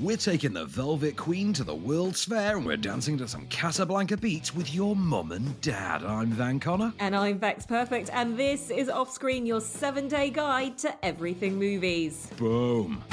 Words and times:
We're 0.00 0.16
taking 0.16 0.54
the 0.54 0.64
Velvet 0.64 1.16
Queen 1.16 1.52
to 1.52 1.62
the 1.62 1.74
World's 1.74 2.24
Fair 2.24 2.56
and 2.56 2.64
we're 2.64 2.78
dancing 2.78 3.18
to 3.18 3.28
some 3.28 3.46
Casablanca 3.48 4.16
beats 4.16 4.54
with 4.54 4.74
your 4.74 4.96
mum 4.96 5.30
and 5.30 5.60
dad. 5.60 6.02
I'm 6.02 6.28
Van 6.28 6.58
Connor. 6.58 6.94
And 6.98 7.14
I'm 7.14 7.36
Bex 7.36 7.66
Perfect, 7.66 8.08
and 8.10 8.34
this 8.34 8.70
is 8.70 8.88
Off 8.88 9.10
Screen, 9.10 9.44
your 9.44 9.60
seven 9.60 10.08
day 10.08 10.30
guide 10.30 10.78
to 10.78 11.04
everything 11.04 11.58
movies. 11.58 12.28
Boom. 12.38 13.04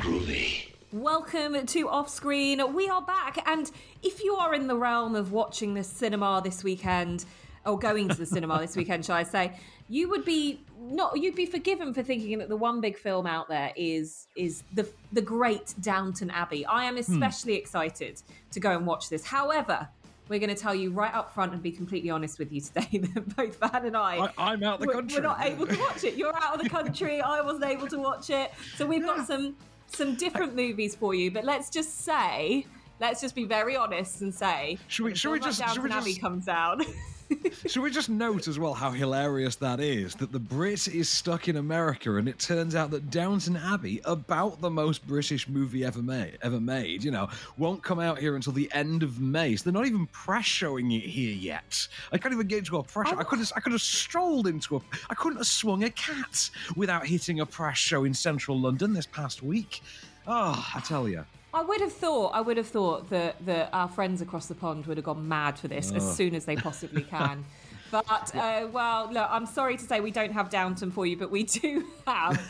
Groovy. 0.00 0.66
Welcome 0.92 1.64
to 1.64 1.88
Off 1.88 2.10
Screen. 2.10 2.74
We 2.74 2.90
are 2.90 3.00
back, 3.00 3.42
and 3.48 3.70
if 4.02 4.22
you 4.22 4.34
are 4.34 4.54
in 4.54 4.66
the 4.66 4.76
realm 4.76 5.16
of 5.16 5.32
watching 5.32 5.72
the 5.72 5.82
cinema 5.82 6.42
this 6.44 6.62
weekend, 6.62 7.24
or 7.66 7.78
going 7.78 8.08
to 8.08 8.16
the 8.16 8.26
cinema 8.26 8.58
this 8.58 8.76
weekend, 8.76 9.04
shall 9.04 9.16
I 9.16 9.22
say, 9.22 9.52
you 9.88 10.08
would 10.08 10.24
be 10.24 10.60
not 10.78 11.18
you'd 11.18 11.34
be 11.34 11.46
forgiven 11.46 11.92
for 11.92 12.02
thinking 12.02 12.38
that 12.38 12.48
the 12.48 12.56
one 12.56 12.80
big 12.80 12.96
film 12.96 13.26
out 13.26 13.48
there 13.48 13.72
is 13.76 14.28
is 14.36 14.62
the 14.74 14.88
the 15.12 15.20
great 15.20 15.74
Downton 15.80 16.30
Abbey. 16.30 16.64
I 16.64 16.84
am 16.84 16.94
hmm. 16.94 17.00
especially 17.00 17.54
excited 17.54 18.22
to 18.52 18.60
go 18.60 18.70
and 18.70 18.86
watch 18.86 19.08
this. 19.08 19.24
However, 19.24 19.88
we're 20.28 20.38
going 20.38 20.54
to 20.54 20.60
tell 20.60 20.74
you 20.74 20.92
right 20.92 21.12
up 21.12 21.34
front 21.34 21.52
and 21.52 21.60
be 21.60 21.72
completely 21.72 22.08
honest 22.08 22.38
with 22.38 22.52
you 22.52 22.60
today 22.60 22.98
that 23.14 23.36
both 23.36 23.58
Van 23.58 23.84
and 23.84 23.96
I, 23.96 24.16
I- 24.38 24.52
I'm 24.52 24.62
out 24.62 24.78
the 24.78 24.86
we're- 24.86 24.94
country. 24.94 25.18
We're 25.18 25.24
not 25.24 25.44
able 25.44 25.66
to 25.66 25.78
watch 25.78 26.04
it. 26.04 26.14
You're 26.14 26.34
out 26.36 26.54
of 26.54 26.62
the 26.62 26.68
country. 26.68 27.20
I 27.20 27.40
wasn't 27.40 27.64
able 27.64 27.88
to 27.88 27.98
watch 27.98 28.30
it. 28.30 28.52
So 28.76 28.86
we've 28.86 29.04
got 29.04 29.26
some 29.26 29.56
some 29.88 30.14
different 30.14 30.54
movies 30.54 30.94
for 30.94 31.14
you. 31.14 31.32
But 31.32 31.44
let's 31.44 31.68
just 31.68 32.04
say, 32.04 32.64
let's 33.00 33.20
just 33.20 33.34
be 33.34 33.44
very 33.44 33.76
honest 33.76 34.20
and 34.20 34.32
say, 34.32 34.78
Should 34.86 35.04
we- 35.04 35.14
should 35.16 35.32
we 35.32 35.40
just- 35.40 35.68
should 35.74 35.82
we 35.82 35.90
just- 35.90 36.20
comes 36.20 36.48
out? 36.48 36.80
Should 37.66 37.82
we 37.82 37.90
just 37.90 38.08
note 38.08 38.48
as 38.48 38.58
well 38.58 38.74
how 38.74 38.90
hilarious 38.90 39.56
that 39.56 39.80
is? 39.80 40.14
That 40.16 40.32
the 40.32 40.38
Brit 40.38 40.88
is 40.88 41.08
stuck 41.08 41.48
in 41.48 41.56
America, 41.56 42.16
and 42.16 42.28
it 42.28 42.38
turns 42.38 42.74
out 42.74 42.90
that 42.90 43.10
Downton 43.10 43.56
Abbey, 43.56 44.00
about 44.04 44.60
the 44.60 44.70
most 44.70 45.06
British 45.06 45.48
movie 45.48 45.84
ever 45.84 46.02
made, 46.02 46.38
ever 46.42 46.60
made, 46.60 47.04
you 47.04 47.10
know, 47.10 47.28
won't 47.58 47.82
come 47.82 48.00
out 48.00 48.18
here 48.18 48.36
until 48.36 48.52
the 48.52 48.70
end 48.72 49.02
of 49.02 49.20
May. 49.20 49.56
So 49.56 49.64
they're 49.64 49.80
not 49.80 49.86
even 49.86 50.06
press 50.08 50.44
showing 50.44 50.92
it 50.92 51.04
here 51.04 51.34
yet. 51.34 51.86
I 52.12 52.18
can't 52.18 52.34
even 52.34 52.46
get 52.46 52.60
into 52.60 52.78
a 52.78 52.82
press. 52.82 53.10
show. 53.10 53.16
I 53.16 53.20
oh. 53.20 53.24
could 53.24 53.38
have, 53.38 53.52
I 53.56 53.60
could 53.60 53.72
have 53.72 53.82
strolled 53.82 54.46
into 54.46 54.76
a. 54.76 54.80
I 55.08 55.14
couldn't 55.14 55.38
have 55.38 55.46
swung 55.46 55.84
a 55.84 55.90
cat 55.90 56.50
without 56.76 57.06
hitting 57.06 57.40
a 57.40 57.46
press 57.46 57.78
show 57.78 58.04
in 58.04 58.14
central 58.14 58.58
London 58.58 58.92
this 58.92 59.06
past 59.06 59.42
week. 59.42 59.82
Oh, 60.26 60.70
I 60.74 60.80
tell 60.80 61.08
you. 61.08 61.24
I 61.52 61.62
would 61.62 61.80
have 61.80 61.92
thought, 61.92 62.32
I 62.34 62.40
would 62.40 62.56
have 62.56 62.68
thought 62.68 63.10
that, 63.10 63.44
that 63.46 63.70
our 63.72 63.88
friends 63.88 64.20
across 64.20 64.46
the 64.46 64.54
pond 64.54 64.86
would 64.86 64.96
have 64.96 65.04
gone 65.04 65.26
mad 65.26 65.58
for 65.58 65.68
this 65.68 65.90
as 65.92 66.16
soon 66.16 66.34
as 66.34 66.44
they 66.44 66.56
possibly 66.56 67.02
can. 67.02 67.44
But, 67.90 68.32
uh, 68.36 68.68
well, 68.72 69.10
look, 69.12 69.26
I'm 69.28 69.46
sorry 69.46 69.76
to 69.76 69.82
say 69.82 69.98
we 69.98 70.12
don't 70.12 70.30
have 70.30 70.48
Downton 70.48 70.92
for 70.92 71.06
you, 71.06 71.16
but 71.16 71.28
we 71.28 71.42
do 71.42 71.84
have 72.06 72.40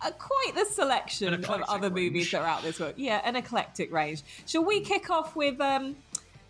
a, 0.00 0.12
quite 0.12 0.52
the 0.54 0.64
selection 0.64 1.34
of 1.34 1.44
other 1.68 1.90
movies 1.90 2.30
that 2.30 2.42
are 2.42 2.46
out 2.46 2.62
this 2.62 2.78
week. 2.78 2.94
Yeah, 2.96 3.20
an 3.24 3.34
eclectic 3.34 3.92
range. 3.92 4.22
Shall 4.46 4.64
we 4.64 4.80
kick 4.80 5.10
off 5.10 5.34
with, 5.34 5.60
um, 5.60 5.96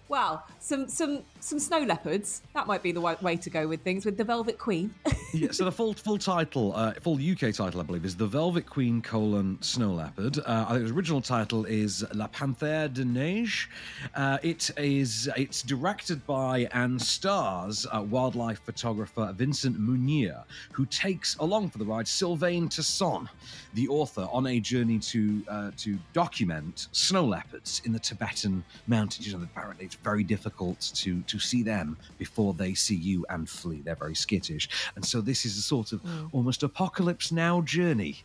well, 0.08 0.44
some 0.60 0.86
some 0.88 1.22
some 1.46 1.58
snow 1.58 1.78
leopards? 1.78 2.42
That 2.54 2.66
might 2.66 2.82
be 2.82 2.92
the 2.92 3.00
wa- 3.00 3.16
way 3.22 3.36
to 3.36 3.50
go 3.50 3.68
with 3.68 3.82
things, 3.82 4.04
with 4.04 4.16
the 4.16 4.24
Velvet 4.24 4.58
Queen. 4.58 4.92
yeah, 5.32 5.52
so 5.52 5.64
the 5.64 5.72
full 5.72 5.94
full 5.94 6.18
title, 6.18 6.72
uh, 6.74 6.92
full 6.94 7.14
UK 7.14 7.54
title, 7.54 7.80
I 7.80 7.82
believe, 7.84 8.04
is 8.04 8.16
The 8.16 8.26
Velvet 8.26 8.66
Queen: 8.68 9.00
colon, 9.00 9.58
Snow 9.60 9.92
Leopard. 9.92 10.38
Uh, 10.38 10.66
I 10.68 10.74
think 10.74 10.88
the 10.88 10.94
original 10.94 11.20
title 11.20 11.64
is 11.64 12.04
La 12.14 12.26
Panthère 12.28 12.92
de 12.92 13.04
Neige. 13.04 13.68
Uh, 14.14 14.38
it 14.42 14.70
is 14.76 15.30
it's 15.36 15.62
directed 15.62 16.26
by 16.26 16.68
and 16.72 17.00
stars 17.00 17.86
uh, 17.92 18.02
wildlife 18.02 18.60
photographer 18.64 19.32
Vincent 19.36 19.78
Munier, 19.78 20.44
who 20.72 20.84
takes 20.86 21.36
along 21.36 21.70
for 21.70 21.78
the 21.78 21.84
ride 21.84 22.08
Sylvain 22.08 22.68
Tesson, 22.68 23.28
the 23.74 23.86
author, 23.88 24.26
on 24.32 24.46
a 24.48 24.58
journey 24.58 24.98
to 24.98 25.42
uh, 25.48 25.70
to 25.78 25.98
document 26.12 26.88
snow 26.92 27.24
leopards 27.24 27.82
in 27.84 27.92
the 27.92 28.00
Tibetan 28.00 28.64
mountains. 28.88 29.26
You 29.26 29.38
know, 29.38 29.44
apparently 29.44 29.84
it's 29.84 29.96
very 29.96 30.24
difficult 30.24 30.80
to 30.96 31.22
to 31.22 31.35
see 31.38 31.62
them 31.62 31.96
before 32.18 32.54
they 32.54 32.74
see 32.74 32.96
you 32.96 33.24
and 33.30 33.48
flee. 33.48 33.82
They're 33.84 33.94
very 33.94 34.14
skittish, 34.14 34.68
and 34.94 35.04
so 35.04 35.20
this 35.20 35.44
is 35.44 35.56
a 35.58 35.62
sort 35.62 35.92
of 35.92 36.00
almost 36.32 36.62
apocalypse 36.62 37.32
now 37.32 37.60
journey 37.62 38.18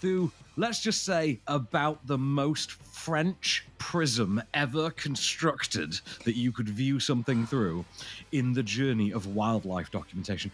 through. 0.00 0.30
Let's 0.56 0.80
just 0.80 1.04
say 1.04 1.38
about 1.46 2.04
the 2.06 2.18
most 2.18 2.72
French 2.72 3.64
prism 3.78 4.42
ever 4.54 4.90
constructed 4.90 6.00
that 6.24 6.36
you 6.36 6.52
could 6.52 6.68
view 6.68 6.98
something 6.98 7.46
through 7.46 7.84
in 8.32 8.52
the 8.52 8.62
journey 8.62 9.12
of 9.12 9.34
wildlife 9.34 9.90
documentation. 9.90 10.50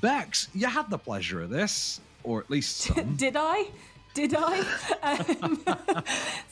Bex, 0.00 0.48
you 0.54 0.66
had 0.66 0.90
the 0.90 0.98
pleasure 0.98 1.42
of 1.42 1.50
this, 1.50 2.00
or 2.22 2.40
at 2.40 2.50
least 2.50 2.76
some. 2.76 3.16
Did 3.16 3.36
I? 3.36 3.68
Did 4.14 4.34
I? 4.36 4.64
Um, 5.02 5.62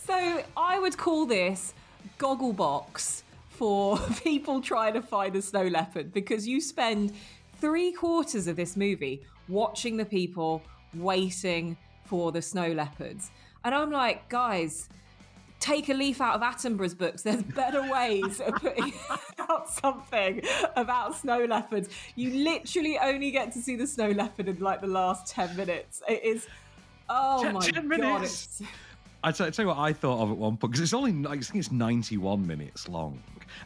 so 0.07 0.45
I 0.57 0.79
would 0.79 0.97
call 0.97 1.27
this 1.27 1.75
Gogglebox 2.19 3.24
for 3.55 3.99
people 4.23 4.61
trying 4.61 4.95
to 4.95 5.03
find 5.03 5.35
a 5.37 5.43
snow 5.43 5.65
leopard 5.67 6.13
because 6.13 6.47
you 6.47 6.61
spend 6.61 7.13
three 7.61 7.93
quarters 7.93 8.47
of 8.47 8.57
this 8.57 8.77
movie 8.77 9.23
watching 9.49 9.97
the 9.97 10.05
people 10.05 10.63
waiting 10.95 11.77
for 12.05 12.33
the 12.33 12.43
snow 12.43 12.71
leopards. 12.73 13.31
And 13.65 13.75
I'm 13.75 13.91
like, 13.91 14.29
guys, 14.29 14.89
take 15.61 15.89
a 15.89 15.95
leaf 15.95 16.21
out 16.21 16.35
of 16.35 16.43
Attenborough's 16.43 16.95
books. 16.95 17.23
There's 17.23 17.43
better 17.43 17.91
ways 17.91 18.41
of 18.41 18.55
putting 18.57 18.93
out 19.49 19.71
something 19.71 20.43
about 20.77 21.15
snow 21.17 21.45
leopards. 21.45 21.89
You 22.17 22.31
literally 22.45 22.99
only 22.99 23.31
get 23.31 23.53
to 23.53 23.61
see 23.63 23.77
the 23.77 23.87
snow 23.87 24.11
leopard 24.11 24.49
in 24.49 24.59
like 24.61 24.81
the 24.81 24.87
last 24.89 25.27
10 25.29 25.57
minutes. 25.57 26.03
It 26.09 26.23
is, 26.23 26.47
oh 27.09 27.43
Ten- 27.43 27.55
my 27.55 27.61
10 27.61 27.75
god. 27.75 27.85
minutes? 27.87 28.61
It's, 28.61 28.71
I 29.25 29.33
tell, 29.33 29.47
I 29.47 29.51
tell 29.51 29.63
you 29.65 29.69
what 29.69 29.79
I 29.79 29.95
thought 29.95 30.21
of 30.21 30.31
at 30.33 30.37
one 30.37 30.59
point 30.59 30.73
because 30.73 30.83
it's 30.83 30.93
only 30.93 31.27
I 31.27 31.39
think 31.39 31.55
it's 31.57 31.73
ninety 31.73 32.19
one 32.19 32.47
minutes 32.47 32.91
long, 32.91 33.19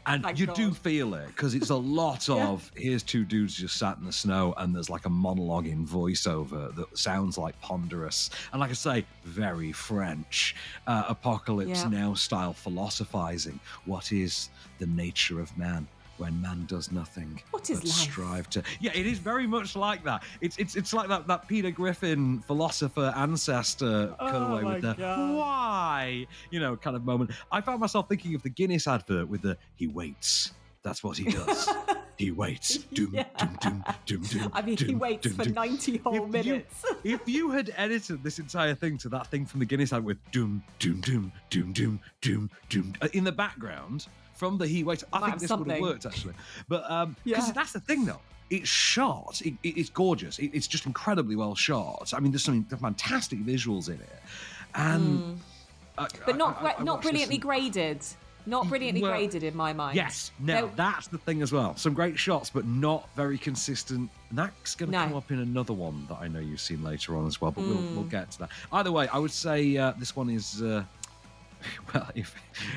and 0.06 0.22
Thank 0.22 0.38
you 0.38 0.46
God. 0.46 0.56
do 0.56 0.70
feel 0.72 1.14
it 1.14 1.26
because 1.28 1.54
it's 1.54 1.70
a 1.70 1.76
lot 2.00 2.28
Yeah. 2.28 2.48
of 2.48 2.70
here's 2.76 3.02
two 3.02 3.24
dudes 3.24 3.54
just 3.54 3.76
sat 3.76 3.98
in 3.98 4.04
the 4.04 4.12
snow 4.12 4.54
and 4.56 4.74
there's 4.74 4.90
like 4.90 5.06
a 5.06 5.10
monologue 5.10 5.66
in 5.66 5.86
voiceover 5.86 6.74
that 6.76 6.96
sounds 6.98 7.36
like 7.38 7.60
ponderous 7.60 8.30
and 8.52 8.60
like 8.60 8.70
I 8.70 8.74
say 8.74 9.04
very 9.24 9.72
French 9.72 10.54
uh, 10.86 11.04
apocalypse 11.08 11.82
Yeah. 11.82 11.88
now 11.88 12.14
style 12.14 12.52
philosophizing. 12.52 13.60
What 13.84 14.12
is 14.12 14.50
the 14.78 14.86
nature 14.86 15.40
of 15.40 15.56
man? 15.58 15.86
When 16.18 16.40
man 16.42 16.66
does 16.66 16.90
nothing 16.90 17.40
What 17.52 17.70
is 17.70 17.78
life? 17.84 17.92
strive 17.92 18.50
to 18.50 18.62
yeah 18.80 18.90
it 18.94 19.06
is 19.06 19.18
very 19.18 19.46
much 19.46 19.76
like 19.76 20.02
that 20.04 20.22
it's 20.40 20.56
it's 20.58 20.74
it's 20.76 20.92
like 20.92 21.08
that 21.08 21.26
that 21.28 21.46
Peter 21.48 21.70
Griffin 21.70 22.40
philosopher 22.40 23.12
ancestor 23.16 24.14
cutaway 24.18 24.62
my 24.62 24.72
with 24.74 24.82
the 24.82 24.94
God. 24.94 25.34
why 25.36 26.26
you 26.50 26.60
know 26.60 26.76
kind 26.76 26.96
of 26.96 27.04
moment 27.04 27.30
I 27.52 27.60
found 27.60 27.80
myself 27.80 28.08
thinking 28.08 28.34
of 28.34 28.42
the 28.42 28.50
Guinness 28.50 28.86
advert 28.88 29.28
with 29.28 29.42
the 29.42 29.56
he 29.76 29.86
waits 29.86 30.52
that's 30.82 31.02
what 31.04 31.16
he 31.16 31.24
does 31.30 31.68
he 32.16 32.30
waits 32.32 32.78
doom 32.78 33.10
Yeah. 33.12 33.24
doom 33.38 33.56
doom 33.60 33.84
doom 34.06 34.22
doom 34.22 34.50
I 34.52 34.62
mean, 34.62 34.76
he 34.76 34.94
waits 34.94 35.22
doom, 35.22 35.34
for 35.34 35.44
doom. 35.44 35.54
90 35.54 35.96
whole 35.98 36.14
If 36.14 36.20
you- 36.22 36.26
minutes. 36.52 36.84
if 37.04 37.28
you 37.28 37.50
had 37.50 37.72
edited 37.76 38.22
this 38.24 38.38
entire 38.40 38.74
thing 38.74 38.98
to 38.98 39.08
that 39.10 39.28
thing 39.28 39.46
from 39.46 39.60
the 39.60 39.66
Guinness 39.66 39.92
ad 39.92 40.04
with 40.04 40.18
doom 40.32 40.62
doom 40.80 41.00
doom 41.00 41.32
doom 41.50 41.72
doom 41.72 42.00
doom 42.20 42.50
doom 42.68 42.94
uh, 43.02 43.08
in 43.12 43.22
the 43.24 43.32
background 43.32 44.06
from 44.38 44.56
the 44.56 44.66
he 44.66 44.84
waits, 44.84 45.02
I 45.12 45.18
Might 45.18 45.26
think 45.30 45.40
this 45.40 45.50
would 45.50 45.68
have 45.70 45.80
worked 45.80 46.06
actually. 46.06 46.34
But 46.68 46.88
um, 46.90 47.16
because 47.24 47.48
Yeah. 47.48 47.52
that's 47.52 47.72
the 47.72 47.80
thing 47.80 48.04
though, 48.04 48.20
it's 48.50 48.68
shot. 48.68 49.42
It, 49.44 49.54
it- 49.62 49.76
it's 49.76 49.90
gorgeous. 49.90 50.38
It, 50.38 50.50
it's 50.54 50.68
just 50.68 50.86
incredibly 50.86 51.36
well 51.36 51.54
shot. 51.54 52.12
I 52.16 52.20
mean, 52.20 52.30
there's 52.32 52.44
some 52.44 52.64
fantastic 52.64 53.40
visuals 53.44 53.88
in 53.88 53.94
it, 53.94 54.20
and 54.74 55.40
I- 55.98 56.04
Hmm. 56.04 56.08
but 56.24 56.36
not 56.36 56.62
I- 56.62 56.68
I- 56.70 56.76
I 56.78 56.82
not 56.84 57.02
brilliantly 57.02 57.36
and- 57.36 57.42
graded. 57.42 58.00
Not 58.46 58.66
brilliantly 58.70 59.02
Well, 59.02 59.10
graded 59.10 59.42
in 59.42 59.54
my 59.54 59.74
mind. 59.74 59.94
Yes, 59.94 60.30
no, 60.38 60.70
that's 60.74 61.06
the 61.08 61.18
thing 61.18 61.42
as 61.42 61.52
well. 61.52 61.76
Some 61.76 61.92
great 61.92 62.18
shots, 62.18 62.48
but 62.48 62.64
not 62.66 63.06
very 63.14 63.36
consistent. 63.36 64.08
And 64.30 64.38
that's 64.38 64.74
going 64.74 64.90
to 64.90 64.96
No. 64.98 65.04
come 65.04 65.16
up 65.16 65.30
in 65.30 65.40
another 65.40 65.74
one 65.74 66.06
that 66.08 66.16
I 66.18 66.28
know 66.28 66.38
you've 66.40 66.60
seen 66.60 66.82
later 66.82 67.14
on 67.18 67.26
as 67.26 67.42
well. 67.42 67.50
But 67.50 67.64
we'll 67.64 67.76
Hmm. 67.76 67.94
we'll 67.96 68.04
get 68.06 68.30
to 68.30 68.38
that. 68.38 68.50
Either 68.72 68.90
way, 68.90 69.06
I 69.08 69.18
would 69.18 69.32
say 69.32 69.76
uh, 69.76 69.92
this 69.98 70.16
one 70.16 70.30
is. 70.30 70.62
Uh, 70.62 70.84
well, 71.94 72.08
if 72.14 72.34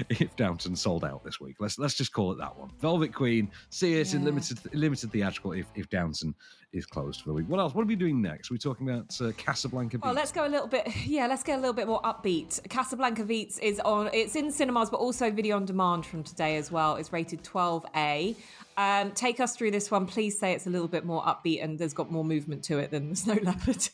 if 0.10 0.36
Downton 0.36 0.75
sold 0.75 1.04
out 1.04 1.24
this 1.24 1.39
week, 1.39 1.57
let's 1.60 1.78
let's 1.78 1.95
just 1.95 2.13
call 2.13 2.31
it 2.31 2.38
that 2.38 2.57
one. 2.57 2.69
Velvet 2.80 3.13
Queen, 3.13 3.50
see 3.69 3.95
it 3.95 4.13
in 4.13 4.24
limited 4.24 4.60
limited 4.74 5.12
theatrical. 5.12 5.54
If 5.54 5.68
if 5.75 5.89
Downton 5.89 6.36
is 6.74 6.86
closed 6.86 7.22
for 7.22 7.30
the 7.30 7.33
week, 7.33 7.50
what 7.50 7.60
else? 7.60 7.74
What 7.74 7.83
are 7.83 7.88
we 7.88 7.95
doing 7.95 8.22
next? 8.22 8.50
Are 8.50 8.54
we 8.54 8.57
talking 8.57 8.89
about 8.89 9.19
uh, 9.22 9.31
Casablanca? 9.38 10.00
Well, 10.01 10.13
let's 10.13 10.31
go 10.31 10.45
a 10.45 10.50
little 10.50 10.68
bit. 10.68 10.88
Yeah, 11.12 11.28
let's 11.28 11.44
get 11.44 11.57
a 11.57 11.60
little 11.60 11.74
bit 11.74 11.88
more 11.88 12.01
upbeat. 12.04 12.68
Casablanca 12.69 13.24
Beats 13.25 13.57
is 13.60 13.80
on. 13.81 14.10
It's 14.13 14.36
in 14.36 14.51
cinemas, 14.51 14.89
but 14.89 14.98
also 14.98 15.30
video 15.30 15.57
on 15.57 15.66
demand 15.66 16.06
from 16.06 16.24
today 16.24 16.56
as 16.56 16.72
well. 16.72 16.95
It's 16.95 17.12
rated 17.12 17.44
12A. 17.44 18.36
Um, 18.77 19.12
take 19.12 19.39
us 19.39 19.56
through 19.56 19.72
this 19.72 19.92
one. 19.92 20.06
Please 20.06 20.39
say 20.39 20.54
it's 20.54 20.68
a 20.68 20.69
little 20.69 20.88
bit 20.88 21.06
more 21.06 21.22
upbeat 21.24 21.63
and 21.63 21.77
there's 21.77 21.94
got 21.94 22.12
more 22.12 22.24
movement 22.24 22.63
to 22.66 22.80
it 22.80 22.92
than 22.92 23.10
the 23.10 23.16
Snow 23.18 23.38
Leopard. 23.42 23.89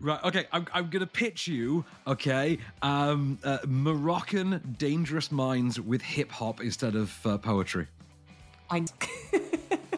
Right. 0.00 0.22
Okay. 0.24 0.46
I'm, 0.52 0.66
I'm 0.72 0.90
going 0.90 1.00
to 1.00 1.06
pitch 1.06 1.46
you. 1.46 1.84
Okay. 2.06 2.58
Um, 2.82 3.38
uh, 3.44 3.58
Moroccan 3.66 4.76
dangerous 4.78 5.32
minds 5.32 5.80
with 5.80 6.02
hip 6.02 6.30
hop 6.30 6.60
instead 6.60 6.94
of 6.94 7.26
uh, 7.26 7.38
poetry. 7.38 7.86
I. 8.70 8.84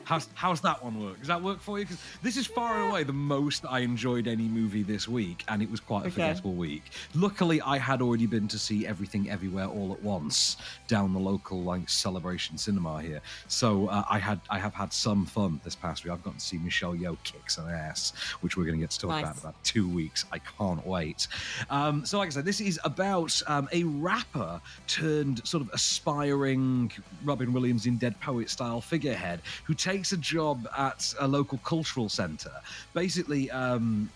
How's 0.08 0.26
how's 0.34 0.62
that 0.62 0.82
one 0.82 0.98
work? 1.04 1.18
Does 1.18 1.28
that 1.28 1.42
work 1.42 1.60
for 1.60 1.78
you? 1.78 1.84
Because 1.84 2.00
this 2.22 2.38
is 2.38 2.46
far 2.46 2.80
and 2.80 2.90
away 2.90 3.02
the 3.04 3.12
most 3.12 3.66
I 3.68 3.80
enjoyed 3.80 4.26
any 4.26 4.48
movie 4.48 4.82
this 4.82 5.06
week, 5.06 5.44
and 5.48 5.60
it 5.60 5.70
was 5.70 5.80
quite 5.80 6.04
a 6.04 6.06
Okay. 6.06 6.12
forgettable 6.12 6.54
week. 6.54 6.84
Luckily, 7.14 7.60
I 7.60 7.76
had 7.76 8.00
already 8.00 8.24
been 8.24 8.48
to 8.48 8.58
see 8.58 8.86
Everything 8.86 9.28
Everywhere 9.28 9.66
All 9.66 9.92
at 9.92 10.02
Once 10.02 10.56
down 10.86 11.12
the 11.12 11.18
local 11.20 11.62
like 11.62 11.90
celebration 11.90 12.56
cinema 12.56 13.02
here, 13.02 13.20
so 13.48 13.88
uh, 13.88 14.02
I 14.08 14.18
had 14.18 14.40
I 14.48 14.58
have 14.58 14.72
had 14.72 14.94
some 14.94 15.26
fun 15.26 15.60
this 15.62 15.74
past 15.74 16.04
week. 16.04 16.12
I've 16.14 16.22
gotten 16.24 16.38
to 16.40 16.44
see 16.46 16.56
Michelle 16.56 16.94
Yeoh 16.94 17.18
kick 17.22 17.50
some 17.50 17.68
ass, 17.68 18.14
which 18.40 18.56
we're 18.56 18.64
going 18.64 18.78
to 18.78 18.80
get 18.80 18.92
to 18.92 18.98
talk 19.00 19.10
Nice. 19.10 19.24
about 19.24 19.34
in 19.34 19.40
about 19.40 19.62
two 19.62 19.86
weeks. 19.86 20.24
I 20.32 20.38
can't 20.38 20.86
wait. 20.86 21.28
Um, 21.68 22.06
so, 22.06 22.16
like 22.16 22.28
I 22.28 22.30
said, 22.30 22.46
this 22.46 22.62
is 22.62 22.80
about 22.82 23.42
um, 23.46 23.68
a 23.74 23.84
rapper 23.84 24.58
turned 24.86 25.46
sort 25.46 25.62
of 25.62 25.68
aspiring 25.74 26.92
Robin 27.24 27.52
Williams 27.52 27.84
in 27.84 27.98
Dead 27.98 28.18
Poet 28.22 28.48
style 28.48 28.80
figurehead 28.80 29.42
who 29.64 29.74
takes 29.74 29.97
a 30.12 30.16
job 30.16 30.68
at 30.76 31.14
a 31.18 31.26
local 31.26 31.58
cultural 31.58 32.08
centre, 32.08 32.60
basically 32.94 33.50
um, 33.50 34.10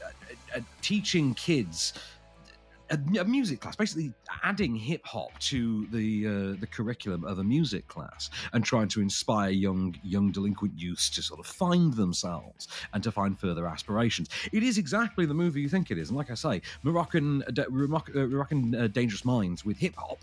teaching 0.81 1.34
kids. 1.34 1.94
A, 2.90 3.25
music 3.25 3.61
class, 3.61 3.75
basically 3.75 4.12
adding 4.43 4.76
hip 4.76 5.00
hop 5.06 5.38
to 5.38 5.87
the 5.93 6.26
uh, 6.26 6.61
the 6.61 6.67
curriculum 6.67 7.25
of 7.25 7.38
a 7.38 7.44
music 7.44 7.88
class, 7.88 8.29
and 8.52 8.62
trying 8.62 8.88
to 8.88 9.00
inspire 9.00 9.49
young 9.49 9.96
young 10.02 10.31
delinquent 10.31 10.79
youths 10.79 11.08
to 11.08 11.23
sort 11.23 11.40
of 11.40 11.46
find 11.46 11.94
themselves 11.94 12.69
and 12.93 13.02
to 13.02 13.11
find 13.11 13.38
further 13.38 13.67
aspirations. 13.67 14.28
It 14.52 14.62
is 14.62 14.76
exactly 14.76 15.25
the 15.25 15.32
movie 15.32 15.62
you 15.62 15.70
think 15.70 15.90
it 15.90 15.96
is, 15.96 16.11
and 16.11 16.19
like 16.19 16.31
I 16.31 16.35
say, 16.35 16.61
Moroccan 16.82 17.43
uh, 17.44 17.64
Moroccan, 17.70 18.19
uh, 18.19 18.26
Moroccan 18.26 18.75
uh, 18.75 18.87
Dangerous 18.88 19.25
Minds 19.25 19.64
with 19.64 19.78
hip 19.78 19.94
hop 19.96 20.19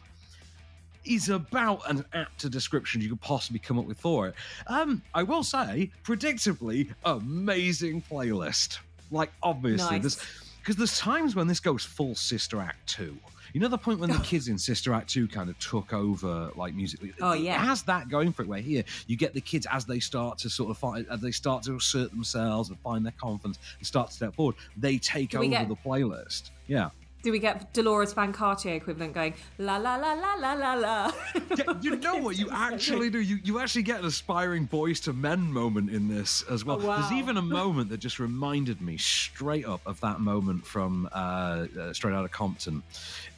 is 1.06 1.30
about 1.30 1.90
an 1.90 2.04
apt 2.13 2.50
description 2.51 3.01
you 3.01 3.10
could 3.10 3.22
possibly 3.22 3.60
come 3.60 3.80
up 3.80 3.86
with 3.86 4.00
for 4.00 4.28
it. 4.28 4.36
Um, 4.68 5.01
I 5.13 5.24
will 5.24 5.44
say, 5.44 5.92
predictably, 6.04 6.90
amazing 7.06 8.01
playlist. 8.01 8.80
Like, 9.12 9.31
obviously, 9.42 10.00
Nice. 10.00 10.01
there's 10.01 10.25
because 10.60 10.75
there's 10.75 10.98
times 11.00 11.36
when 11.36 11.48
this 11.48 11.60
goes 11.60 11.84
full 11.84 12.13
Sister 12.16 12.60
Act 12.60 12.88
two. 12.88 13.18
You 13.54 13.60
know 13.60 13.68
the 13.68 13.80
point 13.80 14.00
when 14.00 14.12
the 14.12 14.19
kids 14.19 14.48
in 14.48 14.60
Sister 14.60 14.94
Act 14.94 15.10
two 15.10 15.28
kind 15.28 15.50
of 15.50 15.57
took 15.57 15.92
over, 15.94 16.51
like 16.56 16.75
musically. 16.75 17.12
Oh, 17.19 17.31
It 17.31 17.42
yeah. 17.42 17.57
has 17.66 17.81
that 17.84 18.07
going 18.07 18.31
for 18.31 18.44
it. 18.44 18.48
Where 18.48 18.60
here 18.62 18.84
you 19.07 19.18
get 19.18 19.34
the 19.34 19.42
kids 19.42 19.66
as 19.72 19.86
they 19.86 20.00
start 20.00 20.38
to 20.40 20.50
sort 20.51 20.69
of 20.69 20.78
find, 20.78 21.07
as 21.10 21.22
they 21.22 21.31
start 21.31 21.63
to 21.63 21.75
assert 21.75 22.12
themselves 22.12 22.69
and 22.69 22.78
find 22.81 23.04
their 23.04 23.13
confidence 23.19 23.57
and 23.80 23.88
start 23.88 24.10
to 24.10 24.13
step 24.13 24.36
forward, 24.36 24.56
they 24.78 25.00
take 25.00 25.31
we 25.31 25.38
over 25.40 25.50
get- 25.50 25.68
the 25.69 25.75
playlist. 25.78 26.51
Yeah. 26.68 26.90
Do 27.21 27.33
we 27.33 27.39
get 27.39 27.74
Deloris 27.74 28.16
Van 28.16 28.31
Cartier 28.31 28.75
equivalent 28.75 29.13
going 29.13 29.33
la 29.57 29.75
la 29.75 29.98
la 29.98 30.13
la 30.13 30.36
la 30.36 30.54
la 30.54 30.74
la? 30.75 31.12
Yeah, 31.57 31.74
you 31.81 31.95
know 31.98 32.16
what 32.16 32.38
you 32.38 32.50
actually 32.54 33.10
do? 33.10 33.19
You 33.19 33.39
you 33.44 33.60
actually 33.60 33.83
get 33.83 34.00
an 34.00 34.06
aspiring 34.06 34.68
Boyz 34.68 35.06
II 35.06 35.16
Men 35.16 35.42
moment 35.51 35.89
in 35.89 36.07
this 36.07 36.44
as 36.44 36.63
well. 36.63 36.81
Oh, 36.81 36.88
wow. 36.88 37.00
There's 37.01 37.12
even 37.12 37.36
a 37.36 37.42
moment 37.60 37.89
that 37.89 37.98
just 37.98 38.19
reminded 38.19 38.80
me 38.80 38.95
straight 38.98 39.66
up 39.66 39.81
of 39.86 40.00
that 40.00 40.21
moment 40.21 40.66
from 40.66 41.10
uh, 41.12 41.66
uh, 41.77 41.92
Straight 41.94 42.13
Outta 42.13 42.30
Compton, 42.30 42.81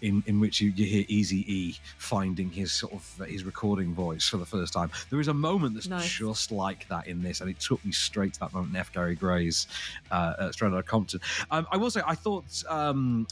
in 0.01 0.21
in 0.27 0.39
which 0.39 0.61
you, 0.61 0.69
you 0.75 0.85
hear 0.85 1.05
Easy 1.07 1.43
E 1.51 1.75
finding 1.97 2.51
his 2.51 2.71
sort 2.71 2.93
of 2.93 3.27
his 3.27 3.43
recording 3.43 3.95
voice 3.95 4.27
for 4.27 4.37
the 4.37 4.45
first 4.45 4.73
time. 4.73 4.91
There 5.09 5.19
is 5.19 5.27
a 5.27 5.33
moment 5.33 5.73
that's 5.73 5.87
Nice. 5.87 6.07
just 6.07 6.51
like 6.51 6.87
that 6.89 7.07
in 7.07 7.23
this, 7.23 7.41
and 7.41 7.49
it 7.49 7.59
took 7.59 7.83
me 7.83 7.91
straight 7.91 8.33
to 8.35 8.39
that 8.41 8.53
moment 8.53 8.75
in 8.75 8.79
F. 8.79 8.93
Gary 8.93 9.15
Gray's 9.15 9.65
uh, 10.11 10.33
uh, 10.37 10.51
Straight 10.51 10.71
Outta 10.71 10.83
Compton. 10.83 11.19
Um, 11.49 11.65
I 11.71 11.77
will 11.77 11.89
say, 11.89 12.01
I 12.05 12.13
thought 12.13 12.45
um, 12.69 13.25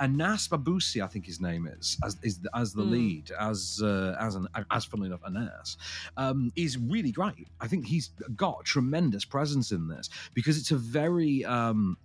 Anas 0.00 0.48
Basbousi, 0.48 1.02
I 1.02 1.06
think 1.06 1.26
his 1.26 1.40
name 1.40 1.66
is, 1.66 1.96
as 2.04 2.16
is 2.22 2.38
the, 2.40 2.50
as 2.54 2.72
the 2.72 2.82
Hmm. 2.82 2.90
lead, 2.92 3.30
as 3.38 3.80
uh, 3.82 4.16
as 4.20 4.34
an 4.34 4.46
as 4.70 4.84
funnily 4.84 5.08
enough 5.08 5.22
Anas, 5.26 5.76
um, 6.16 6.52
is 6.56 6.78
really 6.78 7.12
great. 7.12 7.48
I 7.60 7.66
think 7.68 7.86
he's 7.86 8.10
got 8.34 8.64
tremendous 8.64 9.24
presence 9.24 9.72
in 9.72 9.88
this 9.88 10.08
because 10.34 10.58
it's 10.58 10.70
a 10.70 10.76
very 10.76 11.44
um, 11.44 11.96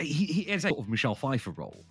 he, 0.00 0.26
he 0.26 0.40
it's 0.42 0.64
a 0.64 0.68
sort 0.68 0.80
of 0.80 0.88
Michelle 0.88 1.14
Pfeiffer 1.14 1.50
role 1.52 1.84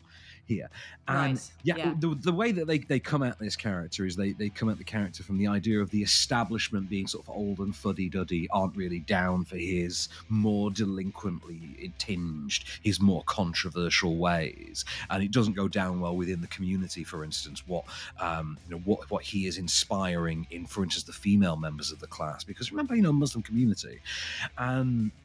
here, 0.48 0.70
and 1.08 1.36
Right, 1.36 1.52
yeah, 1.64 1.76
yeah. 1.78 1.94
The, 1.98 2.16
the 2.16 2.32
way 2.34 2.52
that 2.52 2.68
they, 2.68 2.80
they 2.80 3.00
come 3.00 3.24
at 3.24 3.40
this 3.40 3.56
character 3.56 4.06
is 4.06 4.16
they, 4.16 4.32
they 4.32 4.50
come 4.50 4.70
at 4.70 4.78
the 4.78 4.84
character 4.84 5.24
from 5.24 5.38
the 5.38 5.48
idea 5.48 5.80
of 5.80 5.90
the 5.92 6.02
establishment 6.02 6.90
being 6.90 7.08
sort 7.08 7.26
of 7.28 7.34
old 7.36 7.60
and 7.60 7.76
fuddy 7.76 8.10
duddy, 8.10 8.48
aren't 8.52 8.76
really 8.76 9.00
down 9.00 9.46
for 9.46 9.58
his 9.58 10.10
more 10.30 10.72
delinquently 10.72 11.92
tinged, 11.98 12.64
his 12.84 13.00
more 13.02 13.24
controversial 13.26 14.18
ways, 14.18 14.86
and 15.10 15.24
it 15.24 15.32
doesn't 15.32 15.54
go 15.54 15.68
down 15.68 16.00
well 16.00 16.16
within 16.16 16.42
the 16.42 16.48
community. 16.48 17.04
For 17.04 17.24
instance, 17.24 17.64
what 17.68 17.86
um, 18.20 18.58
you 18.68 18.76
know 18.76 18.82
what 18.86 19.10
what 19.10 19.24
he 19.24 19.48
is 19.48 19.58
inspiring 19.58 20.48
in, 20.52 20.66
for 20.66 20.84
instance, 20.84 21.04
the 21.04 21.14
female 21.14 21.56
members 21.56 21.92
of 21.92 22.00
the 22.00 22.08
class, 22.08 22.44
because 22.44 22.72
remember, 22.72 22.96
you 22.96 23.02
know, 23.02 23.14
Muslim 23.14 23.44
community, 23.44 24.00
and 24.58 25.12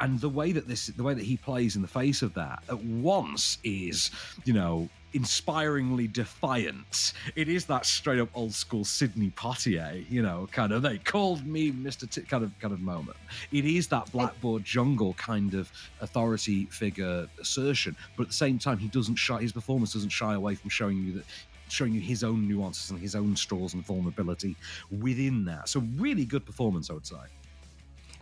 and 0.00 0.20
the 0.20 0.28
way 0.28 0.52
that 0.52 0.68
this 0.68 0.86
the 0.86 1.02
way 1.02 1.14
that 1.14 1.24
he 1.24 1.36
plays 1.36 1.76
in 1.76 1.82
the 1.82 1.88
face 1.88 2.22
of 2.22 2.34
that 2.34 2.62
at 2.68 2.82
once 2.84 3.58
is 3.64 4.10
you 4.44 4.52
know 4.52 4.88
inspiringly 5.12 6.06
defiant. 6.06 7.14
It 7.34 7.48
is 7.48 7.64
that 7.64 7.84
straight 7.84 8.20
up 8.20 8.28
old 8.34 8.52
school 8.52 8.84
Sidney 8.84 9.30
Poitier 9.30 10.04
you 10.08 10.22
know 10.22 10.48
kind 10.52 10.72
of 10.72 10.82
they 10.82 10.98
called 10.98 11.44
me 11.46 11.72
mr 11.72 12.08
T 12.08 12.22
kind 12.22 12.44
of 12.44 12.56
kind 12.60 12.72
of 12.72 12.80
moment. 12.80 13.16
It 13.52 13.64
is 13.64 13.88
that 13.88 14.10
blackboard 14.12 14.64
jungle 14.64 15.14
kind 15.14 15.54
of 15.54 15.70
authority 16.00 16.66
figure 16.66 17.26
assertion 17.40 17.96
but 18.16 18.24
at 18.24 18.28
the 18.28 18.34
same 18.34 18.58
time 18.58 18.78
he 18.78 18.88
doesn't 18.88 19.16
shy 19.16 19.40
his 19.40 19.52
performance 19.52 19.94
doesn't 19.94 20.10
shy 20.10 20.34
away 20.34 20.54
from 20.54 20.70
showing 20.70 21.04
you 21.04 21.12
that 21.14 21.24
showing 21.68 21.92
you 21.92 22.00
his 22.00 22.24
own 22.24 22.48
nuances 22.48 22.90
and 22.90 22.98
his 22.98 23.14
own 23.14 23.36
straws 23.36 23.74
and 23.74 23.86
vulnerability 23.86 24.56
within 25.00 25.44
that. 25.44 25.68
So 25.68 25.80
really 25.96 26.24
good 26.24 26.44
performance 26.44 26.90
i 26.90 26.94
would 26.94 27.06
say 27.06 27.16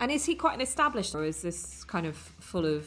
and 0.00 0.11
is 0.11 0.25
he 0.25 0.35
quite 0.35 0.55
an 0.55 0.61
established, 0.61 1.15
or 1.15 1.25
is 1.25 1.43
this 1.43 1.85
kind 1.85 2.06
of 2.06 2.17
full 2.17 2.67
of 2.67 2.87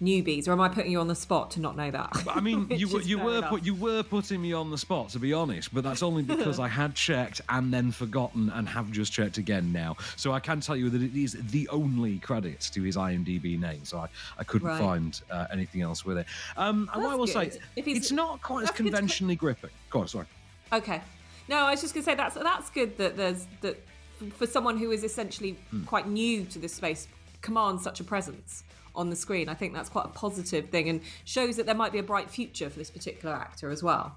newbies? 0.00 0.48
Or 0.48 0.52
am 0.52 0.60
I 0.60 0.68
putting 0.68 0.90
you 0.90 0.98
on 0.98 1.06
the 1.06 1.14
spot 1.14 1.52
to 1.52 1.60
not 1.60 1.76
know 1.76 1.90
that? 1.90 2.10
I 2.28 2.40
mean, 2.40 2.66
you 2.70 2.88
were 2.88 3.00
you 3.02 3.18
were 3.18 3.42
put, 3.42 3.64
you 3.64 3.74
were 3.74 4.02
putting 4.02 4.42
me 4.42 4.52
on 4.52 4.70
the 4.70 4.78
spot, 4.78 5.10
to 5.10 5.18
be 5.20 5.32
honest. 5.32 5.72
But 5.72 5.84
that's 5.84 6.02
only 6.02 6.22
because 6.24 6.58
I 6.58 6.66
had 6.68 6.94
checked 6.96 7.40
and 7.48 7.72
then 7.72 7.92
forgotten 7.92 8.50
and 8.50 8.68
have 8.68 8.90
just 8.90 9.12
checked 9.12 9.38
again 9.38 9.72
now. 9.72 9.96
So 10.16 10.32
I 10.32 10.40
can 10.40 10.60
tell 10.60 10.76
you 10.76 10.90
that 10.90 11.02
it 11.02 11.14
is 11.16 11.36
the 11.50 11.68
only 11.68 12.18
credits 12.18 12.68
to 12.70 12.82
his 12.82 12.96
IMDb 12.96 13.58
name. 13.60 13.84
So 13.84 13.98
I, 13.98 14.08
I 14.38 14.44
couldn't 14.44 14.68
Right. 14.68 14.80
find 14.80 15.20
uh, 15.30 15.46
anything 15.52 15.82
else 15.82 16.04
with 16.04 16.18
it. 16.18 16.26
Um, 16.56 16.90
and 16.94 17.04
I 17.06 17.14
will 17.14 17.26
say, 17.26 17.50
good. 17.50 17.58
If 17.76 17.86
it's 17.86 18.10
not 18.10 18.42
quite 18.42 18.62
as 18.62 18.68
that's 18.70 18.78
good 18.78 18.84
to- 18.86 18.90
conventionally 18.90 19.36
gripping. 19.36 19.70
Go 19.90 20.00
on, 20.00 20.08
sorry. 20.08 20.26
Okay. 20.72 21.00
No, 21.48 21.58
I 21.66 21.72
was 21.72 21.80
just 21.80 21.92
going 21.94 22.04
to 22.04 22.10
say 22.10 22.14
that's 22.16 22.34
that's 22.34 22.70
good 22.70 22.96
that 22.98 23.16
there's 23.16 23.46
that 23.60 23.80
for 24.30 24.46
someone 24.46 24.78
who 24.78 24.90
is 24.90 25.04
essentially 25.04 25.56
Hmm. 25.70 25.84
quite 25.84 26.08
new 26.08 26.44
to 26.46 26.58
this 26.58 26.74
space 26.74 27.08
commands 27.40 27.82
such 27.82 28.00
a 28.00 28.04
presence 28.04 28.62
on 28.94 29.10
the 29.10 29.16
screen. 29.16 29.48
I 29.48 29.54
think 29.54 29.72
that's 29.74 29.88
quite 29.88 30.04
a 30.04 30.08
positive 30.08 30.68
thing 30.70 30.88
and 30.88 31.00
shows 31.24 31.56
that 31.56 31.66
there 31.66 31.74
might 31.74 31.92
be 31.92 31.98
a 31.98 32.02
bright 32.02 32.30
future 32.30 32.68
for 32.70 32.78
this 32.78 32.90
particular 32.90 33.34
actor 33.34 33.70
as 33.70 33.82
well. 33.82 34.16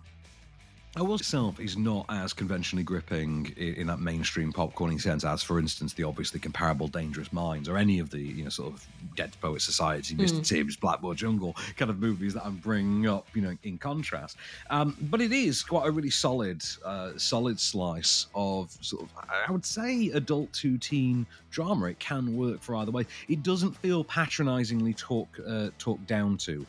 I 0.97 1.01
will 1.01 1.15
itself 1.15 1.59
is 1.59 1.77
not 1.77 2.05
as 2.07 2.31
conventionally 2.31 2.83
gripping 2.83 3.53
in, 3.57 3.73
in 3.73 3.87
that 3.87 3.99
mainstream 3.99 4.53
popcorning 4.53 5.01
sense 5.01 5.25
as, 5.25 5.43
for 5.43 5.59
instance, 5.59 5.91
the 5.91 6.03
obviously 6.03 6.39
comparable 6.39 6.87
Dangerous 6.87 7.33
Minds 7.33 7.67
or 7.67 7.77
any 7.77 7.99
of 7.99 8.11
the 8.11 8.21
you 8.21 8.45
know 8.45 8.49
sort 8.49 8.73
of 8.73 8.87
Dead 9.15 9.35
Poet 9.41 9.61
Society, 9.61 10.15
Mr. 10.15 10.45
Tibbs, 10.45 10.77
Blackboard 10.77 11.17
Jungle 11.17 11.53
kind 11.75 11.91
of 11.91 11.99
movies 11.99 12.33
that 12.33 12.45
I'm 12.45 12.55
bringing 12.57 13.07
up, 13.07 13.27
you 13.33 13.41
know, 13.41 13.57
in 13.63 13.77
contrast. 13.77 14.37
Um, 14.69 14.95
but 15.01 15.19
it 15.19 15.33
is 15.33 15.63
quite 15.63 15.85
a 15.85 15.91
really 15.91 16.09
solid, 16.09 16.63
uh, 16.85 17.11
solid 17.17 17.59
slice 17.59 18.27
of 18.33 18.71
sort 18.79 19.03
of 19.03 19.09
I 19.47 19.51
would 19.51 19.65
say 19.65 20.11
adult 20.11 20.53
to 20.53 20.77
teen 20.77 21.25
drama. 21.51 21.87
It 21.87 21.99
can 21.99 22.37
work 22.37 22.61
for 22.61 22.75
either 22.77 22.91
way. 22.91 23.05
It 23.27 23.43
doesn't 23.43 23.75
feel 23.77 24.05
patronisingly 24.05 24.93
talk 24.93 25.27
uh, 25.45 25.69
talked 25.77 26.07
down 26.07 26.37
to 26.37 26.65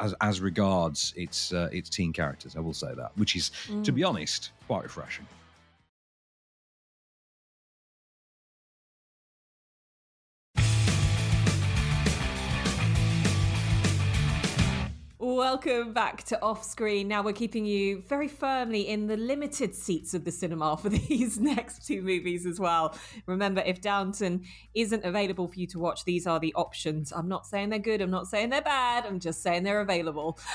as 0.00 0.14
as 0.20 0.40
regards 0.40 1.14
its 1.16 1.52
uh, 1.52 1.68
its 1.72 1.88
teen 1.88 2.12
characters. 2.12 2.56
I 2.56 2.60
will 2.60 2.74
say 2.74 2.92
that, 2.94 3.12
which 3.16 3.36
is 3.36 3.52
Mm. 3.66 3.84
to 3.84 3.92
be 3.92 4.04
honest, 4.04 4.50
quite 4.66 4.84
refreshing. 4.84 5.26
Welcome 15.22 15.92
back 15.92 16.22
to 16.24 16.40
Off 16.42 16.64
Screen. 16.64 17.06
Now 17.06 17.22
we're 17.22 17.34
keeping 17.34 17.66
you 17.66 18.02
very 18.08 18.26
firmly 18.26 18.88
in 18.88 19.06
the 19.06 19.18
limited 19.18 19.74
seats 19.74 20.14
of 20.14 20.24
the 20.24 20.30
cinema 20.30 20.76
for 20.82 20.88
these 20.88 21.38
next 21.38 21.86
two 21.86 22.00
movies 22.02 22.46
as 22.46 22.58
well. 22.58 22.96
Remember, 23.26 23.60
if 23.66 23.80
Downton 23.80 24.44
isn't 24.74 25.04
available 25.04 25.46
for 25.46 25.60
you 25.60 25.66
to 25.68 25.78
watch, 25.78 26.04
these 26.04 26.26
are 26.26 26.40
the 26.40 26.54
options. 26.54 27.12
I'm 27.12 27.28
not 27.28 27.46
saying 27.46 27.68
they're 27.68 27.78
good, 27.78 28.00
I'm 28.00 28.10
not 28.10 28.28
saying 28.28 28.48
they're 28.48 28.62
bad, 28.62 29.04
I'm 29.04 29.20
just 29.20 29.42
saying 29.42 29.62
they're 29.62 29.80
available. 29.80 30.38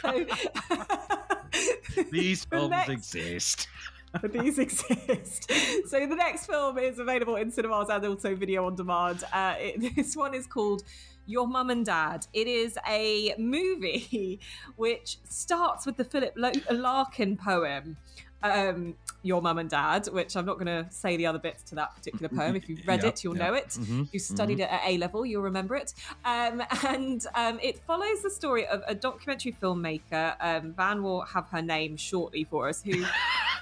So, 0.00 0.26
These 2.10 2.44
films 2.44 2.70
next- 2.70 2.88
exist. 2.90 3.68
but 4.22 4.32
these 4.32 4.58
exist. 4.58 5.50
So 5.88 6.06
the 6.06 6.14
next 6.14 6.46
film 6.46 6.78
is 6.78 6.98
available 6.98 7.36
in 7.36 7.50
cinemas 7.50 7.88
and 7.88 8.04
also 8.06 8.34
video 8.34 8.66
on 8.66 8.74
demand. 8.76 9.24
Uh, 9.32 9.54
it, 9.58 9.94
this 9.96 10.16
one 10.16 10.34
is 10.34 10.46
called 10.46 10.82
Your 11.26 11.46
Mum 11.46 11.70
and 11.70 11.84
Dad. 11.84 12.26
It 12.32 12.46
is 12.46 12.78
a 12.88 13.34
movie 13.38 14.40
which 14.76 15.18
starts 15.28 15.84
with 15.84 15.96
the 15.96 16.04
Philip 16.04 16.34
Larkin 16.70 17.36
poem. 17.36 17.96
Um, 18.44 18.94
Your 19.22 19.40
Mum 19.42 19.58
and 19.58 19.68
Dad, 19.70 20.06
which 20.12 20.36
I'm 20.36 20.44
not 20.44 20.54
going 20.58 20.66
to 20.66 20.86
say 20.92 21.16
the 21.16 21.26
other 21.26 21.38
bits 21.38 21.62
to 21.64 21.74
that 21.76 21.96
particular 21.96 22.28
poem. 22.28 22.54
If 22.54 22.68
you've 22.68 22.86
read 22.86 23.02
Yeah, 23.02 23.08
it, 23.08 23.24
you'll 23.24 23.36
yeah. 23.36 23.48
know 23.48 23.54
it. 23.54 23.68
Mhm, 23.70 24.08
you 24.12 24.20
studied 24.20 24.60
it 24.60 24.68
at 24.70 24.82
A 24.86 24.98
level, 24.98 25.24
you'll 25.26 25.42
remember 25.42 25.74
it. 25.76 25.94
Um, 26.24 26.62
and 26.86 27.26
um, 27.34 27.58
it 27.62 27.78
follows 27.80 28.22
the 28.22 28.30
story 28.30 28.66
of 28.66 28.82
a 28.86 28.94
documentary 28.94 29.56
filmmaker. 29.60 30.36
Um, 30.40 30.74
Van 30.74 31.02
will 31.02 31.22
have 31.22 31.48
her 31.48 31.62
name 31.62 31.96
shortly 31.96 32.44
for 32.44 32.68
us, 32.68 32.82
who 32.82 33.04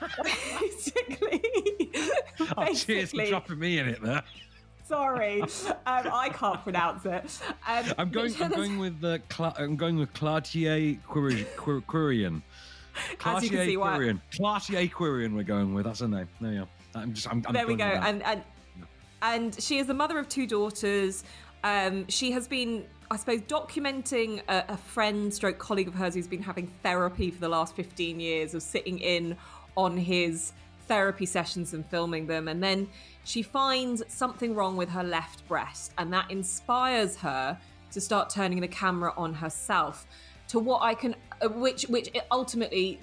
basically. 0.60 1.42
Oh, 2.56 2.74
cheers 2.74 3.12
for 3.12 3.24
dropping 3.26 3.58
me 3.58 3.78
in 3.78 3.88
it 3.88 4.02
there. 4.02 4.22
Sorry, 4.84 5.40
um, 5.42 5.48
I 5.86 6.28
can't 6.34 6.62
pronounce 6.62 7.06
it. 7.06 7.40
Um, 7.66 7.84
I'm 7.98 8.10
going. 8.10 8.34
I'm 8.42 8.50
going 8.50 8.78
with 8.78 9.00
the. 9.00 9.22
Cla- 9.28 9.54
I'm 9.56 9.76
going 9.76 9.96
with 9.96 10.12
Clartier 10.12 10.98
Quiri- 11.08 11.46
Quirian. 11.56 12.42
As 13.24 13.42
you 13.42 13.50
can 13.50 13.66
see, 13.66 13.76
why- 13.76 13.98
Clartier 14.32 14.90
Quirian. 14.90 15.34
We're 15.34 15.42
going 15.42 15.74
with. 15.74 15.84
That's 15.84 16.00
her 16.00 16.08
name. 16.08 16.28
There 16.40 16.52
you 16.52 16.60
go. 16.60 16.68
I'm 16.94 17.14
just. 17.14 17.28
I'm, 17.28 17.42
I'm 17.46 17.52
there 17.52 17.66
we 17.66 17.76
go. 17.76 17.84
And 17.84 18.22
and 18.22 18.42
and 19.22 19.62
she 19.62 19.78
is 19.78 19.86
the 19.86 19.94
mother 19.94 20.18
of 20.18 20.28
two 20.28 20.46
daughters. 20.46 21.24
Um, 21.64 22.06
she 22.08 22.32
has 22.32 22.48
been, 22.48 22.84
I 23.10 23.16
suppose, 23.16 23.40
documenting 23.42 24.42
a, 24.48 24.64
a 24.70 24.76
friend, 24.76 25.32
stroke 25.32 25.58
colleague 25.58 25.88
of 25.88 25.94
hers 25.94 26.14
who's 26.14 26.26
been 26.26 26.42
having 26.42 26.66
therapy 26.82 27.30
for 27.30 27.40
the 27.40 27.48
last 27.48 27.76
15 27.76 28.18
years 28.18 28.52
of 28.52 28.62
sitting 28.62 28.98
in 28.98 29.36
on 29.76 29.96
his 29.96 30.52
therapy 30.88 31.24
sessions 31.24 31.72
and 31.72 31.86
filming 31.86 32.26
them. 32.26 32.48
And 32.48 32.62
then 32.62 32.88
she 33.24 33.42
finds 33.42 34.02
something 34.08 34.54
wrong 34.54 34.76
with 34.76 34.88
her 34.88 35.04
left 35.04 35.46
breast, 35.46 35.92
and 35.98 36.12
that 36.12 36.30
inspires 36.30 37.16
her 37.16 37.56
to 37.92 38.00
start 38.00 38.30
turning 38.30 38.60
the 38.60 38.68
camera 38.68 39.12
on 39.16 39.34
herself 39.34 40.06
to 40.52 40.58
what 40.58 40.82
I 40.82 40.92
can, 40.92 41.16
uh, 41.40 41.48
which 41.48 41.84
which 41.84 42.10
ultimately 42.30 43.00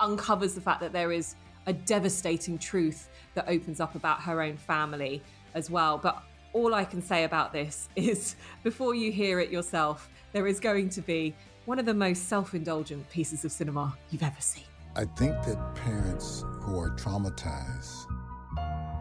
uncovers 0.00 0.54
the 0.54 0.62
fact 0.62 0.80
that 0.80 0.94
there 0.94 1.12
is 1.12 1.34
a 1.66 1.72
devastating 1.74 2.56
truth 2.56 3.10
that 3.34 3.46
opens 3.48 3.80
up 3.80 3.94
about 3.94 4.22
her 4.22 4.40
own 4.40 4.56
family 4.56 5.22
as 5.52 5.70
well. 5.70 5.98
But 5.98 6.22
all 6.54 6.72
I 6.72 6.86
can 6.86 7.02
say 7.02 7.24
about 7.24 7.52
this 7.52 7.90
is 7.96 8.36
before 8.62 8.94
you 8.94 9.12
hear 9.12 9.40
it 9.40 9.50
yourself, 9.50 10.08
there 10.32 10.46
is 10.46 10.58
going 10.58 10.88
to 10.90 11.02
be 11.02 11.34
one 11.66 11.78
of 11.78 11.84
the 11.84 11.92
most 11.92 12.30
self 12.30 12.54
indulgent 12.54 13.10
pieces 13.10 13.44
of 13.44 13.52
cinema 13.52 13.94
you've 14.10 14.22
ever 14.22 14.40
seen. 14.40 14.64
I 14.96 15.04
think 15.04 15.34
that 15.42 15.74
parents 15.74 16.46
who 16.60 16.78
are 16.78 16.96
traumatized 16.96 18.06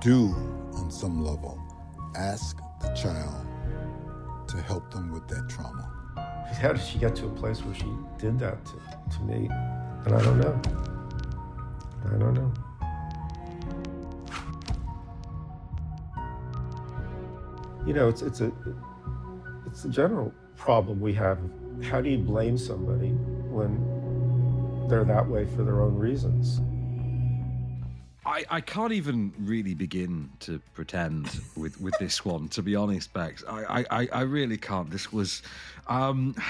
do, 0.01 0.35
on 0.73 0.91
some 0.91 1.23
level, 1.23 1.57
ask 2.13 2.57
the 2.81 2.89
child 2.89 3.45
to 4.49 4.57
help 4.57 4.91
them 4.91 5.13
with 5.13 5.29
that 5.29 5.47
trauma. 5.47 5.94
How 6.15 6.73
did 6.73 6.81
she 6.81 6.97
get 6.97 7.15
to 7.17 7.25
a 7.25 7.29
place 7.29 7.63
where 7.63 7.75
she 7.75 7.91
did 8.17 8.39
that 8.39 8.65
to, 8.65 8.73
to 9.17 9.23
me? 9.23 9.49
And 10.05 10.15
I 10.15 10.21
don't 10.21 10.39
know. 10.39 10.61
I 12.05 12.17
don't 12.17 12.33
know. 12.33 12.53
You 17.85 17.93
know, 17.93 18.09
it's 18.09 18.21
it's 18.21 18.41
a 18.41 18.51
it's 19.67 19.85
a 19.85 19.89
general 19.89 20.33
problem 20.55 20.99
we 20.99 21.13
have. 21.13 21.37
How 21.83 22.01
do 22.01 22.09
you 22.09 22.17
blame 22.17 22.57
somebody 22.57 23.09
when 23.09 24.87
they're 24.89 25.03
that 25.03 25.27
way 25.27 25.45
for 25.45 25.63
their 25.63 25.81
own 25.81 25.95
reasons? 25.95 26.61
I, 28.25 28.43
I 28.49 28.61
can't 28.61 28.91
even 28.91 29.33
really 29.39 29.75
begin 29.75 30.31
to 30.41 30.59
pretend 30.73 31.29
with, 31.55 31.79
with 31.79 31.95
this 31.99 32.25
one, 32.25 32.47
to 32.49 32.63
be 32.63 32.75
honest, 32.75 33.13
Bex. 33.13 33.43
I, 33.47 33.85
I, 33.91 34.07
I 34.11 34.21
really 34.21 34.57
can't. 34.57 34.89
This 34.89 35.13
was. 35.13 35.43
Um, 35.87 36.35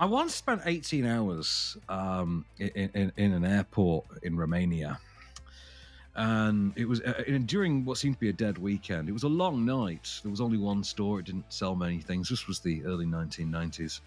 I 0.00 0.06
once 0.06 0.34
spent 0.34 0.62
18 0.64 1.06
hours 1.06 1.76
um, 1.88 2.44
in, 2.58 2.90
in, 2.94 3.12
in 3.16 3.32
an 3.32 3.44
airport 3.44 4.04
in 4.22 4.36
Romania. 4.36 4.98
And 6.14 6.72
it 6.76 6.88
was 6.88 7.02
uh, 7.02 7.22
in- 7.26 7.44
during 7.44 7.84
what 7.84 7.98
seemed 7.98 8.16
to 8.16 8.20
be 8.20 8.30
a 8.30 8.32
dead 8.32 8.56
weekend. 8.56 9.08
It 9.08 9.12
was 9.12 9.24
a 9.24 9.28
long 9.28 9.66
night. 9.66 10.10
There 10.22 10.30
was 10.30 10.40
only 10.40 10.56
one 10.56 10.82
store. 10.82 11.20
It 11.20 11.26
didn't 11.26 11.52
sell 11.52 11.76
many 11.76 12.00
things. 12.00 12.28
This 12.28 12.48
was 12.48 12.58
the 12.60 12.84
early 12.84 13.04
1990s. 13.04 14.00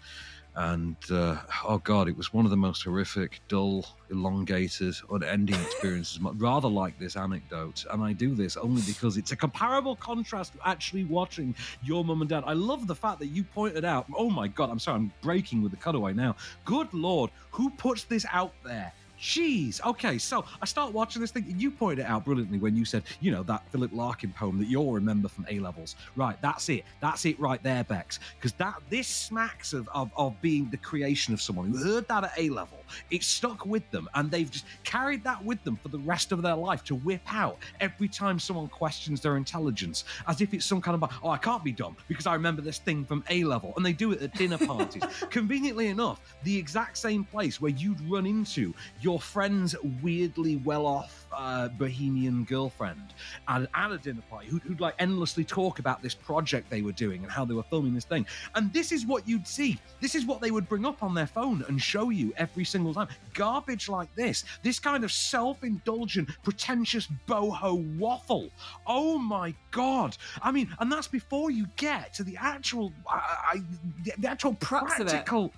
And 0.60 0.96
uh, 1.10 1.36
oh 1.64 1.78
god, 1.78 2.06
it 2.06 2.14
was 2.14 2.34
one 2.34 2.44
of 2.44 2.50
the 2.50 2.56
most 2.56 2.82
horrific, 2.82 3.40
dull, 3.48 3.86
elongated, 4.10 4.94
unending 5.10 5.58
experiences. 5.58 6.20
Rather 6.34 6.68
like 6.68 6.98
this 6.98 7.16
anecdote, 7.16 7.86
and 7.90 8.02
I 8.02 8.12
do 8.12 8.34
this 8.34 8.58
only 8.58 8.82
because 8.82 9.16
it's 9.16 9.32
a 9.32 9.36
comparable 9.36 9.96
contrast 9.96 10.52
to 10.52 10.58
actually 10.68 11.04
watching 11.04 11.54
your 11.82 12.04
mum 12.04 12.20
and 12.20 12.28
dad. 12.28 12.44
I 12.46 12.52
love 12.52 12.86
the 12.86 12.94
fact 12.94 13.20
that 13.20 13.28
you 13.28 13.42
pointed 13.42 13.86
out. 13.86 14.04
Oh 14.14 14.28
my 14.28 14.48
god, 14.48 14.68
I'm 14.68 14.78
sorry, 14.78 14.96
I'm 14.96 15.12
breaking 15.22 15.62
with 15.62 15.70
the 15.70 15.78
cutaway 15.78 16.12
now. 16.12 16.36
Good 16.66 16.92
lord, 16.92 17.30
who 17.52 17.70
puts 17.70 18.04
this 18.04 18.26
out 18.30 18.52
there? 18.62 18.92
Jeez. 19.20 19.84
Okay, 19.84 20.16
so 20.16 20.44
I 20.62 20.64
start 20.64 20.94
watching 20.94 21.20
this 21.20 21.30
thing. 21.30 21.44
You 21.58 21.70
pointed 21.70 22.04
it 22.04 22.06
out 22.06 22.24
brilliantly 22.24 22.58
when 22.58 22.74
you 22.74 22.84
said, 22.86 23.02
you 23.20 23.30
know, 23.30 23.42
that 23.44 23.62
Philip 23.70 23.90
Larkin 23.92 24.32
poem 24.32 24.58
that 24.58 24.66
you'll 24.66 24.92
remember 24.92 25.28
from 25.28 25.46
A 25.50 25.58
levels. 25.58 25.96
Right, 26.16 26.40
that's 26.40 26.68
it. 26.70 26.84
That's 27.00 27.26
it 27.26 27.38
right 27.38 27.62
there, 27.62 27.84
Bex. 27.84 28.18
Because 28.36 28.54
that 28.54 28.76
this 28.88 29.06
smacks 29.06 29.72
of, 29.74 29.88
of 29.94 30.10
of 30.16 30.40
being 30.40 30.70
the 30.70 30.76
creation 30.78 31.34
of 31.34 31.42
someone 31.42 31.70
who 31.70 31.76
heard 31.84 32.08
that 32.08 32.24
at 32.24 32.32
A 32.38 32.48
level. 32.48 32.78
It 33.10 33.22
stuck 33.22 33.66
with 33.66 33.88
them, 33.90 34.08
and 34.14 34.30
they've 34.30 34.50
just 34.50 34.64
carried 34.84 35.22
that 35.24 35.44
with 35.44 35.62
them 35.64 35.76
for 35.76 35.88
the 35.88 35.98
rest 35.98 36.32
of 36.32 36.42
their 36.42 36.56
life 36.56 36.82
to 36.84 36.94
whip 36.94 37.22
out 37.28 37.58
every 37.80 38.08
time 38.08 38.38
someone 38.38 38.68
questions 38.68 39.20
their 39.20 39.36
intelligence, 39.36 40.04
as 40.28 40.40
if 40.40 40.54
it's 40.54 40.64
some 40.64 40.80
kind 40.80 41.00
of 41.00 41.10
oh, 41.22 41.28
I 41.28 41.36
can't 41.38 41.62
be 41.62 41.72
dumb 41.72 41.96
because 42.08 42.26
I 42.26 42.34
remember 42.34 42.62
this 42.62 42.78
thing 42.78 43.04
from 43.04 43.22
A 43.28 43.44
level, 43.44 43.74
and 43.76 43.84
they 43.84 43.92
do 43.92 44.12
it 44.12 44.22
at 44.22 44.34
dinner 44.34 44.58
parties. 44.58 45.02
Conveniently 45.30 45.88
enough, 45.88 46.20
the 46.42 46.56
exact 46.56 46.96
same 46.96 47.24
place 47.24 47.60
where 47.60 47.70
you'd 47.72 48.00
run 48.10 48.26
into 48.26 48.74
your 49.00 49.09
friend's 49.18 49.74
weirdly 50.02 50.56
well-off 50.56 51.26
uh, 51.32 51.68
bohemian 51.68 52.44
girlfriend 52.44 53.14
at, 53.48 53.62
at 53.74 53.92
a 53.92 53.98
dinner 53.98 54.22
party 54.28 54.48
who'd, 54.48 54.62
who'd 54.62 54.80
like 54.80 54.94
endlessly 54.98 55.44
talk 55.44 55.78
about 55.78 56.02
this 56.02 56.14
project 56.14 56.68
they 56.68 56.82
were 56.82 56.92
doing 56.92 57.22
and 57.22 57.30
how 57.30 57.44
they 57.44 57.54
were 57.54 57.62
filming 57.62 57.94
this 57.94 58.04
thing. 58.04 58.26
And 58.54 58.72
this 58.72 58.92
is 58.92 59.06
what 59.06 59.26
you'd 59.28 59.46
see. 59.46 59.78
This 60.00 60.14
is 60.14 60.24
what 60.26 60.40
they 60.40 60.50
would 60.50 60.68
bring 60.68 60.84
up 60.84 61.02
on 61.02 61.14
their 61.14 61.26
phone 61.26 61.64
and 61.68 61.80
show 61.80 62.10
you 62.10 62.32
every 62.36 62.64
single 62.64 62.92
time. 62.92 63.08
Garbage 63.34 63.88
like 63.88 64.14
this, 64.14 64.44
this 64.62 64.78
kind 64.78 65.04
of 65.04 65.12
self-indulgent, 65.12 66.28
pretentious 66.42 67.08
boho 67.28 67.96
waffle. 67.98 68.50
Oh 68.86 69.18
my 69.18 69.54
god! 69.70 70.16
I 70.42 70.50
mean, 70.50 70.68
and 70.80 70.90
that's 70.90 71.08
before 71.08 71.50
you 71.50 71.66
get 71.76 72.12
to 72.14 72.24
the 72.24 72.36
actual, 72.40 72.92
I, 73.08 73.14
I, 73.14 73.56
the, 74.04 74.12
the 74.18 74.28
actual 74.28 74.54
Crux 74.60 74.98
of 74.98 75.06
it. 75.06 75.10
practical. 75.10 75.52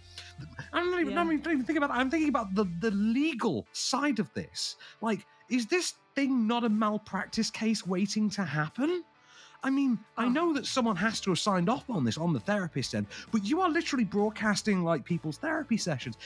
I'm 0.73 0.91
not 0.91 1.01
even, 1.01 1.13
Yeah. 1.13 1.23
Not 1.23 1.33
even 1.33 1.65
thinking 1.65 1.77
about 1.79 1.89
that. 1.91 1.99
I'm 1.99 2.11
thinking 2.11 2.29
about 2.29 2.55
the, 2.55 2.65
the 2.81 2.91
legal 2.91 3.67
side 3.73 4.19
of 4.19 4.33
this. 4.35 4.77
Like, 5.01 5.27
is 5.51 5.67
this 5.67 5.95
thing 6.15 6.47
not 6.47 6.65
a 6.65 6.69
malpractice 6.69 7.51
case 7.51 7.87
waiting 7.87 8.31
to 8.31 8.45
happen? 8.45 9.05
I 9.65 9.71
mean, 9.71 9.99
I 10.17 10.25
Oh. 10.25 10.29
know 10.29 10.53
that 10.55 10.67
someone 10.67 10.97
has 10.97 11.21
to 11.21 11.31
have 11.31 11.39
signed 11.39 11.69
off 11.69 11.89
on 11.89 12.05
this 12.05 12.19
on 12.19 12.33
the 12.33 12.41
therapist 12.41 12.95
end, 12.95 13.07
but 13.31 13.45
you 13.45 13.61
are 13.61 13.71
literally 13.71 14.05
broadcasting 14.05 14.83
like 14.83 15.05
people's 15.05 15.39
therapy 15.39 15.77
sessions. 15.77 16.17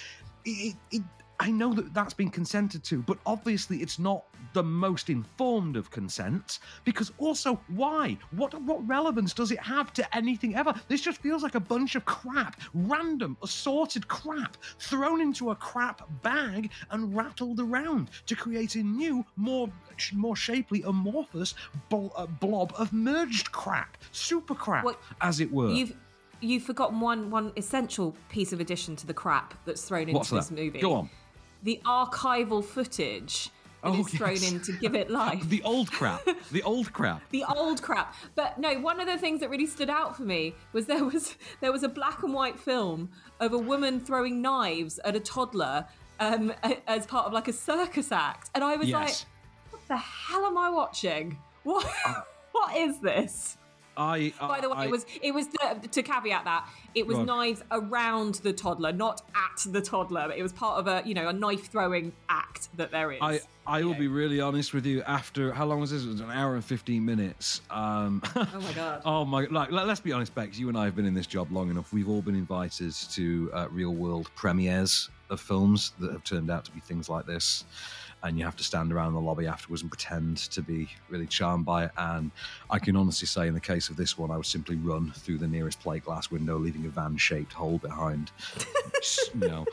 It, 0.45 0.75
it, 0.91 1.03
I 1.39 1.51
know 1.51 1.75
that 1.75 1.93
that's 1.93 2.15
been 2.15 2.31
consented 2.31 2.83
to, 2.85 3.03
but 3.03 3.19
obviously 3.27 3.79
it's 3.83 3.99
not 3.99 4.25
the 4.55 4.63
most 4.63 5.11
informed 5.11 5.77
of 5.77 5.91
consents 5.91 6.61
because 6.85 7.13
also 7.19 7.61
why? 7.69 8.17
What 8.31 8.59
what 8.63 8.87
relevance 8.89 9.35
does 9.35 9.51
it 9.51 9.61
have 9.61 9.93
to 9.95 10.17
anything 10.17 10.55
ever? 10.55 10.75
This 10.89 11.03
just 11.03 11.21
feels 11.21 11.43
like 11.43 11.55
a 11.55 11.61
bunch 11.61 11.95
of 11.95 12.05
crap, 12.07 12.61
random, 12.73 13.37
assorted 13.43 14.09
crap 14.09 14.57
thrown 14.79 15.21
into 15.21 15.51
a 15.51 15.55
crap 15.57 16.09
bag 16.23 16.71
and 16.91 17.15
rattled 17.15 17.61
around 17.61 18.11
to 18.27 18.35
create 18.35 18.77
a 18.77 18.83
new, 18.83 19.25
more 19.37 19.69
more 20.15 20.37
shapely, 20.37 20.83
amorphous 20.83 21.55
uh, 21.93 22.27
blob 22.41 22.73
of 22.79 22.93
merged 22.93 23.53
crap, 23.53 23.99
super 24.13 24.55
crap, 24.55 24.85
What- 24.85 25.01
as 25.21 25.41
it 25.41 25.53
were. 25.53 25.69
You've 25.71 25.95
you've 26.41 26.63
forgotten 26.63 27.01
one 27.01 27.31
one 27.31 27.53
essential 27.57 28.17
piece 28.31 28.53
of 28.55 28.61
addition 28.61 28.97
to 28.97 29.07
the 29.07 29.15
crap 29.15 29.53
that's 29.67 29.83
thrown 29.83 30.03
into 30.03 30.15
What's 30.15 30.31
this 30.31 30.49
that? 30.49 30.55
movie. 30.55 30.81
Go 30.81 30.95
on. 30.95 31.11
The 31.67 31.81
archival 31.85 32.65
footage 32.65 33.51
that 33.83 33.91
Oh, 33.91 34.01
is 34.01 34.09
thrown 34.09 34.33
yes. 34.35 34.53
in 34.53 34.61
to 34.63 34.73
give 34.73 34.95
it 34.95 35.11
life. 35.11 35.49
The 35.49 35.63
old 35.65 35.91
crap. 35.91 36.23
the 36.53 36.63
old 36.63 36.93
crap. 36.93 37.21
the 37.31 37.43
old 37.45 37.83
crap. 37.83 38.15
But 38.37 38.57
no, 38.59 38.79
one 38.79 39.01
of 39.01 39.09
the 39.09 39.19
things 39.19 39.41
that 39.41 39.51
really 39.51 39.67
stood 39.67 39.91
out 39.91 40.17
for 40.17 40.23
me 40.23 40.55
was 40.73 40.87
there 40.87 41.05
was 41.13 41.37
there 41.61 41.73
was 41.73 41.83
a 41.83 41.89
black 41.89 42.23
and 42.23 42.33
white 42.33 42.59
film 42.59 43.11
of 43.41 43.53
a 43.53 43.59
woman 43.59 43.99
throwing 43.99 44.41
knives 44.41 45.01
at 45.05 45.17
a 45.17 45.21
toddler 45.21 45.87
um, 46.21 46.53
as 46.87 47.05
part 47.05 47.27
of 47.27 47.33
like 47.33 47.49
a 47.49 47.53
circus 47.53 48.13
act, 48.13 48.49
and 48.55 48.63
I 48.63 48.77
was 48.77 48.89
like, 48.91 49.15
"What 49.71 49.83
the 49.89 49.97
hell 49.97 50.47
am 50.47 50.57
I 50.57 50.71
watching? 50.71 51.37
What 51.65 51.85
what 52.53 52.77
is 52.77 53.01
this?" 53.01 53.59
I. 53.97 54.33
By 54.41 54.61
the 54.61 54.69
way, 54.71 54.77
I, 54.77 54.85
it 54.87 54.91
was 54.91 55.07
it 55.23 55.33
was 55.33 55.49
the, 55.49 55.89
to 55.91 56.03
caveat 56.03 56.45
that 56.45 56.69
it 56.95 57.07
was 57.07 57.19
knives 57.19 57.63
around 57.71 58.37
the 58.37 58.53
toddler, 58.53 58.93
not 58.93 59.23
at 59.35 59.73
the 59.73 59.81
toddler. 59.81 60.33
It 60.37 60.43
was 60.43 60.53
part 60.53 60.79
of 60.79 60.87
a 60.87 61.07
you 61.07 61.15
know 61.15 61.29
a 61.29 61.33
knife 61.33 61.71
throwing 61.71 62.13
act 62.29 62.69
that 62.77 62.91
there 62.91 63.13
is. 63.13 63.19
I, 63.21 63.41
I 63.67 63.83
will 63.83 63.93
know. 63.93 63.99
be 63.99 64.09
really 64.09 64.41
honest 64.41 64.73
with 64.75 64.87
you. 64.87 65.03
After 65.03 65.53
how 65.53 65.65
long 65.67 65.81
was 65.81 65.91
this? 65.91 66.05
It 66.05 66.09
was 66.09 66.21
an 66.21 66.31
hour 66.31 66.55
and 66.55 66.65
fifteen 66.65 67.05
minutes. 67.05 67.61
Um, 67.71 68.23
Oh 68.35 68.61
my 68.61 68.73
God. 68.75 69.03
oh 69.05 69.25
my! 69.25 69.47
Like, 69.51 69.71
let- 69.73 69.87
let's 69.87 70.01
be 70.01 70.13
honest, 70.13 70.35
Bex. 70.35 70.59
You 70.59 70.69
and 70.69 70.77
I 70.77 70.85
have 70.85 70.97
been 70.97 71.07
in 71.07 71.15
this 71.15 71.27
job 71.27 71.51
long 71.51 71.71
enough. 71.71 71.93
We've 71.93 72.09
all 72.09 72.23
been 72.23 72.37
invited 72.37 72.93
to 73.13 73.51
uh, 73.53 73.69
real 73.71 73.95
world 73.95 74.31
premieres 74.37 75.09
of 75.31 75.41
films 75.41 75.93
that 75.99 76.13
have 76.13 76.23
turned 76.25 76.51
out 76.51 76.65
to 76.67 76.71
be 76.71 76.81
things 76.81 77.09
like 77.09 77.27
this. 77.27 77.65
And 78.27 78.39
you 78.39 78.45
have 78.45 78.57
to 78.57 78.65
stand 78.65 78.93
around 78.93 79.15
the 79.15 79.21
lobby 79.21 79.47
afterwards 79.47 79.83
and 79.83 79.91
pretend 79.91 80.37
to 80.37 80.63
be 80.63 80.89
really 81.09 81.27
charmed 81.27 81.65
by 81.65 81.85
it. 81.85 81.91
And 81.97 82.31
I 82.69 82.79
can 82.79 82.97
honestly 82.97 83.27
say, 83.27 83.47
in 83.47 83.55
the 83.55 83.61
case 83.61 83.89
of 83.89 83.97
this 83.97 84.19
one, 84.19 84.31
I 84.31 84.37
would 84.37 84.47
simply 84.47 84.77
run 84.77 85.13
through 85.13 85.39
the 85.39 85.47
nearest 85.47 85.81
plate 85.81 86.05
glass 86.05 86.31
window, 86.31 86.59
leaving 86.59 86.85
a 86.87 86.89
van-shaped 86.89 87.53
hole 87.53 87.79
behind. 87.79 88.33
you 89.35 89.49
know, 89.49 89.65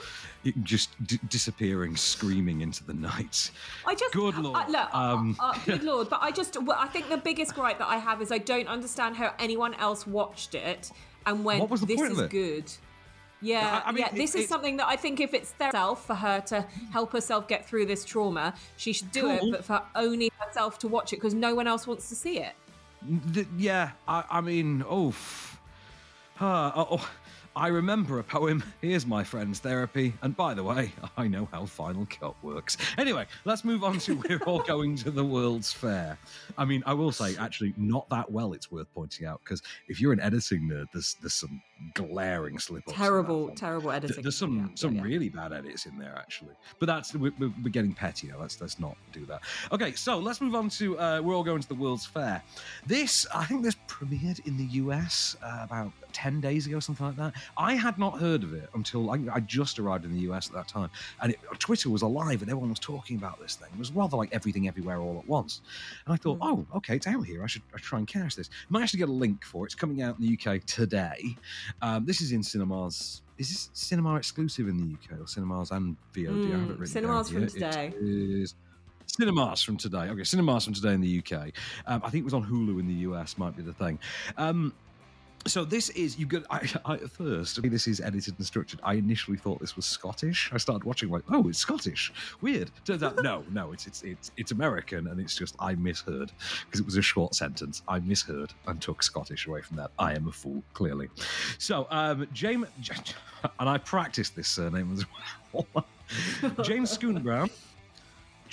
just 0.63 0.91
d- 1.05 1.19
disappearing, 1.29 1.95
screaming 1.95 2.61
into 2.61 2.83
the 2.83 2.93
night. 2.93 3.51
I 3.85 3.95
just 3.95 4.13
good 4.13 4.37
lord. 4.37 4.57
Uh, 4.57 4.65
look, 4.69 4.95
um, 4.95 5.35
uh, 5.39 5.45
uh, 5.45 5.53
good 5.65 5.83
lord. 5.83 6.09
But 6.09 6.21
I 6.21 6.31
just, 6.31 6.61
well, 6.61 6.77
I 6.79 6.87
think 6.87 7.09
the 7.09 7.17
biggest 7.17 7.55
gripe 7.55 7.79
that 7.79 7.87
I 7.87 7.97
have 7.97 8.21
is 8.21 8.31
I 8.31 8.37
don't 8.37 8.67
understand 8.67 9.15
how 9.15 9.33
anyone 9.39 9.73
else 9.75 10.05
watched 10.05 10.55
it 10.55 10.91
and 11.25 11.43
went, 11.43 11.59
What 11.61 11.69
was 11.69 11.81
the 11.81 11.87
"This 11.87 12.01
is 12.01 12.19
it?" 12.19 12.29
good." 12.29 12.71
Yeah, 13.43 13.81
I- 13.85 13.89
I 13.89 13.91
mean, 13.91 13.99
yeah. 13.99 14.07
it- 14.07 14.15
This 14.15 14.33
is 14.35 14.45
it- 14.45 14.49
something 14.49 14.77
that 14.77 14.87
I 14.87 14.95
think 14.95 15.19
if 15.19 15.33
it's 15.33 15.53
herself 15.59 16.05
for 16.07 16.15
her 16.15 16.39
to 16.47 16.61
help 16.91 17.11
herself 17.11 17.47
get 17.47 17.67
through 17.67 17.85
this 17.85 18.03
trauma, 18.05 18.53
she 18.77 18.93
should 18.93 19.11
do 19.11 19.29
it. 19.29 19.43
But 19.51 19.63
for 19.65 19.81
only 19.95 20.31
herself 20.39 20.79
to 20.79 20.87
watch 20.87 21.13
it 21.13 21.17
because 21.17 21.33
no 21.33 21.53
one 21.53 21.67
else 21.67 21.85
wants 21.85 22.09
to 22.09 22.15
see 22.15 22.39
it. 22.39 22.53
Th- 23.33 23.47
yeah, 23.57 23.91
I, 24.07 24.23
I 24.31 24.41
mean, 24.41 24.83
oof. 24.91 25.59
Uh, 26.39 26.71
oh, 26.75 26.87
oh, 26.91 27.09
I 27.55 27.67
remember 27.67 28.17
a 28.17 28.23
poem. 28.23 28.63
Here's 28.81 29.05
my 29.05 29.23
friend's 29.23 29.59
therapy. 29.59 30.13
And 30.23 30.35
by 30.35 30.53
the 30.55 30.63
way, 30.63 30.91
I 31.17 31.27
know 31.27 31.47
how 31.51 31.65
Final 31.67 32.07
Cut 32.09 32.33
works. 32.43 32.77
Anyway, 32.97 33.27
let's 33.45 33.63
move 33.63 33.83
on 33.83 33.99
to 33.99 34.15
We're 34.29 34.39
All 34.45 34.59
Going 34.63 34.95
to 34.97 35.11
the 35.11 35.23
World's 35.23 35.71
Fair. 35.71 36.17
I 36.57 36.65
mean, 36.65 36.81
I 36.87 36.93
will 36.93 37.11
say, 37.11 37.35
actually, 37.37 37.73
not 37.77 38.09
that 38.09 38.31
well, 38.31 38.53
it's 38.53 38.71
worth 38.71 38.87
pointing 38.95 39.27
out, 39.27 39.41
because 39.43 39.61
if 39.87 40.01
you're 40.01 40.13
an 40.13 40.19
editing 40.21 40.61
nerd, 40.67 40.87
there's, 40.93 41.15
there's 41.21 41.35
some 41.35 41.61
glaring 41.93 42.59
slip 42.59 42.87
ups. 42.87 42.97
Terrible, 42.97 43.49
terrible 43.51 43.91
editing. 43.91 44.21
There's 44.23 44.37
some 44.37 44.57
Yeah, 44.57 44.67
some 44.75 44.95
yeah. 44.95 45.01
really 45.03 45.29
bad 45.29 45.53
edits 45.53 45.85
in 45.85 45.97
there 45.97 46.15
actually, 46.17 46.55
but 46.79 46.85
that's 46.87 47.13
we're, 47.15 47.31
we're 47.39 47.69
getting 47.69 47.93
petty 47.93 48.27
now. 48.27 48.39
Let's 48.39 48.59
let's 48.61 48.79
not 48.79 48.95
do 49.11 49.25
that. 49.25 49.41
Okay, 49.71 49.93
so 49.93 50.17
let's 50.19 50.41
move 50.41 50.55
on 50.55 50.69
to 50.69 50.97
uh, 50.99 51.21
we're 51.23 51.35
all 51.35 51.43
going 51.43 51.61
to 51.61 51.67
the 51.67 51.75
World's 51.75 52.05
Fair. 52.05 52.41
This 52.85 53.25
I 53.33 53.45
think 53.45 53.63
this 53.63 53.75
premiered 53.87 54.45
in 54.47 54.57
the 54.57 54.65
US 54.83 55.35
uh, 55.43 55.59
about 55.63 55.91
ten 56.13 56.39
days 56.41 56.67
ago, 56.67 56.79
something 56.79 57.05
like 57.05 57.15
that. 57.17 57.33
I 57.57 57.73
had 57.75 57.97
not 57.97 58.19
heard 58.19 58.43
of 58.43 58.53
it 58.53 58.69
until 58.75 59.11
I, 59.11 59.19
I 59.33 59.39
just 59.39 59.79
arrived 59.79 60.05
in 60.05 60.13
the 60.13 60.21
US 60.31 60.47
at 60.47 60.53
that 60.53 60.67
time, 60.67 60.89
and 61.21 61.31
it, 61.33 61.39
Twitter 61.59 61.89
was 61.89 62.01
alive 62.01 62.41
and 62.41 62.49
everyone 62.49 62.69
was 62.69 62.79
talking 62.79 63.17
about 63.17 63.39
this 63.39 63.55
thing. 63.55 63.69
It 63.73 63.79
was 63.79 63.91
rather 63.91 64.17
like 64.17 64.29
everything 64.31 64.67
everywhere 64.67 64.99
all 64.99 65.17
at 65.19 65.27
once, 65.27 65.61
and 66.05 66.13
I 66.13 66.17
thought, 66.17 66.39
Mm. 66.39 66.65
oh, 66.71 66.77
okay, 66.77 66.95
it's 66.95 67.07
out 67.07 67.25
here. 67.25 67.43
I 67.43 67.47
should 67.47 67.61
I 67.75 67.77
try 67.77 67.99
and 67.99 68.07
catch 68.07 68.35
this. 68.35 68.49
I 68.69 68.73
Managed 68.73 68.91
to 68.93 68.97
get 68.97 69.09
a 69.09 69.11
link 69.11 69.43
for 69.45 69.65
it. 69.65 69.67
It's 69.67 69.75
coming 69.75 70.01
out 70.01 70.17
in 70.19 70.25
the 70.25 70.33
UK 70.37 70.65
today. 70.65 71.35
Um, 71.81 72.05
this 72.05 72.21
is 72.21 72.31
in 72.31 72.43
cinemas. 72.43 73.21
Is 73.37 73.49
this 73.49 73.69
cinema 73.73 74.15
exclusive 74.15 74.67
in 74.67 74.77
the 74.77 74.93
UK 74.93 75.19
or 75.19 75.27
cinemas 75.27 75.71
and 75.71 75.97
VOD? 76.13 76.27
I 76.47 76.57
have 76.57 76.59
Mm, 76.59 76.69
it 76.69 76.79
written 76.79 76.85
cinemas 76.87 77.29
from 77.29 77.47
today. 77.47 77.93
Is 77.99 78.55
cinemas 79.07 79.61
from 79.61 79.77
today. 79.77 80.09
Okay, 80.09 80.23
cinemas 80.23 80.65
from 80.65 80.73
today 80.73 80.93
in 80.93 81.01
the 81.01 81.19
UK. 81.19 81.51
Um, 81.85 82.01
I 82.03 82.09
think 82.09 82.21
it 82.21 82.25
was 82.25 82.33
on 82.33 82.43
Hulu 82.45 82.79
in 82.79 82.87
the 82.87 82.93
US. 83.09 83.37
Might 83.37 83.55
be 83.55 83.63
the 83.63 83.73
thing. 83.73 83.99
Um, 84.37 84.73
so 85.45 85.65
this 85.65 85.89
is 85.89 86.17
you 86.17 86.25
get. 86.25 86.43
I, 86.49 86.67
I, 86.85 86.93
at 86.95 87.09
first, 87.09 87.61
this 87.61 87.87
is 87.87 87.99
edited 87.99 88.35
and 88.37 88.45
structured. 88.45 88.79
I 88.83 88.93
initially 88.95 89.37
thought 89.37 89.59
this 89.59 89.75
was 89.75 89.85
Scottish. 89.85 90.49
I 90.53 90.57
started 90.57 90.85
watching 90.85 91.09
like, 91.09 91.23
oh, 91.29 91.47
it's 91.49 91.59
Scottish. 91.59 92.13
Weird. 92.41 92.71
Turns 92.85 93.03
out, 93.03 93.21
no, 93.21 93.43
no, 93.51 93.71
it's 93.73 93.87
it's 93.87 94.03
it's 94.03 94.31
it's 94.37 94.51
American, 94.51 95.07
and 95.07 95.19
it's 95.19 95.35
just 95.35 95.55
I 95.59 95.75
misheard 95.75 96.31
because 96.65 96.79
it 96.79 96.85
was 96.85 96.97
a 96.97 97.01
short 97.01 97.35
sentence. 97.35 97.81
I 97.87 97.99
misheard 97.99 98.53
and 98.67 98.81
took 98.81 99.03
Scottish 99.03 99.47
away 99.47 99.61
from 99.61 99.77
that. 99.77 99.91
I 99.99 100.13
am 100.13 100.27
a 100.27 100.31
fool, 100.31 100.63
clearly. 100.73 101.09
So, 101.57 101.87
um, 101.89 102.27
James, 102.33 102.67
and 103.59 103.69
I 103.69 103.77
practiced 103.77 104.35
this 104.35 104.47
surname 104.47 104.93
as 104.93 105.05
well. 105.51 105.85
James 106.63 106.97
Schoon 106.97 107.21
Brown. 107.21 107.49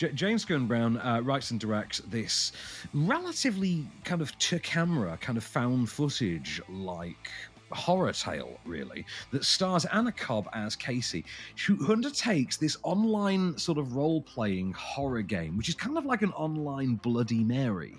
J- 0.01 0.13
James 0.13 0.47
Gunn 0.47 0.67
Brown 0.67 0.97
uh, 0.97 1.21
writes 1.23 1.51
and 1.51 1.61
directs 1.61 1.99
this 2.09 2.53
relatively 2.95 3.87
kind 4.03 4.23
of 4.23 4.37
to 4.39 4.59
camera, 4.59 5.19
kind 5.21 5.37
of 5.37 5.45
found 5.45 5.91
footage 5.91 6.63
like 6.71 7.31
horror 7.71 8.11
tale, 8.15 8.59
really, 8.65 9.05
that 9.31 9.45
stars 9.45 9.85
Anna 9.85 10.11
Cobb 10.11 10.49
as 10.55 10.75
Casey, 10.75 11.23
who 11.67 11.93
undertakes 11.93 12.57
this 12.57 12.79
online 12.83 13.59
sort 13.59 13.77
of 13.77 13.95
role 13.95 14.23
playing 14.23 14.73
horror 14.73 15.21
game, 15.21 15.59
which 15.59 15.69
is 15.69 15.75
kind 15.75 15.99
of 15.99 16.07
like 16.07 16.23
an 16.23 16.33
online 16.33 16.95
Bloody 16.95 17.45
Mary 17.45 17.99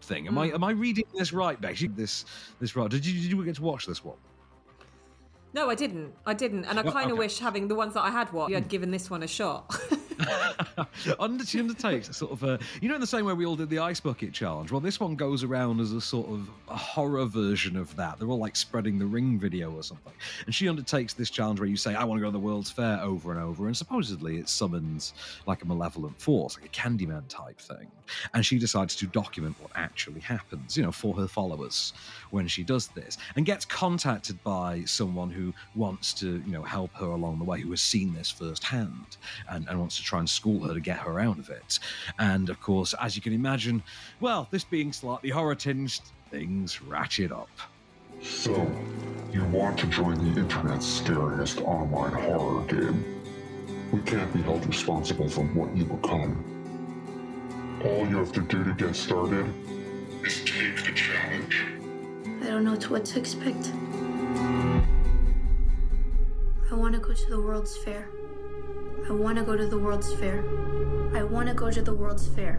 thing. 0.00 0.26
Am 0.26 0.38
I 0.38 0.48
Mm. 0.48 0.54
am 0.54 0.64
I 0.64 0.70
reading 0.70 1.04
this 1.12 1.34
right, 1.34 1.60
Bex? 1.60 1.84
This 1.96 2.24
this 2.60 2.76
right? 2.76 2.90
Did 2.90 3.04
you 3.04 3.12
did 3.12 3.30
you 3.30 3.44
get 3.44 3.56
to 3.56 3.62
watch 3.62 3.84
this 3.84 4.02
one? 4.02 4.16
No, 5.52 5.68
I 5.68 5.74
didn't. 5.74 6.14
I 6.24 6.32
didn't, 6.32 6.64
and 6.64 6.78
I 6.78 6.82
kind 6.82 7.10
of 7.10 7.12
okay. 7.12 7.18
wish 7.18 7.40
having 7.40 7.68
the 7.68 7.74
ones 7.74 7.92
that 7.92 8.04
I 8.04 8.10
had 8.10 8.32
watched, 8.32 8.48
you 8.48 8.54
had 8.54 8.68
given 8.70 8.90
this 8.90 9.10
one 9.10 9.22
a 9.22 9.26
shot. 9.28 9.78
Under, 11.18 11.44
undertakes 11.58 12.16
sort 12.16 12.32
of 12.32 12.42
a, 12.42 12.58
you 12.80 12.88
know, 12.88 12.94
in 12.94 13.00
the 13.00 13.06
same 13.06 13.24
way 13.24 13.32
we 13.32 13.46
all 13.46 13.56
did 13.56 13.70
the 13.70 13.78
ice 13.78 14.00
bucket 14.00 14.32
challenge. 14.32 14.72
Well, 14.72 14.80
this 14.80 14.98
one 14.98 15.14
goes 15.14 15.44
around 15.44 15.80
as 15.80 15.92
a 15.92 16.00
sort 16.00 16.28
of 16.28 16.48
a 16.68 16.76
horror 16.76 17.24
version 17.24 17.76
of 17.76 17.94
that. 17.96 18.18
They're 18.18 18.28
all 18.28 18.38
like 18.38 18.56
spreading 18.56 18.98
the 18.98 19.06
ring 19.06 19.38
video 19.38 19.70
or 19.70 19.82
something. 19.82 20.12
And 20.46 20.54
she 20.54 20.68
undertakes 20.68 21.14
this 21.14 21.30
challenge 21.30 21.60
where 21.60 21.68
you 21.68 21.76
say, 21.76 21.94
"I 21.94 22.04
want 22.04 22.18
to 22.18 22.22
go 22.22 22.28
to 22.28 22.32
the 22.32 22.38
World's 22.38 22.70
Fair" 22.70 23.00
over 23.00 23.32
and 23.32 23.40
over, 23.40 23.66
and 23.66 23.76
supposedly 23.76 24.38
it 24.38 24.48
summons 24.48 25.14
like 25.46 25.62
a 25.62 25.66
malevolent 25.66 26.20
force, 26.20 26.58
like 26.58 26.66
a 26.66 26.72
Candyman 26.72 27.28
type 27.28 27.60
thing. 27.60 27.90
And 28.34 28.44
she 28.44 28.58
decides 28.58 28.96
to 28.96 29.06
document 29.06 29.56
what 29.60 29.70
actually 29.74 30.20
happens, 30.20 30.76
you 30.76 30.82
know, 30.82 30.92
for 30.92 31.14
her 31.14 31.28
followers 31.28 31.92
when 32.30 32.48
she 32.48 32.62
does 32.62 32.88
this, 32.88 33.18
and 33.36 33.46
gets 33.46 33.64
contacted 33.64 34.42
by 34.42 34.82
someone 34.84 35.30
who 35.30 35.52
wants 35.74 36.12
to, 36.14 36.42
you 36.44 36.52
know, 36.52 36.62
help 36.62 36.92
her 36.94 37.06
along 37.06 37.38
the 37.38 37.44
way, 37.44 37.60
who 37.60 37.70
has 37.70 37.80
seen 37.80 38.14
this 38.14 38.30
firsthand 38.30 39.16
and, 39.50 39.68
and 39.68 39.78
wants 39.78 39.96
to 39.98 40.02
try 40.08 40.18
and 40.18 40.28
school 40.28 40.66
her 40.66 40.74
to 40.74 40.80
get 40.80 40.96
her 40.98 41.20
out 41.20 41.38
of 41.38 41.50
it. 41.50 41.78
And 42.18 42.48
of 42.48 42.60
course, 42.60 42.94
as 43.00 43.14
you 43.14 43.22
can 43.22 43.34
imagine, 43.34 43.82
well, 44.20 44.48
this 44.50 44.64
being 44.64 44.92
slightly 44.92 45.30
horror 45.30 45.54
tinged, 45.54 46.00
things 46.30 46.80
ratchet 46.82 47.30
up. 47.30 47.50
So, 48.22 48.52
you 49.32 49.44
want 49.44 49.78
to 49.80 49.86
join 49.86 50.16
the 50.32 50.40
internet's 50.40 50.86
scariest 50.86 51.60
online 51.60 52.12
horror 52.12 52.64
game? 52.64 53.04
We 53.92 54.00
can't 54.00 54.32
be 54.32 54.42
held 54.42 54.66
responsible 54.66 55.28
for 55.28 55.44
what 55.44 55.76
you 55.76 55.84
become. 55.84 56.44
All 57.84 58.08
you 58.08 58.16
have 58.16 58.32
to 58.32 58.40
do 58.40 58.64
to 58.64 58.72
get 58.72 58.96
started 58.96 59.46
is 60.24 60.42
take 60.44 60.84
the 60.84 60.92
challenge. 60.92 61.64
I 62.42 62.46
don't 62.46 62.64
know 62.64 62.76
what 62.88 63.04
to 63.04 63.18
expect. 63.18 63.72
I 66.70 66.74
want 66.74 66.94
to 66.94 67.00
go 67.00 67.12
to 67.12 67.30
the 67.30 67.40
World's 67.40 67.76
Fair. 67.78 68.08
I 69.06 69.12
want 69.12 69.38
to 69.38 69.44
go 69.44 69.56
to 69.56 69.66
the 69.66 69.78
World's 69.78 70.12
Fair. 70.14 70.42
I 71.14 71.22
want 71.22 71.48
to 71.48 71.54
go 71.54 71.70
to 71.70 71.80
the 71.82 71.92
World's 71.94 72.28
Fair. 72.28 72.58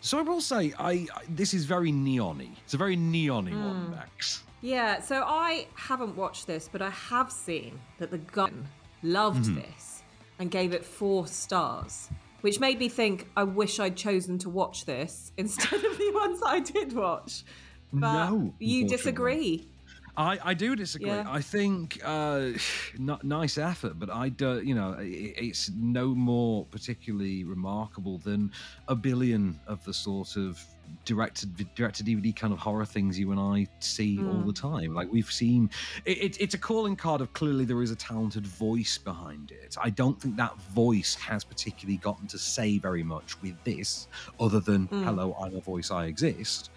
So 0.00 0.18
I 0.18 0.22
will 0.22 0.40
say, 0.40 0.72
I, 0.78 0.90
I 0.92 1.06
this 1.28 1.52
is 1.54 1.64
very 1.64 1.90
neon-y. 1.90 2.48
It's 2.64 2.74
a 2.74 2.76
very 2.76 2.96
neon-y 2.96 3.50
one, 3.52 3.90
Max. 3.90 4.42
yeah, 4.60 5.00
so 5.00 5.22
I 5.26 5.66
haven't 5.74 6.16
watched 6.16 6.46
this, 6.46 6.68
but 6.70 6.80
I 6.80 6.90
have 6.90 7.32
seen 7.32 7.80
that 7.98 8.10
the 8.10 8.18
gun 8.18 8.68
loved 9.02 9.44
Mm-hmm. 9.46 9.56
this 9.60 10.02
and 10.38 10.50
gave 10.50 10.72
it 10.74 10.84
four 10.84 11.26
stars, 11.26 12.08
which 12.42 12.60
made 12.60 12.78
me 12.78 12.88
think 12.88 13.28
I 13.36 13.42
wish 13.44 13.80
I'd 13.80 13.96
chosen 13.96 14.38
to 14.38 14.50
watch 14.50 14.84
this 14.84 15.32
instead 15.38 15.84
of 15.84 15.98
the 15.98 16.10
ones 16.14 16.40
I 16.46 16.60
did 16.60 16.92
watch. 16.92 17.44
But 17.92 18.12
No, 18.28 18.54
you 18.58 18.82
unfortunately. 18.82 18.84
disagree. 18.96 19.68
I, 20.16 20.38
I 20.42 20.54
do 20.54 20.74
disagree. 20.74 21.08
Yeah. 21.10 21.24
I 21.26 21.40
think 21.40 22.00
uh, 22.04 22.50
not 22.98 23.24
nice 23.24 23.58
effort, 23.58 23.98
but 23.98 24.10
I 24.10 24.30
do. 24.30 24.62
You 24.62 24.74
know, 24.74 24.96
i 24.98 25.02
it's 25.02 25.70
no 25.70 26.14
more 26.14 26.64
particularly 26.66 27.44
remarkable 27.44 28.18
than 28.18 28.52
a 28.88 28.94
billion 28.94 29.60
of 29.66 29.84
the 29.84 29.92
sort 29.92 30.36
of 30.36 30.64
directed 31.04 31.74
directed 31.74 32.06
DVD 32.06 32.34
kind 32.34 32.52
of 32.52 32.58
horror 32.58 32.84
things 32.84 33.18
you 33.18 33.30
and 33.32 33.40
I 33.40 33.66
see 33.80 34.18
all 34.22 34.42
the 34.42 34.52
time. 34.52 34.94
Like 34.94 35.12
we've 35.12 35.30
seen, 35.30 35.70
it, 36.04 36.18
it, 36.18 36.40
it's 36.40 36.54
a 36.54 36.58
calling 36.58 36.96
card 36.96 37.20
of 37.20 37.32
clearly 37.32 37.64
there 37.64 37.82
is 37.82 37.90
a 37.90 37.96
talented 37.96 38.46
voice 38.46 38.96
behind 38.98 39.50
it. 39.50 39.76
I 39.82 39.90
don't 39.90 40.20
think 40.20 40.36
that 40.36 40.56
voice 40.74 41.14
has 41.16 41.44
particularly 41.44 41.98
gotten 41.98 42.26
to 42.28 42.38
say 42.38 42.78
very 42.78 43.02
much 43.02 43.40
with 43.42 43.62
this, 43.64 44.08
other 44.40 44.60
than 44.60 44.86
"Hello, 44.86 45.36
I'm 45.40 45.54
a 45.56 45.60
voice, 45.60 45.90
I 45.90 46.06
exist." 46.06 46.70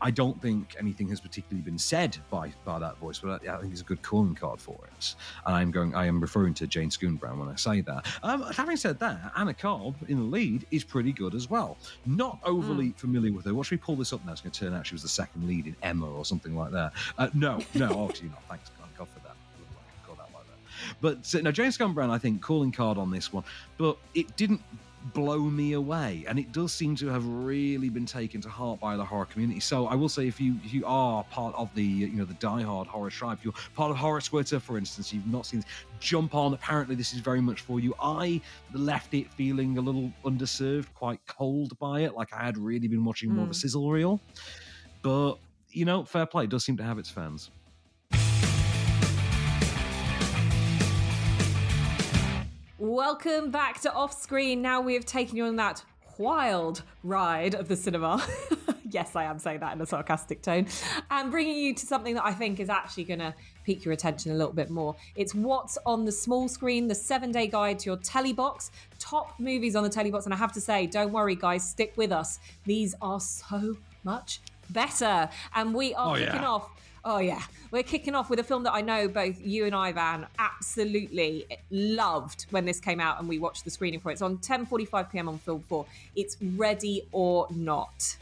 I 0.00 0.10
don't 0.10 0.40
think 0.40 0.76
anything 0.78 1.08
has 1.08 1.20
particularly 1.20 1.62
been 1.62 1.78
said 1.78 2.16
by 2.30 2.52
by 2.64 2.78
that 2.78 2.98
voice, 2.98 3.18
but 3.18 3.42
I, 3.48 3.54
I 3.54 3.60
think 3.60 3.72
it's 3.72 3.80
a 3.80 3.84
good 3.84 4.02
calling 4.02 4.34
card 4.34 4.60
for 4.60 4.78
it. 4.84 5.14
And 5.46 5.54
I'm 5.54 5.70
going, 5.70 5.94
I 5.94 6.06
am 6.06 6.20
referring 6.20 6.54
to 6.54 6.66
Jane 6.66 6.90
Schoenbrun 6.90 7.38
when 7.38 7.48
I 7.48 7.56
say 7.56 7.80
that. 7.82 8.06
Um, 8.22 8.42
having 8.52 8.76
said 8.76 8.98
that, 9.00 9.32
Anna 9.36 9.54
Cobb 9.54 9.96
in 10.08 10.18
the 10.18 10.24
lead 10.24 10.66
is 10.70 10.84
pretty 10.84 11.12
good 11.12 11.34
as 11.34 11.48
well. 11.48 11.76
Not 12.04 12.38
overly 12.44 12.92
familiar 12.96 13.32
with 13.32 13.44
her. 13.46 13.54
What 13.54 13.66
should 13.66 13.78
we 13.78 13.84
pull 13.84 13.96
this 13.96 14.12
up 14.12 14.24
now? 14.24 14.32
It's 14.32 14.40
going 14.40 14.52
to 14.52 14.60
turn 14.60 14.74
out 14.74 14.86
she 14.86 14.94
was 14.94 15.02
the 15.02 15.08
second 15.08 15.46
lead 15.46 15.66
in 15.66 15.76
Emma 15.82 16.10
or 16.10 16.24
something 16.24 16.56
like 16.56 16.72
that. 16.72 16.92
Uh, 17.18 17.28
no, 17.34 17.60
no, 17.74 17.86
obviously 18.02 18.28
not. 18.28 18.42
Thanks 18.48 18.70
God 18.96 19.08
for 19.08 19.20
that. 19.20 19.36
Looked 19.58 19.74
like 19.74 19.84
I 20.04 20.08
got 20.08 20.16
that 20.18 20.34
like 20.34 20.46
that. 20.46 20.96
But 21.00 21.26
so, 21.26 21.40
no, 21.40 21.52
Jane 21.52 21.70
Schoenbrun, 21.70 22.10
I 22.10 22.18
think, 22.18 22.40
calling 22.40 22.72
card 22.72 22.98
on 22.98 23.10
this 23.10 23.32
one, 23.32 23.44
but 23.76 23.98
it 24.14 24.36
didn't 24.36 24.62
blow 25.14 25.38
me 25.38 25.72
away, 25.74 26.24
and 26.28 26.38
it 26.38 26.52
does 26.52 26.72
seem 26.72 26.96
to 26.96 27.08
have 27.08 27.26
really 27.26 27.88
been 27.88 28.06
taken 28.06 28.40
to 28.42 28.48
heart 28.48 28.80
by 28.80 28.96
the 28.96 29.04
horror 29.04 29.26
community. 29.26 29.60
So 29.60 29.86
I 29.86 29.94
will 29.94 30.08
say, 30.08 30.26
if 30.26 30.40
you 30.40 30.56
if 30.64 30.72
you 30.72 30.84
are 30.86 31.24
part 31.24 31.54
of 31.56 31.72
the 31.74 31.82
you 31.84 32.16
know 32.16 32.24
the 32.24 32.34
diehard 32.34 32.86
horror 32.86 33.10
tribe, 33.10 33.38
if 33.38 33.44
you're 33.44 33.54
part 33.74 33.90
of 33.90 33.96
Horror 33.96 34.20
Twitter, 34.20 34.58
for 34.60 34.78
instance, 34.78 35.12
you've 35.12 35.26
not 35.26 35.46
seen 35.46 35.60
this, 35.60 35.68
jump 36.00 36.34
on. 36.34 36.54
Apparently, 36.54 36.94
this 36.94 37.12
is 37.12 37.20
very 37.20 37.40
much 37.40 37.60
for 37.60 37.80
you. 37.80 37.94
I 38.00 38.40
left 38.72 39.14
it 39.14 39.30
feeling 39.32 39.78
a 39.78 39.80
little 39.80 40.12
underserved, 40.24 40.92
quite 40.94 41.20
cold 41.26 41.78
by 41.78 42.00
it, 42.00 42.14
like 42.14 42.32
I 42.32 42.44
had 42.44 42.58
really 42.58 42.88
been 42.88 43.04
watching 43.04 43.34
more 43.34 43.44
of 43.44 43.50
a 43.50 43.54
Mm. 43.54 43.56
sizzle 43.56 43.90
reel. 43.90 44.20
But 45.02 45.36
you 45.70 45.84
know, 45.84 46.04
fair 46.04 46.26
play. 46.26 46.44
It 46.44 46.50
does 46.50 46.64
seem 46.64 46.76
to 46.78 46.84
have 46.84 46.98
its 46.98 47.10
fans. 47.10 47.50
Welcome 52.78 53.50
back 53.50 53.80
to 53.82 53.92
Off 53.92 54.12
Screen. 54.12 54.60
Now 54.60 54.82
we 54.82 54.94
have 54.94 55.06
taken 55.06 55.36
you 55.36 55.46
on 55.46 55.56
that 55.56 55.82
wild 56.18 56.82
ride 57.02 57.54
of 57.54 57.68
the 57.68 57.76
cinema. 57.76 58.22
yes, 58.90 59.16
I 59.16 59.24
am 59.24 59.38
saying 59.38 59.60
that 59.60 59.74
in 59.74 59.80
a 59.80 59.86
sarcastic 59.86 60.42
tone. 60.42 60.66
And 61.10 61.30
bringing 61.30 61.56
you 61.56 61.74
to 61.74 61.86
something 61.86 62.14
that 62.16 62.24
I 62.26 62.32
think 62.32 62.60
is 62.60 62.68
actually 62.68 63.04
going 63.04 63.20
to 63.20 63.34
pique 63.64 63.84
your 63.84 63.94
attention 63.94 64.32
a 64.32 64.34
little 64.34 64.52
bit 64.52 64.68
more. 64.68 64.94
It's 65.14 65.34
what's 65.34 65.78
on 65.86 66.04
the 66.04 66.12
small 66.12 66.48
screen, 66.48 66.86
the 66.86 66.94
seven 66.94 67.32
day 67.32 67.46
guide 67.46 67.78
to 67.80 67.86
your 67.86 67.96
telly 67.96 68.34
box, 68.34 68.70
top 68.98 69.40
movies 69.40 69.74
on 69.74 69.82
the 69.82 69.88
telly 69.90 70.10
box. 70.10 70.26
And 70.26 70.34
I 70.34 70.36
have 70.36 70.52
to 70.52 70.60
say, 70.60 70.86
don't 70.86 71.12
worry, 71.12 71.34
guys, 71.34 71.66
stick 71.66 71.94
with 71.96 72.12
us. 72.12 72.40
These 72.64 72.94
are 73.00 73.20
so 73.20 73.78
much 74.04 74.40
better. 74.68 75.30
And 75.54 75.74
we 75.74 75.94
are 75.94 76.14
Oh, 76.14 76.18
kicking 76.18 76.34
yeah. 76.34 76.46
off 76.48 76.70
Oh 77.08 77.18
yeah, 77.18 77.40
we're 77.70 77.84
kicking 77.84 78.16
off 78.16 78.28
with 78.28 78.40
a 78.40 78.42
film 78.42 78.64
that 78.64 78.72
I 78.74 78.80
know 78.80 79.06
both 79.06 79.40
you 79.40 79.64
and 79.64 79.76
I, 79.76 79.92
Van, 79.92 80.26
absolutely 80.40 81.46
loved 81.70 82.46
when 82.50 82.64
this 82.64 82.80
came 82.80 82.98
out 82.98 83.20
and 83.20 83.28
we 83.28 83.38
watched 83.38 83.64
the 83.64 83.70
screening 83.70 84.00
for 84.00 84.10
it. 84.10 84.14
It's 84.14 84.22
on 84.22 84.38
10:45 84.38 85.12
p.m. 85.12 85.28
on 85.28 85.38
Film 85.38 85.62
4. 85.68 85.86
It's 86.16 86.36
Ready 86.56 87.02
or 87.12 87.46
Not. 87.54 88.16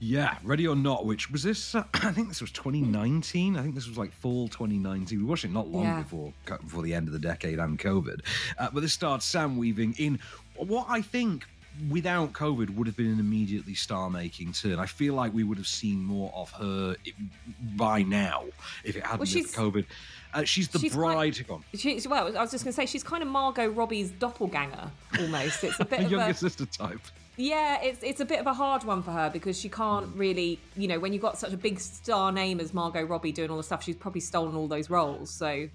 Yeah, 0.00 0.38
Ready 0.42 0.66
or 0.66 0.74
Not, 0.74 1.04
which 1.04 1.30
was 1.30 1.42
this? 1.42 1.74
Uh, 1.74 1.84
I 1.94 2.12
think 2.12 2.28
this 2.28 2.40
was 2.40 2.50
2019. 2.52 3.54
I 3.58 3.62
think 3.62 3.74
this 3.74 3.86
was 3.86 3.98
like 3.98 4.12
fall 4.12 4.48
2019. 4.48 5.18
We 5.18 5.24
watched 5.26 5.44
it 5.44 5.52
not 5.52 5.68
long 5.68 5.82
Yeah. 5.84 6.00
before 6.02 6.32
before 6.46 6.82
the 6.82 6.94
end 6.94 7.08
of 7.08 7.12
the 7.12 7.18
decade 7.18 7.58
and 7.58 7.78
COVID. 7.78 8.20
Uh, 8.58 8.68
but 8.72 8.80
this 8.80 8.94
starred 8.94 9.22
Samara 9.22 9.58
Weaving 9.58 9.94
in 9.98 10.18
what 10.56 10.86
I 10.88 11.02
think. 11.02 11.44
Without 11.90 12.32
COVID, 12.32 12.70
would 12.70 12.86
have 12.86 12.96
been 12.96 13.12
an 13.12 13.20
immediately 13.20 13.74
star-making 13.74 14.52
turn. 14.52 14.78
I 14.78 14.86
feel 14.86 15.14
like 15.14 15.32
we 15.34 15.44
would 15.44 15.58
have 15.58 15.66
seen 15.66 16.02
more 16.04 16.32
of 16.34 16.50
her 16.52 16.96
by 17.76 18.02
now 18.02 18.44
if 18.84 18.96
it 18.96 19.04
hadn't 19.04 19.32
been 19.32 19.44
for 19.44 19.70
COVID. 19.70 19.84
Uh, 20.34 20.44
she's 20.44 20.68
the 20.68 20.78
she's 20.78 20.94
bride. 20.94 21.46
quite-. 21.46 21.60
She's, 21.78 22.06
well, 22.08 22.26
I 22.36 22.40
was 22.42 22.50
just 22.50 22.64
going 22.64 22.72
to 22.72 22.76
say 22.76 22.86
she's 22.86 23.02
kind 23.04 23.22
of 23.22 23.28
Margot 23.28 23.68
Robbie's 23.68 24.10
doppelganger 24.10 24.90
almost. 25.18 25.64
It's 25.64 25.80
a 25.80 25.84
bit 25.86 26.00
A 26.00 26.04
of 26.06 26.10
younger 26.10 26.30
a 26.30 26.34
sister 26.34 26.66
type. 26.66 27.00
Yeah, 27.38 27.82
it's 27.82 28.02
it's 28.02 28.20
a 28.20 28.24
bit 28.24 28.40
of 28.40 28.46
a 28.46 28.54
hard 28.54 28.82
one 28.84 29.02
for 29.02 29.10
her 29.10 29.28
because 29.28 29.58
she 29.60 29.68
can't 29.68 30.06
Hmm. 30.06 30.18
really, 30.18 30.58
you 30.74 30.88
know, 30.88 30.98
when 30.98 31.12
you've 31.12 31.20
got 31.22 31.36
such 31.38 31.52
a 31.52 31.56
big 31.58 31.78
star 31.80 32.32
name 32.32 32.60
as 32.60 32.72
Margot 32.72 33.02
Robbie 33.04 33.32
doing 33.32 33.50
all 33.50 33.58
the 33.58 33.62
stuff, 33.62 33.82
she's 33.84 33.96
probably 33.96 34.22
stolen 34.22 34.56
all 34.56 34.68
those 34.68 34.88
roles. 34.88 35.30
So 35.30 35.68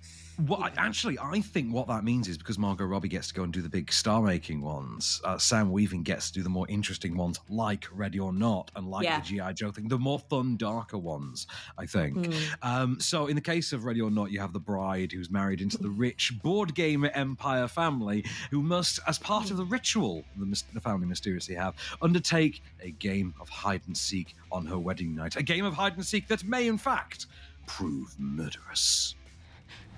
Well, 0.47 0.63
I, 0.63 0.71
actually, 0.77 1.17
I 1.19 1.39
think 1.41 1.73
what 1.73 1.87
that 1.87 2.03
means 2.03 2.27
is 2.27 2.37
because 2.37 2.57
Margot 2.57 2.85
Robbie 2.85 3.09
gets 3.09 3.27
to 3.27 3.33
go 3.33 3.43
and 3.43 3.51
do 3.53 3.61
the 3.61 3.69
big 3.69 3.91
star-making 3.91 4.61
ones, 4.61 5.21
uh, 5.23 5.37
Samara 5.37 5.71
Weaving 5.71 6.03
gets 6.03 6.27
to 6.31 6.33
do 6.33 6.43
the 6.43 6.49
more 6.49 6.65
interesting 6.69 7.15
ones, 7.15 7.39
like 7.49 7.85
Ready 7.91 8.19
or 8.19 8.33
Not, 8.33 8.71
and 8.75 8.87
like 8.89 9.03
Yeah. 9.03 9.19
the 9.19 9.25
GI 9.25 9.53
Joe 9.53 9.71
thing, 9.71 9.87
the 9.87 9.99
more 9.99 10.19
fun, 10.19 10.57
darker 10.57 10.97
ones. 10.97 11.47
I 11.77 11.85
think. 11.85 12.25
Hmm. 12.25 12.33
Um, 12.61 12.99
so, 12.99 13.27
in 13.27 13.35
the 13.35 13.41
case 13.41 13.73
of 13.73 13.85
Ready 13.85 14.01
or 14.01 14.09
Not, 14.09 14.31
you 14.31 14.39
have 14.39 14.53
the 14.53 14.59
bride 14.59 15.11
who's 15.11 15.29
married 15.29 15.61
into 15.61 15.77
the 15.77 15.89
rich 15.89 16.33
board 16.41 16.73
game 16.75 17.07
empire 17.13 17.67
family, 17.67 18.25
who 18.49 18.61
must, 18.61 18.99
as 19.07 19.19
part 19.19 19.51
of 19.51 19.57
the 19.57 19.65
ritual 19.65 20.23
the, 20.37 20.63
the 20.73 20.81
family 20.81 21.07
mysteriously 21.07 21.55
have, 21.55 21.75
undertake 22.01 22.63
a 22.81 22.91
game 22.91 23.33
of 23.39 23.49
hide 23.49 23.81
and 23.87 23.95
seek 23.97 24.35
on 24.51 24.65
her 24.65 24.79
wedding 24.79 25.15
night. 25.15 25.35
A 25.35 25.43
game 25.43 25.65
of 25.65 25.73
hide 25.73 25.95
and 25.95 26.05
seek 26.05 26.27
that 26.27 26.43
may, 26.43 26.67
in 26.67 26.77
fact, 26.77 27.27
prove 27.67 28.15
murderous. 28.19 29.15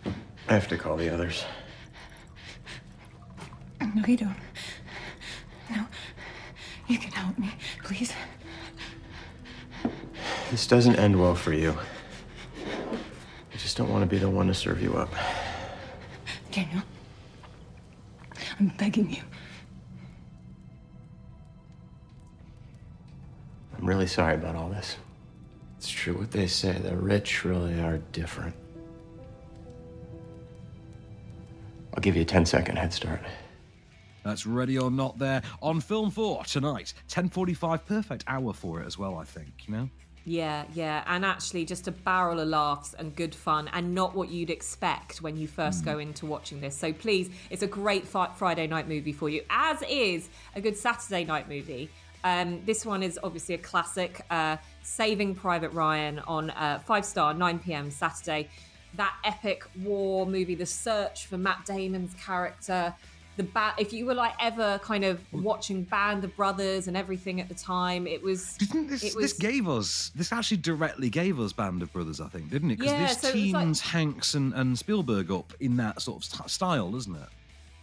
I 0.05 0.53
have 0.53 0.67
to 0.67 0.77
call 0.77 0.97
the 0.97 1.13
others. 1.13 1.45
No, 3.95 4.03
you 4.07 4.17
don't. 4.17 4.35
No. 5.69 5.85
You 6.87 6.97
can 6.97 7.11
help 7.11 7.37
me, 7.37 7.51
please. 7.83 8.11
This 10.51 10.67
doesn't 10.67 10.95
end 10.97 11.19
well 11.19 11.35
for 11.35 11.53
you. 11.53 11.77
I 13.53 13.57
just 13.57 13.77
don't 13.77 13.89
want 13.89 14.03
to 14.03 14.07
be 14.07 14.17
the 14.17 14.29
one 14.29 14.47
to 14.47 14.53
serve 14.53 14.81
you 14.81 14.95
up. 14.95 15.13
Daniel. 16.51 16.81
I'm 18.59 18.67
begging 18.77 19.11
you. 19.11 19.21
I'm 23.77 23.85
really 23.85 24.07
sorry 24.07 24.35
about 24.35 24.55
all 24.55 24.69
this. 24.69 24.97
It's 25.77 25.89
true 25.89 26.13
what 26.17 26.31
they 26.31 26.47
say, 26.47 26.73
the 26.73 26.95
rich 26.95 27.43
really 27.43 27.79
are 27.79 27.97
different. 28.11 28.55
I'll 31.93 32.01
give 32.01 32.15
you 32.15 32.23
a 32.23 32.25
10 32.25 32.45
second 32.45 32.77
head 32.77 32.91
start. 32.91 33.21
That's 34.23 34.45
ready 34.45 34.77
or 34.79 34.89
not 34.89 35.19
there 35.19 35.41
on 35.61 35.81
Film 35.81 36.09
4 36.09 36.45
tonight. 36.45 36.93
10.45, 37.09 37.85
perfect 37.85 38.23
hour 38.27 38.53
for 38.53 38.81
it 38.81 38.85
as 38.85 38.97
well, 38.97 39.15
I 39.17 39.25
think, 39.25 39.67
you 39.67 39.75
know? 39.75 39.89
Yeah, 40.25 40.63
yeah, 40.73 41.03
and 41.07 41.25
actually 41.25 41.65
just 41.65 41.89
a 41.89 41.91
barrel 41.91 42.39
of 42.39 42.47
laughs 42.47 42.93
and 42.93 43.13
good 43.13 43.35
fun, 43.35 43.69
and 43.73 43.93
not 43.93 44.15
what 44.15 44.29
you'd 44.29 44.49
expect 44.49 45.21
when 45.21 45.35
you 45.35 45.49
first 45.49 45.83
go 45.83 45.99
into 45.99 46.25
watching 46.25 46.61
this. 46.61 46.77
So 46.77 46.93
please, 46.93 47.29
it's 47.49 47.61
a 47.61 47.67
great 47.67 48.07
fi- 48.07 48.31
Friday 48.33 48.65
night 48.65 48.87
movie 48.87 49.11
for 49.11 49.27
you, 49.27 49.41
as 49.49 49.83
is 49.89 50.29
a 50.55 50.61
good 50.61 50.77
Saturday 50.77 51.25
night 51.25 51.49
movie. 51.49 51.89
Um, 52.23 52.61
this 52.65 52.85
one 52.85 53.03
is 53.03 53.19
obviously 53.21 53.55
a 53.55 53.57
classic, 53.57 54.25
uh, 54.29 54.55
Saving 54.81 55.35
Private 55.35 55.73
Ryan 55.73 56.19
on 56.19 56.51
uh, 56.51 56.79
five 56.79 57.03
star, 57.03 57.33
9 57.33 57.59
p.m. 57.59 57.91
Saturday. 57.91 58.47
That 58.95 59.13
epic 59.23 59.63
war 59.83 60.25
movie, 60.25 60.55
The 60.55 60.65
Search 60.65 61.25
for 61.27 61.37
Matt 61.37 61.65
Damon's 61.65 62.13
character. 62.15 62.93
The 63.35 63.43
ba- 63.43 63.73
if 63.79 63.91
you 63.91 64.05
were 64.05 64.13
like 64.13 64.33
ever 64.39 64.79
kind 64.83 65.03
of 65.03 65.19
watching 65.31 65.81
Band 65.85 66.23
of 66.23 66.35
Brothers 66.35 66.87
and 66.87 66.95
everything 66.95 67.41
at 67.41 67.49
the 67.49 67.55
time, 67.55 68.05
it 68.05 68.21
was 68.21 68.55
Didn't 68.57 68.89
this, 68.89 69.03
it 69.03 69.15
this 69.19 69.33
gave 69.33 69.67
us, 69.67 70.11
this 70.13 70.31
actually 70.31 70.57
directly 70.57 71.09
gave 71.09 71.39
us 71.39 71.51
Band 71.51 71.81
of 71.81 71.91
Brothers, 71.91 72.21
I 72.21 72.27
think, 72.27 72.51
didn't 72.51 72.69
it? 72.69 72.77
Because 72.77 72.91
Yeah, 72.93 73.07
this 73.07 73.17
so 73.21 73.29
it 73.29 73.31
like- 73.51 73.63
teams 73.63 73.81
Hanks 73.81 74.35
and, 74.35 74.53
and 74.53 74.77
Spielberg 74.77 75.31
up 75.31 75.51
in 75.59 75.77
that 75.77 75.99
sort 76.03 76.17
of 76.17 76.25
st- 76.25 76.49
style, 76.51 76.95
isn't 76.95 77.15
it? 77.15 77.29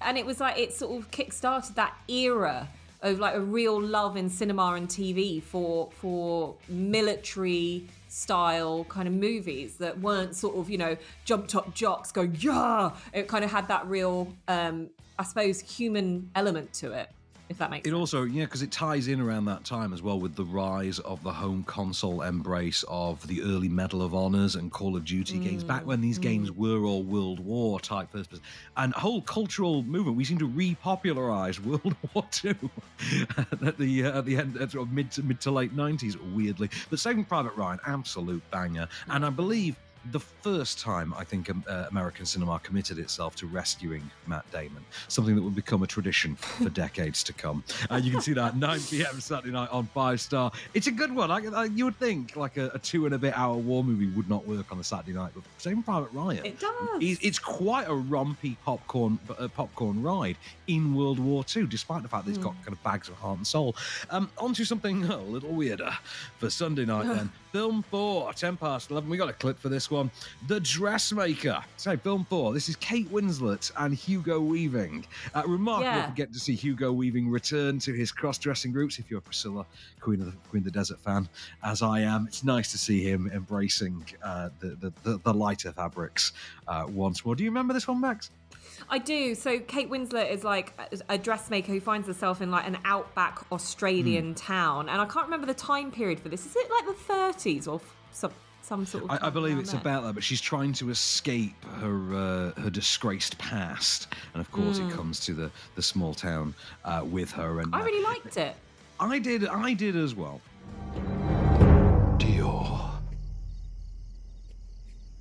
and 0.03 0.17
it 0.17 0.25
was 0.25 0.41
like 0.41 0.57
it 0.57 0.73
sort 0.73 0.99
of 0.99 1.11
kick-started 1.11 1.75
that 1.77 1.95
era 2.09 2.67
of 3.03 3.19
like 3.19 3.35
a 3.35 3.41
real 3.41 3.79
love 3.79 4.17
in 4.17 4.31
cinema 4.31 4.73
and 4.75 4.89
TV 4.89 5.43
for 5.43 5.91
for 6.01 6.55
military 6.69 7.85
style 8.11 8.85
kind 8.85 9.07
of 9.07 9.15
movies 9.15 9.77
that 9.77 10.01
weren't 10.01 10.35
sort 10.35 10.57
of 10.57 10.69
you 10.69 10.77
know 10.79 10.97
jump 11.25 11.55
up 11.55 11.73
jocks 11.75 12.11
going 12.11 12.37
yeah. 12.41 12.91
It 13.13 13.29
kind 13.29 13.45
of 13.45 13.51
had 13.51 13.69
that 13.69 13.87
real 13.87 14.35
um 14.49 14.91
I 15.19 15.23
suppose 15.23 15.61
human 15.61 16.31
element 16.35 16.73
to 16.75 16.93
it 16.93 17.09
if 17.51 17.59
that 17.59 17.69
makes 17.69 17.87
It 17.87 17.91
sense. 17.91 17.99
also, 17.99 18.23
yeah, 18.23 18.45
because 18.45 18.63
it 18.63 18.71
ties 18.71 19.09
in 19.09 19.21
around 19.21 19.47
that 19.47 19.65
time 19.65 19.93
as 19.93 20.01
well 20.01 20.21
with 20.21 20.37
the 20.37 20.45
rise 20.45 21.01
of 21.01 21.21
the 21.25 21.33
home 21.33 21.65
console 21.65 22.23
embrace 22.23 22.85
of 22.89 23.27
the 23.27 23.43
early 23.43 23.69
Medal 23.69 24.03
of 24.03 24.15
Honors 24.15 24.55
and 24.55 24.71
Call 24.71 24.97
of 24.97 25.05
Duty 25.05 25.39
games, 25.39 25.65
back 25.65 25.85
when 25.85 26.01
these 26.01 26.19
mm, 26.19 26.23
games 26.23 26.51
mm. 26.51 26.57
were 26.57 26.85
all 26.85 27.03
World 27.03 27.41
War 27.41 27.81
type 27.81 28.13
first 28.13 28.31
person. 28.31 28.45
And 28.77 28.95
a 28.95 29.01
whole 29.01 29.21
cultural 29.21 29.83
movement. 29.83 30.17
We 30.17 30.25
seem 30.25 30.39
to 30.39 30.49
repopularize 30.49 31.59
World 31.65 31.97
War 32.15 32.25
II 32.45 32.55
at 33.67 33.77
the 33.77 34.05
uh, 34.05 34.19
at 34.19 34.25
the 34.27 34.37
end, 34.37 34.57
at 34.57 34.71
sort 34.71 34.87
of 34.87 34.95
mid 34.95 35.11
to 35.13 35.23
mid 35.25 35.41
to 35.41 35.51
late 35.51 35.77
90s, 35.77 36.17
weirdly. 36.33 36.71
But 36.89 37.01
Saving 37.01 37.25
Private 37.25 37.57
Ryan, 37.57 37.81
absolute 37.85 38.49
banger. 38.53 38.89
Mm. 39.09 39.17
And 39.17 39.27
I 39.27 39.31
believe 39.31 39.75
the 40.13 40.21
first 40.21 40.81
time 40.81 41.13
I 41.17 41.25
think 41.25 41.51
um, 41.51 41.63
uh, 41.69 41.85
American 41.91 42.25
cinema 42.25 42.59
committed 42.61 42.99
itself 42.99 43.37
to 43.37 43.47
rescuing 43.47 44.11
Matt 44.27 44.51
Damon, 44.51 44.83
something 45.09 45.35
that 45.37 45.43
would 45.43 45.55
become 45.55 45.83
a 45.83 45.87
tradition 45.87 46.37
for 46.37 46.69
decades 46.85 47.23
to 47.25 47.33
come. 47.35 47.63
Uh, 47.91 47.97
you 48.03 48.11
can 48.11 48.21
see 48.23 48.33
that 48.33 48.57
9 48.57 48.81
p.m. 48.89 49.21
Saturday 49.21 49.53
night 49.53 49.69
on 49.71 49.87
Five 49.89 50.21
Star. 50.21 50.51
It's 50.73 50.87
a 50.87 50.91
good 50.91 51.15
one. 51.15 51.31
I, 51.31 51.41
I, 51.55 51.65
you 51.67 51.85
would 51.85 51.97
think 51.99 52.35
like 52.37 52.57
a, 52.57 52.71
a 52.75 52.79
two 52.79 53.05
and 53.05 53.15
a 53.15 53.19
bit 53.19 53.37
hour 53.37 53.57
war 53.57 53.85
movie 53.85 54.07
would 54.17 54.29
not 54.29 54.47
work 54.47 54.73
on 54.73 54.79
a 54.81 54.85
Saturday 54.85 55.13
night, 55.13 55.33
but 55.35 55.45
Saving 55.59 55.83
Private 55.83 56.11
Ryan, 56.13 56.47
It 56.47 56.59
does. 56.59 56.73
is- 57.01 57.19
It's 57.23 57.39
quite 57.39 57.87
a 57.87 57.93
rompy 57.93 58.57
popcorn 58.65 59.19
uh, 59.39 59.49
popcorn 59.49 60.03
ride 60.03 60.37
in 60.67 60.95
World 60.95 61.19
War 61.19 61.45
II, 61.55 61.67
despite 61.67 62.03
the 62.03 62.09
fact 62.09 62.25
that 62.25 62.31
it's 62.31 62.39
got 62.39 62.55
kind 62.65 62.73
of 62.73 62.83
bags 62.83 63.09
of 63.09 63.17
heart 63.17 63.37
and 63.39 63.47
soul. 63.47 63.77
Um, 64.09 64.31
on 64.39 64.55
to 64.55 64.65
something 64.65 65.05
a 65.05 65.17
little 65.19 65.51
weirder 65.51 65.91
for 66.39 66.49
Sunday 66.49 66.87
night 66.87 67.07
then. 67.15 67.31
Film 67.53 67.83
4, 67.83 68.33
10 68.33 68.57
past 68.59 68.93
11. 68.93 69.11
We 69.11 69.17
got 69.17 69.29
a 69.29 69.33
clip 69.33 69.59
for 69.59 69.69
this 69.69 69.90
one, 69.91 70.11
The 70.49 70.61
Dressmaker. 70.61 71.63
So, 71.77 71.97
film 71.97 72.25
four. 72.29 72.53
This 72.53 72.69
is 72.69 72.77
Kate 72.77 73.11
Winslet 73.11 73.71
and 73.77 73.95
Hugo 73.95 74.41
Weaving. 74.41 75.05
Uh, 75.35 75.43
remarkable 75.47 75.91
Yeah. 75.91 76.07
to 76.07 76.13
get 76.13 76.33
to 76.33 76.39
see 76.41 76.55
Hugo 76.55 76.93
Weaving 76.93 77.29
return 77.31 77.79
to 77.81 77.93
his 77.93 78.13
cross-dressing 78.13 78.73
roots. 78.73 78.99
If 78.99 79.11
you're 79.11 79.19
a 79.19 79.23
Priscilla, 79.23 79.67
Queen 80.01 80.21
of 80.21 80.27
the 80.27 80.37
Queen 80.51 80.61
of 80.61 80.65
the 80.65 80.71
Desert 80.71 80.99
fan, 81.01 81.29
as 81.63 81.83
I 81.83 82.01
am, 82.01 82.27
it's 82.27 82.45
nice 82.45 82.71
to 82.73 82.79
see 82.79 83.03
him 83.03 83.31
embracing 83.35 84.05
uh, 84.23 84.51
the, 84.61 84.69
the, 84.81 84.93
the 85.03 85.19
the 85.25 85.35
lighter 85.35 85.73
fabrics 85.73 86.33
uh, 86.69 86.85
once 86.89 87.25
more. 87.25 87.35
Do 87.35 87.45
you 87.45 87.51
remember 87.51 87.73
this 87.75 87.87
one, 87.89 88.01
Max? 88.01 88.31
I 88.89 88.99
do. 88.99 89.35
So 89.35 89.59
Kate 89.61 89.91
Winslet 89.91 90.31
is 90.31 90.43
like 90.43 90.73
a- 91.09 91.19
dressmaker 91.19 91.71
who 91.71 91.81
finds 91.81 92.07
herself 92.09 92.41
in 92.41 92.51
like 92.51 92.67
an 92.67 92.79
outback 92.85 93.41
Australian 93.53 94.35
town, 94.35 94.89
and 94.89 95.01
I 95.01 95.05
can't 95.05 95.27
remember 95.27 95.47
the 95.47 95.55
time 95.55 95.91
period 95.91 96.19
for 96.21 96.29
this. 96.29 96.47
Is 96.47 96.57
it 96.57 96.69
like 96.71 96.87
the 96.87 97.13
30s 97.13 97.69
or 97.69 97.81
some 98.13 98.33
some 98.71 98.87
sort 98.87 99.05
of? 99.05 99.11
I, 99.11 99.27
I 99.27 99.31
believe 99.31 99.59
it's 99.59 99.73
there? 99.73 99.81
about 99.81 100.05
that, 100.05 100.15
but 100.15 100.23
she's 100.25 100.41
trying 100.41 100.73
to 100.75 100.91
escape 100.91 101.63
her 101.81 102.15
uh, 102.15 102.61
her 102.63 102.71
disgraced 102.71 103.37
past, 103.37 104.07
and 104.33 104.41
of 104.41 104.51
course, 104.53 104.79
it 104.79 104.89
comes 104.91 105.21
to 105.27 105.35
the 105.35 105.51
the 105.75 105.83
small 105.83 106.15
town 106.15 106.55
uh, 106.85 107.03
with 107.05 107.33
her. 107.33 107.61
And 107.61 107.75
I 107.75 107.81
uh, 107.81 107.85
really 107.85 108.05
liked 108.05 108.37
it. 108.37 108.55
I 109.01 109.19
did, 109.19 109.47
I 109.47 109.75
did 109.75 109.97
as 109.97 110.15
well. 110.15 110.41
Dior. 112.19 112.91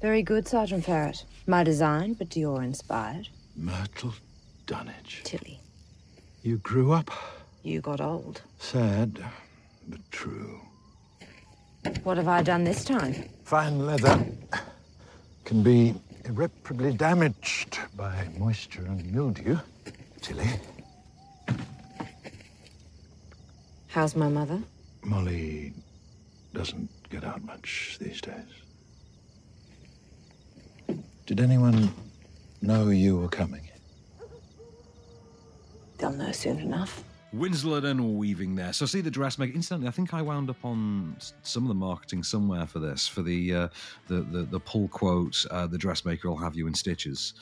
Very 0.02 0.22
good, 0.22 0.48
Sergeant 0.48 0.86
Farrat. 0.86 1.24
My 1.48 1.64
design, 1.64 2.14
but 2.14 2.30
Dior 2.30 2.64
inspired. 2.64 3.28
Myrtle 3.56 4.14
Dunnage. 4.68 5.22
Tilly, 5.24 5.60
You 6.44 6.58
grew 6.58 6.92
up 6.92 7.10
you 7.64 7.82
got 7.82 8.00
old. 8.00 8.42
sad, 8.60 9.24
but 9.88 10.00
true. 10.12 10.62
What 12.04 12.18
have 12.18 12.28
I 12.28 12.42
done 12.42 12.64
this 12.64 12.84
time? 12.84 13.30
Fine 13.44 13.86
leather 13.86 14.26
can 15.46 15.64
be 15.64 15.96
irreparably 16.26 16.94
damaged 16.94 17.80
by 17.96 18.28
moisture 18.38 18.86
and 18.86 19.12
mildew. 19.12 19.58
Tilly, 20.22 20.50
How's 23.88 24.16
my 24.16 24.30
mother? 24.30 24.62
Molly 25.04 25.74
doesn't 26.54 26.90
get 27.10 27.24
out 27.24 27.44
much 27.44 27.98
these 28.00 28.22
days. 28.22 28.46
Did 31.26 31.40
anyone 31.40 31.92
know 32.62 32.90
you 32.90 33.18
were 33.18 33.28
coming? 33.28 33.68
They'll 35.98 36.12
know 36.12 36.32
soon 36.32 36.60
enough. 36.60 37.04
Winslet 37.36 37.86
and 37.86 38.18
Weaving 38.18 38.56
there. 38.56 38.74
So 38.74 38.86
see 38.86 39.02
the 39.02 39.12
dressmaker. 39.12 39.54
Incidentally, 39.54 39.88
I 39.88 39.92
think 39.92 40.14
I 40.14 40.22
wound 40.22 40.50
up 40.50 40.64
on 40.64 41.16
some 41.44 41.64
of 41.64 41.70
the 41.70 41.76
marketing 41.76 42.24
somewhere 42.24 42.66
for 42.66 42.80
this, 42.80 43.08
for 43.08 43.22
the 43.22 43.54
uh, 43.54 43.68
the, 44.08 44.22
the 44.22 44.44
the 44.44 44.60
pull 44.60 44.88
quote. 44.88 45.46
Uh, 45.52 45.68
the 45.68 45.78
dressmaker 45.78 46.30
will 46.30 46.38
have 46.38 46.56
you 46.56 46.68
in 46.68 46.74
stitches. 46.74 47.34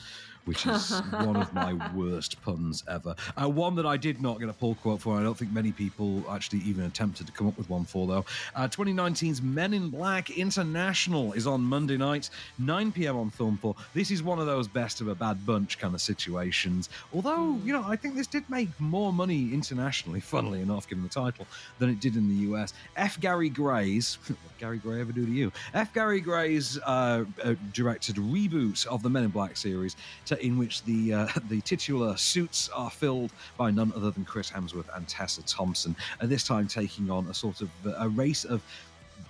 Which 0.48 0.66
is 0.66 1.00
one 1.10 1.36
of 1.36 1.52
my 1.52 1.74
worst 1.94 2.40
puns 2.40 2.82
ever. 2.88 3.14
Uh, 3.36 3.50
one 3.50 3.74
that 3.74 3.84
I 3.84 3.98
did 3.98 4.22
not 4.22 4.40
get 4.40 4.48
a 4.48 4.54
pull 4.54 4.76
quote 4.76 5.02
for. 5.02 5.18
I 5.18 5.22
don't 5.22 5.36
think 5.36 5.52
many 5.52 5.72
people 5.72 6.24
actually 6.30 6.60
even 6.60 6.84
attempted 6.84 7.26
to 7.26 7.32
come 7.34 7.46
up 7.46 7.58
with 7.58 7.68
one 7.68 7.84
for, 7.84 8.06
though. 8.06 8.24
Uh, 8.56 8.66
2019's 8.66 9.42
Men 9.42 9.74
in 9.74 9.90
Black 9.90 10.30
International 10.30 11.34
is 11.34 11.46
on 11.46 11.60
Monday 11.60 11.98
night, 11.98 12.30
9 12.58 12.92
p.m. 12.92 13.18
on 13.18 13.30
4. 13.30 13.74
This 13.92 14.10
is 14.10 14.22
one 14.22 14.38
of 14.38 14.46
those 14.46 14.66
best 14.66 15.02
of 15.02 15.08
a 15.08 15.14
bad 15.14 15.44
bunch 15.44 15.78
kind 15.78 15.94
of 15.94 16.00
situations. 16.00 16.88
Although, 17.12 17.58
you 17.62 17.74
know, 17.74 17.84
I 17.86 17.96
think 17.96 18.14
this 18.14 18.26
did 18.26 18.48
make 18.48 18.68
more 18.80 19.12
money 19.12 19.52
internationally, 19.52 20.20
funnily 20.20 20.62
enough, 20.62 20.88
given 20.88 21.04
the 21.04 21.10
title, 21.10 21.46
than 21.78 21.90
it 21.90 22.00
did 22.00 22.16
in 22.16 22.26
the 22.26 22.50
US. 22.52 22.72
F. 22.96 23.20
Gary 23.20 23.50
Gray's, 23.50 24.14
what 24.26 24.38
Gary 24.58 24.78
Gray 24.78 25.02
ever 25.02 25.12
do 25.12 25.26
to 25.26 25.32
you? 25.32 25.52
F. 25.74 25.92
Gary 25.92 26.22
Gray's 26.22 26.78
uh, 26.86 27.24
uh, 27.44 27.54
directed 27.74 28.16
reboot 28.16 28.86
of 28.86 29.02
the 29.02 29.10
Men 29.10 29.24
in 29.24 29.30
Black 29.30 29.56
series, 29.56 29.96
to, 30.26 30.37
in 30.40 30.58
which 30.58 30.82
the 30.84 31.12
uh, 31.14 31.28
the 31.48 31.60
titular 31.60 32.16
suits 32.16 32.68
are 32.74 32.90
filled 32.90 33.32
by 33.56 33.70
none 33.70 33.92
other 33.94 34.10
than 34.10 34.24
Chris 34.24 34.50
Hemsworth 34.50 34.94
and 34.96 35.06
Tessa 35.08 35.42
Thompson, 35.42 35.94
and 36.20 36.30
this 36.30 36.44
time 36.44 36.66
taking 36.68 37.10
on 37.10 37.26
a 37.26 37.34
sort 37.34 37.60
of 37.60 37.70
uh, 37.86 37.94
a 37.98 38.08
race 38.08 38.44
of 38.44 38.62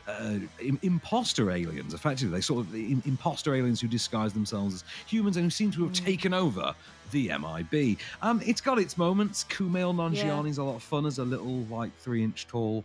uh, 0.07 0.39
im- 0.63 0.79
imposter 0.83 1.51
aliens. 1.51 1.95
Effectively, 1.95 2.35
they 2.35 2.41
sort 2.41 2.67
of 2.67 2.75
im- 2.75 3.03
imposter 3.07 3.55
aliens 3.55 3.81
who 3.81 3.89
disguise 3.89 4.33
themselves 4.33 4.75
as 4.77 4.85
humans 5.07 5.37
and 5.37 5.45
who 5.45 5.51
seem 5.51 5.71
to 5.71 5.85
have 5.85 5.93
taken 5.93 6.33
over 6.33 6.75
the 7.11 7.29
MIB. 7.29 7.99
Um, 8.23 8.41
it's 8.45 8.61
got 8.61 8.79
its 8.79 8.97
moments. 8.99 9.45
Kumail 9.45 9.95
Nanjiani's 9.95 10.59
a 10.59 10.65
lot 10.65 10.77
of 10.77 10.83
fun 10.83 11.07
as 11.07 11.19
a 11.19 11.25
little 11.25 11.65
like 11.71 11.95
three 11.99 12.23
inch 12.23 12.47
tall 12.47 12.85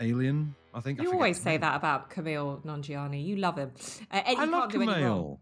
alien. 0.00 0.54
I 0.72 0.80
think 0.80 0.98
I 0.98 1.04
You 1.04 1.10
forget 1.10 1.20
always 1.20 1.40
say 1.40 1.56
that 1.56 1.76
about 1.76 2.10
Kumail 2.10 2.62
Nanjiani. 2.64 3.24
You 3.24 3.36
love 3.36 3.56
him. 3.58 3.72
Uh, 4.10 4.22
I 4.26 4.44
love 4.44 4.70
can't 4.70 5.38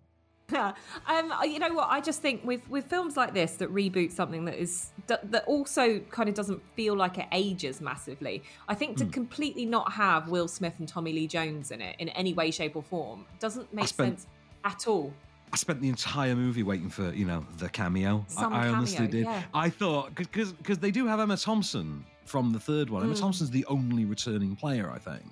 do 0.53 0.59
any 0.59 0.65
wrong. 0.65 0.75
Kumail. 1.07 1.33
um, 1.43 1.51
you 1.51 1.59
know 1.59 1.73
what? 1.75 1.89
I 1.91 2.01
just 2.01 2.23
think 2.23 2.45
with 2.45 2.69
with 2.71 2.87
films 2.87 3.17
like 3.17 3.35
this 3.35 3.53
that 3.57 3.73
reboot 3.73 4.13
something 4.13 4.45
that 4.45 4.57
is 4.57 4.91
that, 5.07 5.45
also 5.47 5.99
kind 6.11 6.29
of 6.29 6.35
doesn't 6.35 6.63
feel 6.75 6.95
like 6.95 7.19
it 7.19 7.27
ages 7.33 7.81
massively. 7.81 8.43
I 8.69 8.75
think 8.75 8.99
Hmm. 8.99 9.05
to 9.07 9.13
completely 9.13 9.65
not 9.67 9.93
have 9.93 10.29
Will 10.29 10.49
Smith 10.49 10.75
and 10.79 10.89
Tommy 10.89 11.13
Lee 11.13 11.27
Jones 11.27 11.71
in 11.71 11.81
it 11.81 11.97
in 11.99 12.09
any 12.11 12.33
way, 12.35 12.51
shape, 12.51 12.77
or 12.77 12.83
form 12.83 13.27
doesn't 13.41 13.73
make 13.75 13.89
spent- 13.89 14.21
sense 14.21 14.27
at 14.65 14.87
all. 14.87 15.13
I 15.53 15.57
spent 15.57 15.83
the 15.83 15.89
entire 15.91 16.35
movie 16.35 16.63
waiting 16.63 16.89
for 16.89 17.13
you 17.13 17.27
know 17.27 17.45
the 17.59 17.69
cameo. 17.69 18.25
I- 18.29 18.33
Some 18.33 18.53
I, 18.55 18.69
honestly 18.69 18.97
cameo, 19.09 19.11
did. 19.13 19.25
yeah. 19.27 19.43
I 19.53 19.69
thought 19.71 20.15
because 20.15 20.53
because 20.53 20.79
they 20.79 20.91
do 20.91 21.07
have 21.07 21.21
Emma 21.21 21.37
Thompson 21.37 22.05
from 22.25 22.53
the 22.53 22.61
third 22.61 22.89
one. 22.89 23.03
Emma 23.03 23.13
Mm. 23.15 23.21
Thompson's 23.21 23.51
the 23.51 23.65
only 23.67 24.05
returning 24.05 24.57
player, 24.57 24.91
I 24.91 24.99
think. 24.99 25.25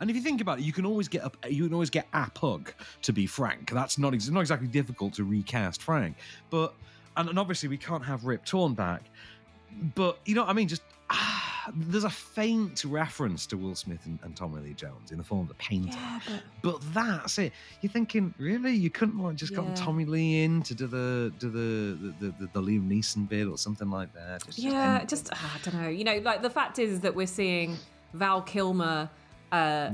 And 0.00 0.10
if 0.10 0.16
you 0.16 0.22
think 0.22 0.40
about 0.40 0.58
it, 0.58 0.64
you 0.64 0.72
can 0.72 0.86
always 0.86 1.08
get 1.08 1.22
a 1.24 1.50
you 1.50 1.64
can 1.64 1.74
always 1.74 1.90
get 1.90 2.06
a 2.12 2.30
pug 2.30 2.72
to 3.02 3.12
be 3.12 3.26
Frank. 3.26 3.70
That's 3.70 3.98
not 3.98 4.14
ex- 4.14 4.28
not 4.28 4.40
exactly 4.40 4.68
difficult 4.68 5.14
to 5.14 5.24
recast 5.24 5.82
Frank, 5.82 6.16
but 6.50 6.74
and, 7.16 7.28
and 7.28 7.38
obviously 7.38 7.68
we 7.68 7.78
can't 7.78 8.04
have 8.04 8.24
Rip 8.24 8.44
Torn 8.44 8.74
back. 8.74 9.02
But 9.94 10.18
you 10.24 10.34
know 10.34 10.42
what 10.42 10.50
I 10.50 10.54
mean? 10.54 10.68
Just 10.68 10.82
ah, 11.10 11.70
there's 11.74 12.04
a 12.04 12.10
faint 12.10 12.84
reference 12.84 13.46
to 13.46 13.56
Will 13.56 13.74
Smith 13.74 14.00
and, 14.06 14.18
and 14.22 14.34
Tommy 14.34 14.60
Lee 14.60 14.72
Jones 14.74 15.12
in 15.12 15.18
the 15.18 15.24
form 15.24 15.42
of 15.42 15.48
the 15.48 15.54
painting. 15.54 15.92
Yeah, 15.92 16.20
but 16.26 16.42
But 16.62 16.94
that's 16.94 17.38
it. 17.38 17.52
You're 17.82 17.92
thinking, 17.92 18.34
really? 18.38 18.74
You 18.74 18.90
couldn't 18.90 19.18
like 19.18 19.36
just 19.36 19.52
Yeah. 19.52 19.58
gotten 19.58 19.74
Tommy 19.74 20.04
Lee 20.04 20.42
in 20.44 20.62
to 20.62 20.74
do 20.74 20.86
the 20.86 21.32
do 21.38 21.50
the 21.50 22.12
the, 22.20 22.32
the, 22.40 22.48
the 22.54 22.62
Liam 22.62 22.88
Neeson 22.88 23.28
bit 23.28 23.46
or 23.46 23.58
something 23.58 23.90
like 23.90 24.12
that. 24.14 24.44
Just, 24.46 24.58
yeah, 24.58 25.04
just 25.04 25.28
ah, 25.32 25.56
I 25.56 25.70
don't 25.70 25.80
know. 25.82 25.88
You 25.88 26.04
know, 26.04 26.18
like 26.18 26.42
the 26.42 26.50
fact 26.50 26.78
is 26.78 27.00
that 27.00 27.14
we're 27.14 27.26
seeing 27.26 27.76
Val 28.14 28.42
Kilmer 28.42 29.10
uh, 29.52 29.90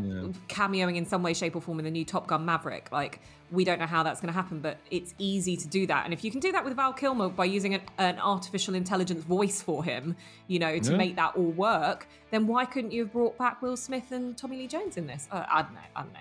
cameoing 0.49 0.97
in 0.97 1.07
some 1.07 1.23
way, 1.23 1.35
shape, 1.35 1.57
or 1.57 1.63
form 1.63 1.79
in 1.79 1.85
the 1.85 1.91
new 1.91 2.05
Top 2.05 2.27
Gun 2.27 2.45
Maverick. 2.45 2.91
Like 2.93 3.21
we 3.55 3.65
don't 3.65 3.79
know 3.79 3.87
how 3.87 4.03
that's 4.03 4.21
going 4.21 4.33
to 4.33 4.39
happen, 4.39 4.61
but 4.61 4.79
it's 4.91 5.15
easy 5.19 5.57
to 5.57 5.67
do 5.69 5.87
that. 5.87 6.05
And 6.05 6.13
if 6.13 6.25
you 6.25 6.31
can 6.31 6.41
do 6.41 6.53
that 6.53 6.65
with 6.65 6.75
Val 6.77 6.93
Kilmer 6.93 7.29
by 7.29 7.45
using 7.45 7.75
an, 7.75 7.81
an 7.99 8.19
artificial 8.19 8.75
intelligence 8.75 9.25
voice 9.25 9.63
for 9.63 9.85
him, 9.85 10.17
you 10.49 10.59
know, 10.59 10.79
to 10.79 10.91
Yeah. 10.91 10.97
make 10.97 11.17
that 11.17 11.37
all 11.37 11.45
work, 11.53 12.07
then 12.31 12.47
why 12.49 12.65
couldn't 12.65 12.91
you 12.93 13.05
have 13.05 13.13
brought 13.13 13.39
back 13.39 13.63
Will 13.63 13.77
Smith 13.77 14.11
and 14.11 14.37
Tommy 14.37 14.57
Lee 14.57 14.67
Jones 14.67 14.97
in 14.97 15.07
this? 15.07 15.29
Uh, 15.31 15.45
I 15.49 15.63
don't 15.63 15.73
know. 15.75 15.81
I 15.97 16.03
don't 16.03 16.13
know. 16.13 16.21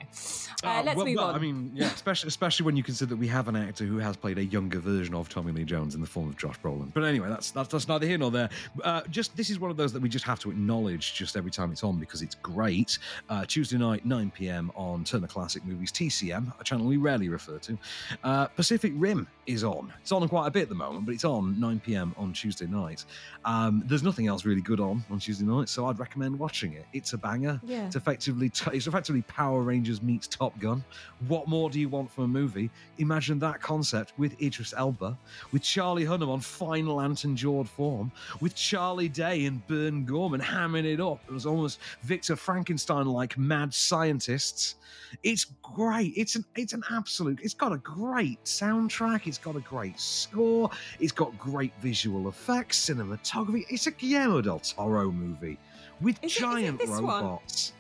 Uh, 0.63 0.67
Uh, 0.67 0.83
let's 0.83 0.97
well, 0.97 1.05
move 1.07 1.15
well, 1.17 1.25
on. 1.29 1.35
I 1.35 1.39
mean, 1.39 1.71
yeah, 1.73 1.87
especially 1.87 2.27
especially 2.27 2.65
when 2.65 2.77
you 2.77 2.83
consider 2.83 3.09
that 3.09 3.17
we 3.17 3.27
have 3.27 3.47
an 3.47 3.55
actor 3.55 3.83
who 3.85 3.97
has 3.97 4.15
played 4.15 4.37
a 4.37 4.45
younger 4.45 4.79
version 4.79 5.15
of 5.15 5.27
Tommy 5.27 5.51
Lee 5.51 5.63
Jones 5.65 5.95
in 5.95 6.01
the 6.01 6.07
form 6.07 6.27
of 6.29 6.37
Josh 6.37 6.59
Brolin. 6.63 6.93
But 6.93 7.03
anyway, 7.03 7.29
that's 7.29 7.51
that's, 7.51 7.69
that's 7.69 7.87
neither 7.87 8.05
here 8.05 8.17
nor 8.19 8.31
there. 8.31 8.49
Uh, 8.83 9.01
just 9.09 9.35
this 9.35 9.49
is 9.49 9.59
one 9.59 9.71
of 9.71 9.77
those 9.77 9.91
that 9.93 10.01
we 10.01 10.07
just 10.09 10.25
have 10.25 10.39
to 10.39 10.51
acknowledge 10.51 11.15
just 11.15 11.35
every 11.35 11.51
time 11.51 11.71
it's 11.71 11.83
on 11.83 11.99
because 11.99 12.21
it's 12.21 12.35
great. 12.35 12.99
Uh, 13.29 13.43
Tuesday 13.45 13.77
night, 13.77 14.05
9 14.05 14.31
p.m. 14.35 14.71
on 14.75 15.03
Turner 15.03 15.27
Classic 15.27 15.65
Movies 15.65 15.91
TCM, 15.91 16.53
a 16.59 16.63
channel 16.63 16.85
we 16.85 16.97
rarely 16.97 17.22
refer 17.29 17.57
to. 17.59 17.77
Uh, 18.23 18.47
Pacific 18.47 18.93
Rim 18.95 19.27
is 19.45 19.63
on. 19.63 19.93
It's 20.01 20.11
on 20.11 20.27
quite 20.29 20.47
a 20.47 20.51
bit 20.51 20.63
at 20.63 20.69
the 20.69 20.75
moment, 20.75 21.05
but 21.05 21.13
it's 21.13 21.25
on 21.25 21.59
9 21.59 21.81
p.m. 21.81 22.15
on 22.17 22.33
Tuesday 22.33 22.65
night. 22.65 23.03
Um, 23.45 23.83
there's 23.85 24.03
nothing 24.03 24.27
else 24.27 24.45
really 24.45 24.61
good 24.61 24.79
on 24.79 25.03
on 25.09 25.19
Tuesday 25.19 25.45
night, 25.45 25.69
so 25.69 25.87
I'd 25.87 25.99
recommend 25.99 26.37
watching 26.37 26.73
it. 26.73 26.85
It's 26.93 27.13
a 27.13 27.17
banger. 27.17 27.59
Yeah. 27.63 27.85
It's 27.85 27.95
effectively 27.95 28.47
it's 28.47 28.87
effectively 28.87 29.21
Power 29.23 29.61
Rangers 29.61 30.01
meets 30.01 30.27
Top 30.27 30.57
Gun. 30.59 30.83
What 31.27 31.47
more 31.47 31.69
do 31.69 31.79
you 31.79 31.89
want 31.89 32.11
from 32.11 32.25
a 32.25 32.27
movie? 32.27 32.69
Imagine 32.97 33.39
that 33.39 33.61
concept 33.61 34.13
with 34.17 34.41
Idris 34.41 34.73
Elba, 34.77 35.17
with 35.51 35.61
Charlie 35.61 36.05
Hunnam 36.05 36.29
on 36.29 36.39
fine 36.39 36.87
Lantern 36.87 37.35
Jawed 37.35 37.67
form, 37.67 38.11
with 38.39 38.55
Charlie 38.55 39.09
Day 39.09 39.45
and 39.45 39.65
Burn 39.67 40.05
Gorman 40.05 40.41
hamming 40.41 40.85
it 40.85 41.01
up. 41.01 41.21
It 41.27 41.33
was 41.33 41.45
almost 41.45 41.79
Victor 42.03 42.35
Frankenstein 42.35 43.07
like 43.07 43.37
mad 43.37 43.73
scientists. 43.73 44.75
It's 45.21 45.45
great. 45.61 46.13
It's 46.15 46.35
an 46.35 46.45
it's 46.55 46.73
an 46.73 46.83
absolute. 47.03 47.37
It's 47.43 47.53
got 47.53 47.73
a 47.73 47.77
great 47.79 48.41
soundtrack. 48.45 49.27
It's 49.27 49.37
got 49.37 49.57
a 49.57 49.59
great 49.59 49.99
score. 49.99 50.69
It's 51.01 51.11
got 51.11 51.37
great 51.37 51.73
visual 51.81 52.29
effects, 52.29 52.89
cinematography. 52.89 53.65
It's 53.69 53.87
a 53.87 53.91
Guillermo 53.91 54.39
del 54.41 54.59
Toro 54.59 55.11
movie 55.11 55.57
with 55.99 56.15
Is 56.23 56.31
it- 56.31 56.35
is 56.35 56.37
it 56.37 56.39
giant 56.39 56.89
one? 56.89 57.03
robots. 57.03 57.73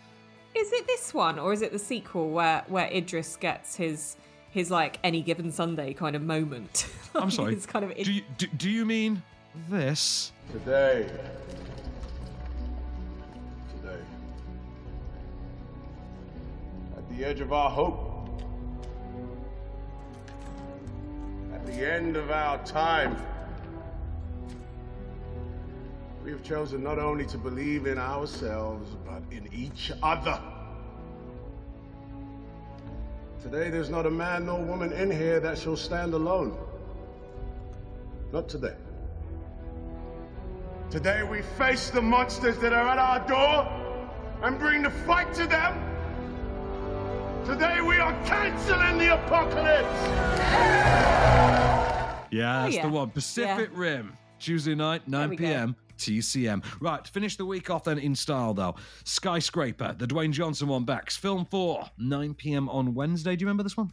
Is 0.53 0.73
it 0.73 0.85
this 0.87 1.13
one 1.13 1.39
or 1.39 1.53
is 1.53 1.61
it 1.61 1.71
the 1.71 1.79
sequel 1.79 2.31
where 2.31 2.63
where 2.67 2.87
Idris 2.91 3.37
gets 3.37 3.75
his 3.77 4.17
his 4.51 4.69
like 4.69 4.99
any 5.05 5.21
given 5.21 5.51
Sunday 5.53 5.93
kind 5.93 6.17
of 6.17 6.21
moment? 6.21 6.87
I'm 7.15 7.31
sorry. 7.31 7.53
It's 7.53 7.65
kind 7.65 7.85
of 7.85 7.95
do, 7.95 8.11
you, 8.11 8.23
do, 8.37 8.47
do 8.57 8.69
you 8.69 8.85
mean 8.85 9.23
this? 9.69 10.33
Today. 10.51 11.09
Today. 13.77 13.99
At 16.97 17.09
the 17.17 17.23
edge 17.25 17.39
of 17.39 17.51
our 17.53 17.69
hope, 17.69 18.09
the 21.65 21.93
end 21.93 22.17
of 22.17 22.31
our 22.31 22.63
time. 22.65 23.15
We 26.23 26.31
have 26.31 26.43
chosen 26.43 26.83
not 26.83 26.99
only 26.99 27.25
to 27.27 27.37
believe 27.37 27.85
in 27.85 27.97
ourselves, 27.97 28.95
but 29.05 29.21
in 29.31 29.49
each 29.53 29.91
other. 30.01 30.39
Today, 33.41 33.69
there's 33.69 33.89
not 33.89 34.05
a 34.05 34.09
man 34.09 34.45
nor 34.45 34.63
woman 34.63 34.93
in 34.93 35.11
here 35.11 35.41
that 35.41 35.57
shall 35.57 35.75
stand 35.75 36.13
alone. 36.13 36.57
Not 38.31 38.47
today. 38.47 38.75
Today, 40.89 41.23
we 41.23 41.41
face 41.57 41.89
the 41.89 42.01
monsters 42.01 42.57
that 42.59 42.71
are 42.71 42.87
at 42.87 42.99
our 42.99 43.27
door 43.27 43.67
and 44.43 44.57
bring 44.57 44.83
the 44.83 44.91
fight 44.91 45.33
to 45.33 45.45
them. 45.45 45.77
Today, 47.45 47.81
we 47.81 47.97
are 47.97 48.13
canceling 48.23 48.97
the 48.97 49.15
apocalypse. 49.15 51.22
Yeah, 52.33 52.59
Oh, 52.59 52.63
that's 52.63 52.75
yeah. 52.75 52.87
the 52.87 52.93
one. 52.93 53.09
Pacific 53.11 53.69
Yeah. 53.73 53.79
Rim, 53.79 54.17
Tuesday 54.39 54.75
night, 54.75 55.07
9 55.07 55.29
we 55.29 55.35
go. 55.35 55.45
p.m. 55.45 55.75
TCM. 55.97 56.63
Right, 56.81 57.07
finish 57.07 57.37
the 57.37 57.45
week 57.45 57.69
off 57.69 57.83
then 57.85 57.99
in 57.99 58.15
style 58.15 58.53
though. 58.53 58.75
Skyscraper, 59.05 59.95
the 59.97 60.07
Dwayne 60.07 60.31
Johnson 60.31 60.67
one 60.67 60.83
backs. 60.83 61.15
Film 61.15 61.45
4, 61.45 61.85
9 61.99 62.33
p.m. 62.33 62.67
on 62.69 62.93
Wednesday. 62.95 63.35
Do 63.35 63.43
you 63.43 63.47
remember 63.47 63.63
this 63.63 63.77
one? 63.77 63.91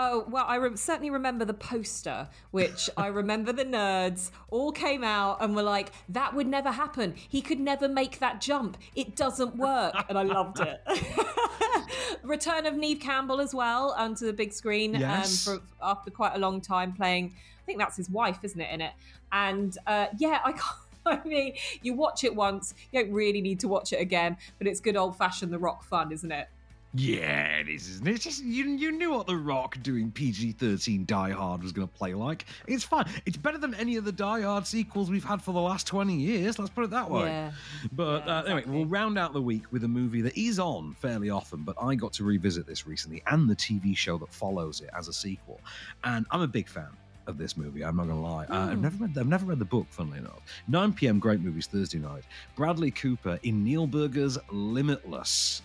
Oh, 0.00 0.24
well, 0.30 0.44
I 0.46 0.56
re- 0.56 0.76
certainly 0.76 1.10
remember 1.10 1.44
the 1.44 1.54
poster, 1.54 2.28
which 2.52 2.88
I 2.96 3.06
remember 3.20 3.52
the 3.52 3.64
nerds 3.64 4.30
all 4.48 4.70
came 4.70 5.02
out 5.02 5.42
and 5.42 5.56
were 5.56 5.62
like, 5.64 5.90
that 6.10 6.34
would 6.34 6.46
never 6.46 6.70
happen. 6.70 7.14
He 7.28 7.42
could 7.42 7.58
never 7.58 7.88
make 7.88 8.20
that 8.20 8.40
jump. 8.40 8.78
It 8.94 9.16
doesn't 9.16 9.56
work. 9.56 9.94
And 10.08 10.16
I 10.16 10.22
loved 10.22 10.60
it. 10.60 10.80
Return 12.22 12.64
of 12.66 12.74
Neve 12.76 13.00
Campbell 13.00 13.40
as 13.40 13.52
well 13.54 13.90
onto 13.98 14.24
the 14.24 14.32
big 14.32 14.52
screen 14.52 14.94
Yes. 14.94 15.48
um, 15.48 15.58
for, 15.58 15.64
after 15.82 16.12
quite 16.12 16.36
a 16.36 16.38
long 16.38 16.60
time 16.60 16.92
playing, 16.92 17.34
I 17.60 17.64
think 17.66 17.78
that's 17.80 17.96
his 17.96 18.08
wife, 18.08 18.38
isn't 18.44 18.60
it, 18.60 18.72
in 18.72 18.80
it? 18.80 18.92
And 19.32 19.76
uh, 19.84 20.06
yeah, 20.16 20.38
I 20.44 20.52
can't. 20.52 20.64
I 21.06 21.26
mean, 21.26 21.54
you 21.82 21.94
watch 21.94 22.22
it 22.22 22.34
once, 22.36 22.74
you 22.92 23.02
don't 23.02 23.12
really 23.12 23.40
need 23.40 23.60
to 23.60 23.68
watch 23.68 23.92
it 23.94 24.00
again, 24.00 24.36
but 24.58 24.66
it's 24.66 24.78
good 24.78 24.94
old 24.96 25.16
fashioned 25.16 25.52
The 25.52 25.58
Rock 25.58 25.82
fun, 25.82 26.12
isn't 26.12 26.30
it? 26.30 26.48
Yeah, 26.94 27.58
it 27.58 27.68
is, 27.68 27.88
isn't 27.90 28.08
it? 28.08 28.14
It's 28.14 28.24
just, 28.24 28.42
you, 28.42 28.64
you 28.64 28.90
knew 28.92 29.10
what 29.12 29.26
The 29.26 29.36
Rock 29.36 29.76
doing 29.82 30.10
PG 30.10 30.52
13 30.52 31.04
Die 31.04 31.30
Hard 31.30 31.62
was 31.62 31.70
going 31.70 31.86
to 31.86 31.94
play 31.94 32.14
like. 32.14 32.46
It's 32.66 32.82
fine. 32.82 33.04
It's 33.26 33.36
better 33.36 33.58
than 33.58 33.74
any 33.74 33.96
of 33.96 34.06
the 34.06 34.12
Die 34.12 34.40
Hard 34.40 34.66
sequels 34.66 35.10
we've 35.10 35.22
had 35.24 35.42
for 35.42 35.52
the 35.52 35.60
last 35.60 35.86
20 35.86 36.14
years. 36.16 36.58
Let's 36.58 36.70
put 36.70 36.84
it 36.84 36.90
that 36.90 37.10
way. 37.10 37.26
Yeah. 37.26 37.52
But 37.92 38.26
Yeah, 38.26 38.38
uh, 38.38 38.42
anyway, 38.44 38.64
we'll 38.66 38.86
round 38.86 39.18
out 39.18 39.34
the 39.34 39.42
week 39.42 39.64
with 39.70 39.84
a 39.84 39.88
movie 39.88 40.22
that 40.22 40.36
is 40.38 40.58
on 40.58 40.94
fairly 40.94 41.28
often, 41.28 41.62
but 41.62 41.76
I 41.80 41.94
got 41.94 42.14
to 42.14 42.24
revisit 42.24 42.66
this 42.66 42.86
recently 42.86 43.22
and 43.26 43.48
the 43.50 43.56
TV 43.56 43.94
show 43.94 44.16
that 44.18 44.32
follows 44.32 44.80
it 44.80 44.88
as 44.96 45.08
a 45.08 45.12
sequel. 45.12 45.60
And 46.04 46.24
I'm 46.30 46.40
a 46.40 46.48
big 46.48 46.68
fan 46.68 46.88
of 47.26 47.36
this 47.36 47.58
movie. 47.58 47.84
I'm 47.84 47.96
not 47.96 48.06
going 48.06 48.16
to 48.22 48.26
lie. 48.26 48.44
Uh, 48.46 48.70
I've 48.72 48.78
Mm. 48.78 48.80
never 48.80 48.96
read. 49.04 49.18
I've 49.18 49.26
never 49.28 49.44
read 49.44 49.58
the 49.58 49.66
book. 49.66 49.86
Funnily 49.90 50.18
enough, 50.20 50.40
9 50.68 50.94
p.m. 50.94 51.18
Great 51.18 51.40
movies 51.40 51.66
Thursday 51.66 51.98
night. 51.98 52.22
Bradley 52.56 52.90
Cooper 52.90 53.38
in 53.42 53.62
Neil 53.62 53.86
Burger's 53.86 54.38
Limitless. 54.50 55.60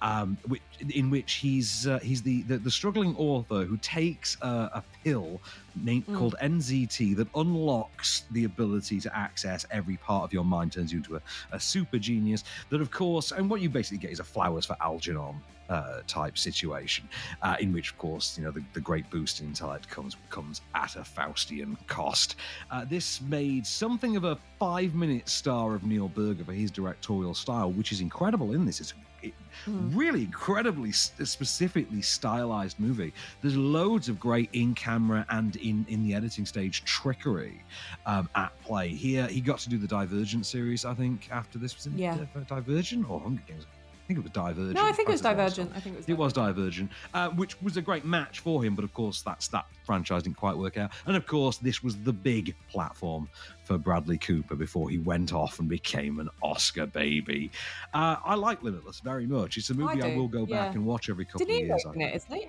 Um, 0.00 0.38
which, 0.46 0.62
in 0.94 1.10
which 1.10 1.34
he's 1.34 1.86
uh, 1.86 1.98
he's 2.00 2.22
the, 2.22 2.42
the 2.42 2.58
the 2.58 2.70
struggling 2.70 3.16
author 3.16 3.64
who 3.64 3.76
takes 3.78 4.36
a, 4.42 4.46
a 4.46 4.84
pill 5.02 5.40
named 5.74 5.98
Mm. 6.08 6.16
called 6.16 6.36
NZT 6.40 7.16
that 7.16 7.28
unlocks 7.34 8.24
the 8.30 8.44
ability 8.44 9.00
to 9.00 9.16
access 9.16 9.66
every 9.70 9.96
part 9.98 10.24
of 10.24 10.32
your 10.32 10.44
mind, 10.44 10.72
turns 10.72 10.92
you 10.92 10.98
into 10.98 11.16
a, 11.16 11.22
a 11.52 11.60
super 11.60 11.98
genius. 11.98 12.44
That 12.70 12.80
of 12.80 12.90
course, 12.90 13.32
and 13.32 13.50
what 13.50 13.60
you 13.60 13.68
basically 13.68 13.98
get 13.98 14.10
is 14.10 14.20
a 14.20 14.24
flowers 14.24 14.64
for 14.66 14.76
Algernon 14.80 15.36
uh, 15.68 16.00
type 16.06 16.38
situation, 16.38 17.08
uh, 17.42 17.56
in 17.60 17.72
which, 17.72 17.90
of 17.90 17.98
course, 17.98 18.38
you 18.38 18.44
know 18.44 18.50
the, 18.50 18.64
the 18.72 18.80
great 18.80 19.08
boost 19.10 19.40
in 19.40 19.48
intellect 19.48 19.88
comes 19.88 20.16
comes 20.30 20.62
at 20.74 20.96
a 20.96 21.00
Faustian 21.00 21.76
cost. 21.86 22.36
Uh, 22.70 22.84
this 22.84 23.20
made 23.22 23.66
something 23.66 24.16
of 24.16 24.24
a 24.24 24.38
five-minute 24.58 25.28
star 25.28 25.74
of 25.74 25.84
Neil 25.84 26.08
Burger 26.08 26.44
for 26.44 26.52
his 26.52 26.70
directorial 26.70 27.34
style, 27.34 27.70
which 27.70 27.92
is 27.92 28.00
incredible 28.00 28.52
in 28.52 28.64
this. 28.64 28.80
It's 28.80 28.94
it, 29.22 29.34
really 29.66 30.22
incredibly 30.22 30.92
specifically 30.92 32.02
stylized 32.02 32.78
movie. 32.80 33.12
There's 33.42 33.56
loads 33.56 34.08
of 34.08 34.18
great 34.18 34.48
in-camera 34.52 35.26
and 35.30 35.56
in 35.56 35.84
in 35.88 36.02
the 36.04 36.14
editing 36.14 36.46
stage 36.46 36.84
trickery 36.84 37.62
um, 38.06 38.28
at 38.34 38.52
play. 38.62 38.88
Here, 38.88 39.26
he 39.26 39.40
got 39.40 39.58
to 39.60 39.68
do 39.68 39.78
the 39.78 39.88
Divergent 39.88 40.46
series, 40.46 40.84
I 40.84 40.94
think. 40.94 41.28
After 41.30 41.58
this 41.58 41.74
was 41.76 41.86
it 41.86 41.92
Yeah. 41.94 42.16
Di- 42.16 42.44
Divergent 42.48 43.08
or 43.10 43.20
Hunger 43.20 43.42
Games. 43.46 43.66
I 44.08 44.14
think 44.14 44.20
it 44.20 44.22
was 44.22 44.32
Divergent. 44.32 44.72
No, 44.72 44.86
I 44.86 44.92
think 44.92 45.10
it 45.10 45.12
was 45.12 45.20
That's 45.20 45.34
his 45.34 45.38
last 45.38 45.56
Divergent. 45.56 45.76
I 45.76 45.80
think 45.80 45.94
it 45.94 45.98
was 45.98 46.08
It 46.08 46.16
was 46.16 46.32
Divergent, 46.32 46.90
uh, 47.12 47.28
which 47.28 47.60
was 47.60 47.76
a 47.76 47.82
great 47.82 48.06
match 48.06 48.40
for 48.40 48.64
him, 48.64 48.74
but 48.74 48.82
of 48.82 48.94
course 48.94 49.20
that's 49.20 49.48
that 49.48 49.66
franchise 49.84 50.22
didn't 50.22 50.38
quite 50.38 50.56
work 50.56 50.78
out. 50.78 50.92
And 51.04 51.14
of 51.14 51.26
course, 51.26 51.58
this 51.58 51.82
was 51.82 51.94
the 51.98 52.12
big 52.14 52.56
platform 52.70 53.28
for 53.64 53.76
Bradley 53.76 54.16
Cooper 54.16 54.54
before 54.54 54.88
he 54.88 54.96
went 54.96 55.34
off 55.34 55.58
and 55.58 55.68
became 55.68 56.20
an 56.20 56.30
Oscar 56.42 56.86
baby. 56.86 57.50
Uh, 57.92 58.16
I 58.24 58.34
like 58.34 58.62
Limitless 58.62 59.00
very 59.00 59.26
much. 59.26 59.58
It's 59.58 59.68
a 59.68 59.74
movie 59.74 60.02
I, 60.02 60.10
do, 60.12 60.16
will 60.16 60.28
go 60.28 60.46
back 60.46 60.72
yeah. 60.72 60.72
and 60.72 60.86
watch 60.86 61.10
every 61.10 61.26
couple 61.26 61.44
De 61.44 61.52
of 61.52 61.66
years. 61.66 61.84
I 61.86 61.92
in 61.92 62.00
it, 62.00 62.14
isn't 62.14 62.34
he? 62.34 62.48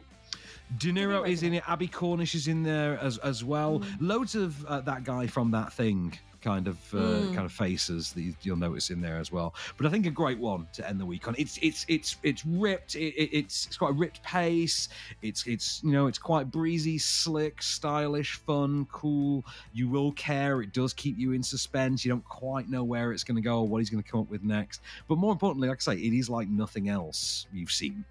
De 0.78 0.94
Niro 0.94 1.28
is 1.28 1.44
in 1.44 1.56
it. 1.56 1.64
Abbie 1.68 1.90
Cornish 1.90 2.36
is 2.36 2.48
in 2.48 2.64
there 2.64 2.98
as 3.00 3.18
as 3.18 3.44
well. 3.44 3.80
Mm. 3.80 3.98
Loads 4.00 4.36
of 4.36 4.64
uh, 4.66 4.80
that 4.82 5.04
guy 5.04 5.28
from 5.28 5.52
that 5.52 5.74
thing 5.74 6.18
kind 6.42 6.68
of 6.68 6.78
uh, 6.94 6.98
Mm. 6.98 7.34
kind 7.36 7.46
of 7.46 7.52
faces 7.52 8.14
that 8.14 8.22
you- 8.22 8.36
you'll 8.44 8.58
notice 8.58 8.90
in 8.90 9.02
there 9.02 9.18
as 9.18 9.32
well. 9.32 9.54
But 9.78 9.86
I 9.86 9.90
think 9.90 10.06
a 10.06 10.12
great 10.12 10.40
one 10.40 10.68
to 10.74 10.88
end 10.88 11.00
the 11.00 11.06
week 11.06 11.28
on. 11.28 11.36
It's 11.38 11.58
it's 11.62 11.86
it's 11.88 12.16
it's 12.24 12.46
ripped. 12.46 12.96
It, 12.96 13.14
it- 13.16 13.30
it's 13.40 13.68
it's 13.68 13.78
quite 13.78 13.92
a 13.92 13.94
ripped 13.94 14.24
pace. 14.24 14.90
It's 15.22 15.46
it's 15.48 15.82
you 15.84 15.92
know 15.92 16.08
it's 16.08 16.18
quite 16.18 16.52
breezy, 16.52 16.98
slick, 16.98 17.62
stylish, 17.62 18.36
fun, 18.36 18.86
cool. 18.92 19.46
You 19.74 19.90
will 19.90 20.12
care. 20.14 20.62
It 20.62 20.74
does 20.74 20.94
keep 20.94 21.18
you 21.18 21.32
in 21.34 21.44
suspense. 21.44 22.04
You 22.06 22.10
don't 22.12 22.26
quite 22.26 22.70
know 22.70 22.84
where 22.84 23.12
it's 23.12 23.24
going 23.24 23.36
to 23.38 23.42
go 23.42 23.60
or 23.62 23.68
what 23.68 23.80
he's 23.80 23.90
going 23.90 24.04
to 24.04 24.10
come 24.10 24.22
up 24.22 24.30
with 24.30 24.44
next. 24.44 24.82
But 25.08 25.18
more 25.18 25.32
importantly, 25.32 25.68
like 25.70 25.80
I 25.88 25.96
say, 25.96 26.00
it 26.02 26.14
is 26.14 26.30
like 26.30 26.48
nothing 26.48 26.90
else 26.90 27.48
you've 27.54 27.72
seen. 27.72 28.06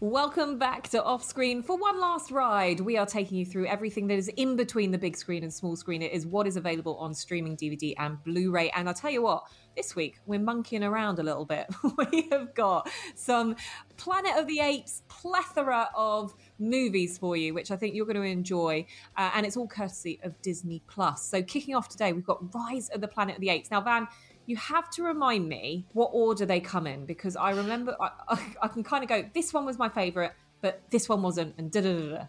Welcome 0.00 0.58
back 0.58 0.86
to 0.90 1.02
Off 1.02 1.24
Screen 1.24 1.60
for 1.60 1.76
one 1.76 1.98
last 1.98 2.30
ride. 2.30 2.78
We 2.78 2.96
are 2.96 3.04
taking 3.04 3.36
you 3.36 3.44
through 3.44 3.66
everything 3.66 4.06
that 4.06 4.14
is 4.14 4.28
in 4.36 4.54
between 4.54 4.92
the 4.92 4.98
big 4.98 5.16
screen 5.16 5.42
and 5.42 5.52
small 5.52 5.74
screen. 5.74 6.02
It 6.02 6.12
is 6.12 6.24
what 6.24 6.46
is 6.46 6.56
available 6.56 6.96
on 6.98 7.12
streaming 7.12 7.56
DVD 7.56 7.94
and 7.98 8.22
Blu 8.22 8.52
ray. 8.52 8.70
And 8.76 8.86
I'll 8.86 8.94
tell 8.94 9.10
you 9.10 9.22
what, 9.22 9.42
this 9.74 9.96
week 9.96 10.20
we're 10.24 10.38
monkeying 10.38 10.84
around 10.84 11.18
a 11.18 11.24
little 11.24 11.44
bit. 11.44 11.66
we 12.12 12.28
have 12.30 12.54
got 12.54 12.88
some 13.16 13.56
Planet 13.96 14.36
of 14.36 14.46
the 14.46 14.60
Apes 14.60 15.02
plethora 15.08 15.88
of 15.96 16.32
movies 16.60 17.18
for 17.18 17.36
you, 17.36 17.52
which 17.52 17.72
I 17.72 17.76
think 17.76 17.96
you're 17.96 18.06
going 18.06 18.14
to 18.14 18.22
enjoy. 18.22 18.86
Uh, 19.16 19.32
and 19.34 19.44
it's 19.44 19.56
all 19.56 19.66
courtesy 19.66 20.20
of 20.22 20.40
Disney 20.42 20.80
Plus. 20.86 21.24
So, 21.24 21.42
kicking 21.42 21.74
off 21.74 21.88
today, 21.88 22.12
we've 22.12 22.24
got 22.24 22.54
Rise 22.54 22.88
of 22.90 23.00
the 23.00 23.08
Planet 23.08 23.34
of 23.34 23.40
the 23.40 23.48
Apes. 23.48 23.72
Now, 23.72 23.80
Van, 23.80 24.06
you 24.48 24.56
have 24.56 24.88
to 24.90 25.02
remind 25.02 25.48
me 25.48 25.84
what 25.92 26.10
order 26.12 26.46
they 26.46 26.58
come 26.58 26.86
in 26.86 27.04
because 27.04 27.36
I 27.36 27.50
remember 27.50 27.94
I, 28.00 28.10
I, 28.28 28.46
I 28.62 28.68
can 28.68 28.82
kind 28.82 29.02
of 29.04 29.08
go, 29.08 29.24
this 29.34 29.52
one 29.52 29.66
was 29.66 29.78
my 29.78 29.90
favourite, 29.90 30.32
but 30.62 30.82
this 30.90 31.08
one 31.08 31.22
wasn't, 31.22 31.54
and 31.58 31.70
da 31.70 31.82
da 31.82 31.92
da 31.92 32.08
da. 32.16 32.24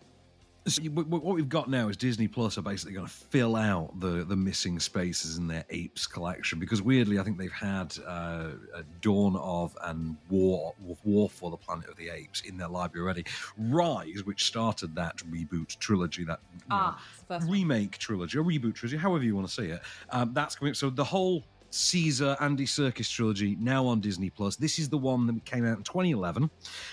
So 0.68 0.84
what 0.84 1.36
we've 1.36 1.48
got 1.48 1.70
now 1.70 1.88
is 1.88 1.96
Disney 1.96 2.28
Plus 2.28 2.58
are 2.58 2.62
basically 2.62 2.94
going 2.94 3.08
to 3.08 3.12
fill 3.12 3.56
out 3.56 3.98
the 4.02 4.26
the 4.26 4.36
missing 4.36 4.80
spaces 4.80 5.38
in 5.38 5.48
their 5.48 5.64
apes 5.70 6.06
collection 6.06 6.60
because 6.60 6.82
weirdly 6.82 7.18
I 7.18 7.24
think 7.24 7.38
they've 7.38 7.52
had 7.52 7.98
uh, 8.06 8.50
a 8.76 8.84
Dawn 9.02 9.38
of 9.38 9.76
and 9.86 10.18
War 10.30 10.74
War 11.06 11.30
for 11.30 11.50
the 11.50 11.58
Planet 11.58 11.90
of 11.90 11.96
the 11.96 12.10
Apes 12.10 12.42
in 12.42 12.58
their 12.58 12.68
library 12.68 13.04
already. 13.06 13.26
Rise, 13.58 14.24
which 14.26 14.44
started 14.44 14.94
that 14.96 15.18
reboot 15.32 15.80
trilogy, 15.80 16.26
that 16.26 16.40
know, 16.70 16.76
Ah, 16.76 17.02
it's 17.14 17.22
the 17.22 17.26
first 17.36 17.48
one. 17.48 17.54
remake 17.54 17.98
trilogy, 17.98 18.38
or 18.38 18.44
reboot 18.44 18.76
trilogy, 18.76 18.98
however 18.98 19.24
you 19.24 19.36
want 19.36 19.48
to 19.48 19.54
see 19.54 19.68
it. 19.70 19.82
Um, 20.12 20.34
that's 20.34 20.56
coming. 20.56 20.74
So 20.74 20.90
the 20.90 21.06
whole 21.06 21.46
Caesar 21.72 22.36
Andy 22.40 22.66
Serkis 22.66 23.10
trilogy 23.10 23.56
now 23.60 23.86
on 23.86 24.00
Disney 24.00 24.30
Plus. 24.30 24.56
This 24.56 24.80
is 24.80 24.90
the 24.90 24.98
one 24.98 25.28
that 25.28 25.46
came 25.46 25.66
out 25.66 25.78
in 25.78 25.84
2011. 25.84 26.50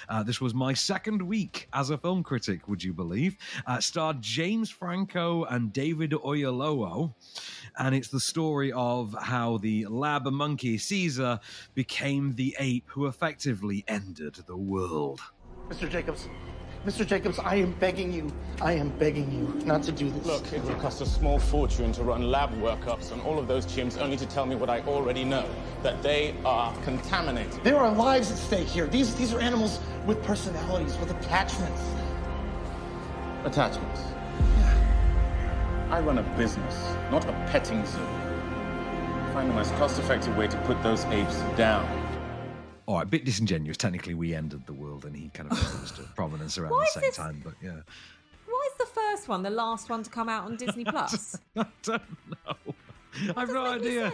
Uh, 0.09 0.23
this 0.23 0.41
was 0.41 0.55
my 0.55 0.75
second 0.75 1.23
week 1.23 1.69
as 1.73 1.91
a 1.91 1.99
film 1.99 2.23
critic. 2.23 2.69
Would 2.69 2.83
you 2.83 2.93
believe? 2.93 3.37
Uh, 3.67 3.81
starred 3.81 4.21
James 4.21 4.71
Franco 4.71 5.45
and 5.45 5.73
David 5.73 6.13
Oyelowo, 6.13 7.15
and 7.79 7.95
it's 7.95 8.09
the 8.09 8.21
story 8.21 8.73
of 8.73 9.15
how 9.21 9.59
the 9.59 9.87
lab 9.87 10.27
monkey 10.27 10.79
Caesar 10.79 11.41
became 11.75 12.35
the 12.35 12.57
ape 12.59 12.89
who 12.89 13.07
effectively 13.07 13.85
ended 13.89 14.35
the 14.47 14.57
world. 14.57 15.21
Mr. 15.69 15.91
Jacobs, 15.91 16.29
Mr. 16.87 17.05
Jacobs, 17.05 17.41
I 17.41 17.57
am 17.57 17.73
begging 17.81 18.13
you, 18.13 18.33
I 18.63 18.75
am 18.75 18.91
begging 18.91 19.29
you 19.33 19.67
not 19.67 19.83
to 19.83 19.93
do 19.93 20.09
this. 20.09 20.25
Look, 20.25 20.53
it 20.53 20.63
will 20.63 20.77
cost 20.77 21.01
a 21.01 21.07
small 21.07 21.37
fortune 21.37 21.91
to 21.95 22.05
run 22.05 22.31
lab 22.31 22.53
workups 22.61 23.11
on 23.13 23.21
all 23.23 23.41
of 23.41 23.49
those 23.49 23.67
chimps 23.67 24.01
only 24.01 24.17
to 24.17 24.25
tell 24.25 24.47
me 24.47 24.55
what 24.55 24.71
I 24.71 24.83
already 24.83 25.25
know 25.25 25.45
that 25.83 26.01
they 26.01 26.37
are 26.45 26.73
contaminated. 26.85 27.65
There 27.65 27.77
are 27.77 27.91
lives 27.93 28.31
at 28.31 28.39
stake 28.39 28.69
here. 28.69 28.87
These, 28.87 29.17
these 29.17 29.35
are 29.35 29.41
animals 29.41 29.81
with 30.07 30.23
personalities, 30.23 30.97
with 30.99 31.11
attachments. 31.11 31.83
Attachments. 33.45 34.03
Yeah. 34.59 35.89
I 35.91 35.99
run 35.99 36.19
a 36.19 36.37
business, 36.37 36.85
not 37.11 37.25
a 37.25 37.33
petting 37.51 37.85
zoo. 37.85 37.99
Find 39.33 39.51
the 39.51 39.55
most 39.55 39.75
cost 39.75 39.99
effective 39.99 40.37
way 40.37 40.47
to 40.47 40.57
put 40.59 40.81
those 40.85 41.05
apes 41.07 41.41
down. 41.57 42.06
All 42.87 42.97
right, 42.97 43.03
a 43.03 43.07
bit 43.07 43.25
disingenuous. 43.25 43.77
Technically, 43.77 44.15
we 44.15 44.35
ended 44.35 44.65
the 44.67 44.73
world, 44.73 45.05
and 45.05 45.17
he 45.17 45.29
kind 45.35 45.51
of 45.51 45.59
rose 45.81 45.93
to 45.93 46.03
prominence 46.15 46.57
around 46.59 46.71
the 46.71 46.87
same 46.87 47.03
this- 47.03 47.17
time. 47.17 47.41
But 47.45 47.55
yeah, 47.63 47.81
Why 48.47 48.69
is 48.73 48.79
the 48.79 48.87
first 48.87 49.29
one 49.29 49.43
the 49.43 49.51
last 49.51 49.89
one 49.91 50.03
to 50.05 50.11
come 50.11 50.29
out 50.29 50.45
on 50.45 50.57
Disney 50.65 50.85
Plus? 50.85 51.37
I 51.57 51.67
don't 51.83 52.03
know. 52.47 52.75
I've 53.37 53.49
no 53.49 53.65
idea. 53.67 54.13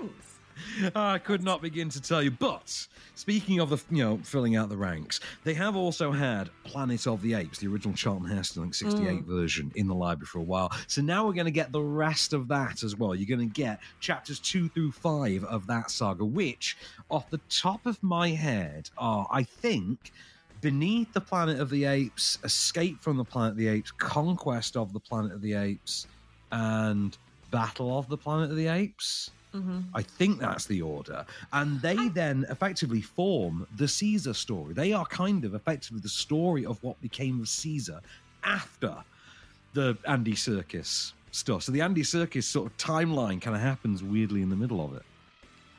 I 0.94 1.18
could 1.18 1.42
not 1.42 1.62
begin 1.62 1.88
to 1.90 2.00
tell 2.00 2.22
you. 2.22 2.30
But 2.30 2.86
speaking 3.14 3.60
of 3.60 3.70
the, 3.70 3.82
you 3.90 4.02
know, 4.02 4.22
filling 4.24 4.56
out 4.56 4.68
the 4.68 4.76
ranks, 4.76 5.20
they 5.44 5.54
have 5.54 5.76
also 5.76 6.12
had 6.12 6.50
Planet 6.64 7.06
of 7.06 7.22
the 7.22 7.34
Apes, 7.34 7.58
the 7.58 7.68
original 7.68 7.94
Charlton 7.94 8.28
Heston, 8.28 8.62
I 8.62 8.64
think 8.64 8.74
68 8.74 9.24
Mm. 9.24 9.26
version, 9.26 9.72
in 9.74 9.86
the 9.88 9.94
library 9.94 10.26
for 10.26 10.38
a 10.38 10.44
while. 10.44 10.70
So 10.88 11.02
now 11.02 11.26
we're 11.26 11.32
going 11.32 11.46
to 11.46 11.50
get 11.50 11.72
the 11.72 11.82
rest 11.82 12.32
of 12.32 12.48
that 12.48 12.82
as 12.82 12.96
well. 12.96 13.14
You're 13.14 13.34
going 13.36 13.48
to 13.48 13.52
get 13.52 13.80
chapters 14.00 14.40
two 14.40 14.68
through 14.68 14.92
five 14.92 15.44
of 15.44 15.66
that 15.68 15.90
saga, 15.90 16.24
which, 16.24 16.76
off 17.10 17.28
the 17.30 17.40
top 17.48 17.86
of 17.86 17.98
my 18.02 18.28
head, 18.30 18.88
are, 18.96 19.26
I 19.30 19.44
think, 19.44 20.12
Beneath 20.60 21.12
the 21.12 21.20
Planet 21.20 21.58
of 21.60 21.70
the 21.70 21.84
Apes, 21.86 22.38
Escape 22.44 23.02
from 23.02 23.16
the 23.16 23.24
Planet 23.24 23.52
of 23.52 23.56
the 23.56 23.68
Apes, 23.68 23.90
Conquest 23.90 24.76
of 24.76 24.92
the 24.92 25.00
Planet 25.00 25.32
of 25.32 25.40
the 25.40 25.54
Apes, 25.54 26.06
and 26.52 27.16
Battle 27.50 27.98
of 27.98 28.08
the 28.08 28.18
Planet 28.18 28.50
of 28.50 28.56
the 28.56 28.68
Apes. 28.68 29.32
Mm-hmm. 29.54 29.80
I 29.94 30.02
think 30.02 30.40
that's 30.40 30.66
the 30.66 30.82
order. 30.82 31.24
And 31.52 31.80
they 31.80 32.08
then 32.08 32.46
effectively 32.48 33.00
form 33.00 33.66
the 33.76 33.86
Caesar 33.86 34.34
story. 34.34 34.74
They 34.74 34.92
are 34.92 35.04
kind 35.06 35.44
of 35.44 35.54
effectively 35.54 36.00
the 36.00 36.08
story 36.08 36.64
of 36.64 36.82
what 36.82 37.00
became 37.00 37.40
of 37.40 37.48
Caesar 37.48 38.00
after 38.44 38.96
the 39.74 39.96
Andy 40.06 40.32
Serkis 40.32 41.12
stuff. 41.30 41.62
So 41.62 41.72
the 41.72 41.80
Andy 41.80 42.02
Serkis 42.02 42.44
sort 42.44 42.66
of 42.66 42.76
timeline 42.76 43.40
kind 43.40 43.54
of 43.56 43.62
happens 43.62 44.02
weirdly 44.02 44.42
in 44.42 44.48
the 44.48 44.56
middle 44.56 44.84
of 44.84 44.94
it. 44.96 45.02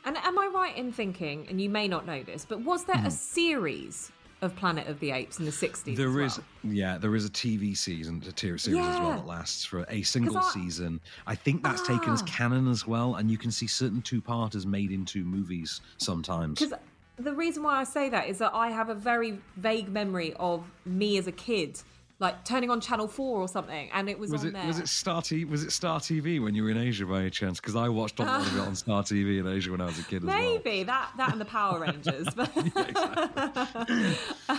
And 0.05 0.17
am 0.17 0.37
I 0.37 0.47
right 0.47 0.75
in 0.75 0.91
thinking, 0.91 1.47
and 1.49 1.61
you 1.61 1.69
may 1.69 1.87
not 1.87 2.05
know 2.05 2.23
this, 2.23 2.45
but 2.45 2.61
was 2.61 2.83
there 2.83 3.01
a 3.05 3.11
series 3.11 4.11
of 4.43 4.55
Planet 4.55 4.87
of 4.87 4.99
the 4.99 5.11
Apes 5.11 5.39
in 5.39 5.45
the 5.45 5.51
60s? 5.51 5.95
There 5.95 6.21
as 6.21 6.37
is, 6.37 6.43
yeah, 6.63 6.97
there 6.97 7.15
is 7.15 7.25
a 7.25 7.29
TV 7.29 7.75
season, 7.75 8.21
a 8.27 8.31
tier 8.31 8.57
series 8.57 8.85
as 8.85 8.99
well 8.99 9.11
that 9.11 9.25
lasts 9.25 9.65
for 9.65 9.85
a 9.89 10.03
single 10.03 10.37
I- 10.37 10.51
season. 10.51 10.99
I 11.25 11.33
think 11.35 11.63
that's 11.63 11.81
taken 11.87 12.11
as 12.13 12.21
Ah. 12.21 12.25
canon 12.25 12.67
as 12.67 12.85
well, 12.85 13.15
and 13.15 13.31
you 13.31 13.37
can 13.37 13.51
see 13.51 13.67
certain 13.67 14.01
two-parters 14.01 14.65
made 14.65 14.91
into 14.91 15.23
movies 15.23 15.81
sometimes. 15.97 16.59
Because 16.59 16.77
the 17.17 17.33
reason 17.33 17.63
why 17.63 17.79
I 17.79 17.83
say 17.85 18.09
that 18.09 18.27
is 18.27 18.37
that 18.39 18.53
I 18.53 18.69
have 18.69 18.89
a 18.89 18.95
very 18.95 19.39
vague 19.57 19.89
memory 19.89 20.33
of 20.33 20.63
me 20.85 21.17
as 21.17 21.27
a 21.27 21.31
kid, 21.31 21.81
like 22.23 22.43
turning 22.45 22.71
on 22.71 22.81
Channel 22.81 23.07
4 23.07 23.37
or 23.39 23.47
something, 23.47 23.89
and 23.93 24.09
it 24.09 24.17
was, 24.17 24.31
Was 24.31 24.41
on 24.41 24.47
it 24.47 24.53
there. 24.53 24.65
was 24.65 24.79
it 24.79 24.87
Star 24.87 25.21
T 25.21 25.45
was 25.45 25.63
it 25.63 25.71
Star 25.71 25.99
TV 25.99 26.41
when 26.41 26.55
you 26.55 26.63
were 26.63 26.71
in 26.71 26.77
Asia 26.77 27.05
by 27.05 27.19
any 27.21 27.29
chance? 27.29 27.59
Because 27.59 27.75
I 27.75 27.89
watched 27.89 28.19
a 28.19 28.23
lot 28.23 28.41
of 28.47 28.57
it 28.57 28.61
on 28.61 28.75
Star 28.75 29.03
TV 29.03 29.39
in 29.39 29.47
Asia 29.47 29.69
when 29.71 29.81
I 29.81 29.85
was 29.85 29.99
a 29.99 30.03
kid 30.03 30.17
as 30.23 30.23
well. 30.23 30.39
Maybe 30.39 30.83
that 30.83 31.11
that 31.17 31.31
and 31.33 31.41
the 31.41 31.45
Power 31.45 31.79
Rangers. 31.81 32.27
But 32.35 32.47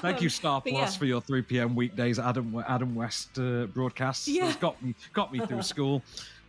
Thank 0.01 0.23
you, 0.23 0.29
Star 0.29 0.61
Plus, 0.61 0.73
yeah. 0.75 0.87
for 0.99 1.05
your 1.07 1.21
3 1.21 1.43
p.m. 1.43 1.75
weekdays 1.75 2.19
Adam 2.19 2.63
Adam 2.69 2.95
West 2.95 3.39
uh, 3.39 3.67
broadcasts. 3.67 4.29
Yeah. 4.29 4.47
That's 4.47 4.57
got 4.57 4.83
me 4.83 4.95
got 5.13 5.33
me 5.33 5.41
through 5.47 5.63
school. 5.75 6.03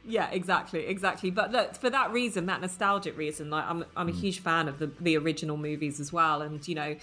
Yeah, 0.07 0.29
exactly, 0.29 0.85
exactly. 0.85 1.31
But 1.31 1.51
look, 1.51 1.75
for 1.75 1.89
that 1.89 2.11
reason, 2.11 2.45
that 2.45 2.61
nostalgic 2.61 3.17
reason, 3.17 3.49
like 3.49 3.65
I'm, 3.67 3.85
I'm 3.97 4.07
a 4.07 4.11
Mm. 4.11 4.19
huge 4.19 4.39
fan 4.39 4.67
of 4.67 4.79
the 4.79 4.87
the 4.99 5.17
original 5.17 5.57
movies 5.57 5.99
as 5.99 6.13
well. 6.13 6.41
And 6.41 6.65
you 6.67 6.75
know, 6.75 6.95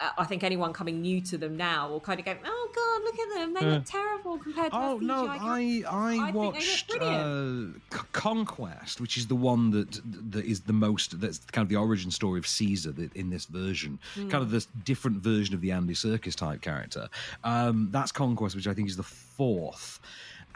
I- 0.00 0.12
I 0.18 0.24
think 0.24 0.42
anyone 0.44 0.72
coming 0.72 1.02
new 1.02 1.20
to 1.22 1.36
them 1.38 1.56
now 1.56 1.88
will 1.90 2.00
kind 2.00 2.18
of 2.18 2.24
go, 2.26 2.34
"Oh 2.44 2.70
God, 2.74 3.02
look 3.04 3.18
at 3.18 3.34
them! 3.38 3.54
They 3.54 3.60
Uh, 3.60 3.74
look 3.76 3.84
terrible 3.84 4.38
compared 4.38 4.72
to 4.72 4.76
Oh 4.76 4.94
our 4.96 5.00
no, 5.00 5.26
CGI." 5.26 5.84
I 5.86 6.18
I, 6.18 6.30
look 6.30 6.34
watched 6.54 6.92
uh, 7.00 7.66
Conquest, 8.12 9.00
which 9.00 9.16
is 9.16 9.26
the 9.26 9.34
one 9.34 9.70
that 9.70 10.00
that 10.32 10.44
is 10.44 10.60
the 10.60 10.72
most 10.72 11.20
that's 11.20 11.38
kind 11.52 11.64
of 11.64 11.68
the 11.68 11.76
origin 11.76 12.10
story 12.10 12.38
of 12.38 12.46
Caesar 12.46 12.94
in 13.14 13.30
this 13.30 13.44
version, 13.46 13.98
Hmm. 14.14 14.28
kind 14.28 14.42
of 14.42 14.50
this 14.50 14.66
different 14.84 15.18
version 15.22 15.54
of 15.54 15.60
the 15.60 15.70
Andy 15.72 15.94
Serkis 15.94 16.34
type 16.34 16.60
character. 16.60 17.08
Um, 17.44 17.88
that's 17.90 18.12
Conquest, 18.12 18.56
which 18.56 18.66
I 18.66 18.74
think 18.74 18.88
is 18.88 18.96
the 18.96 19.02
fourth. 19.02 20.00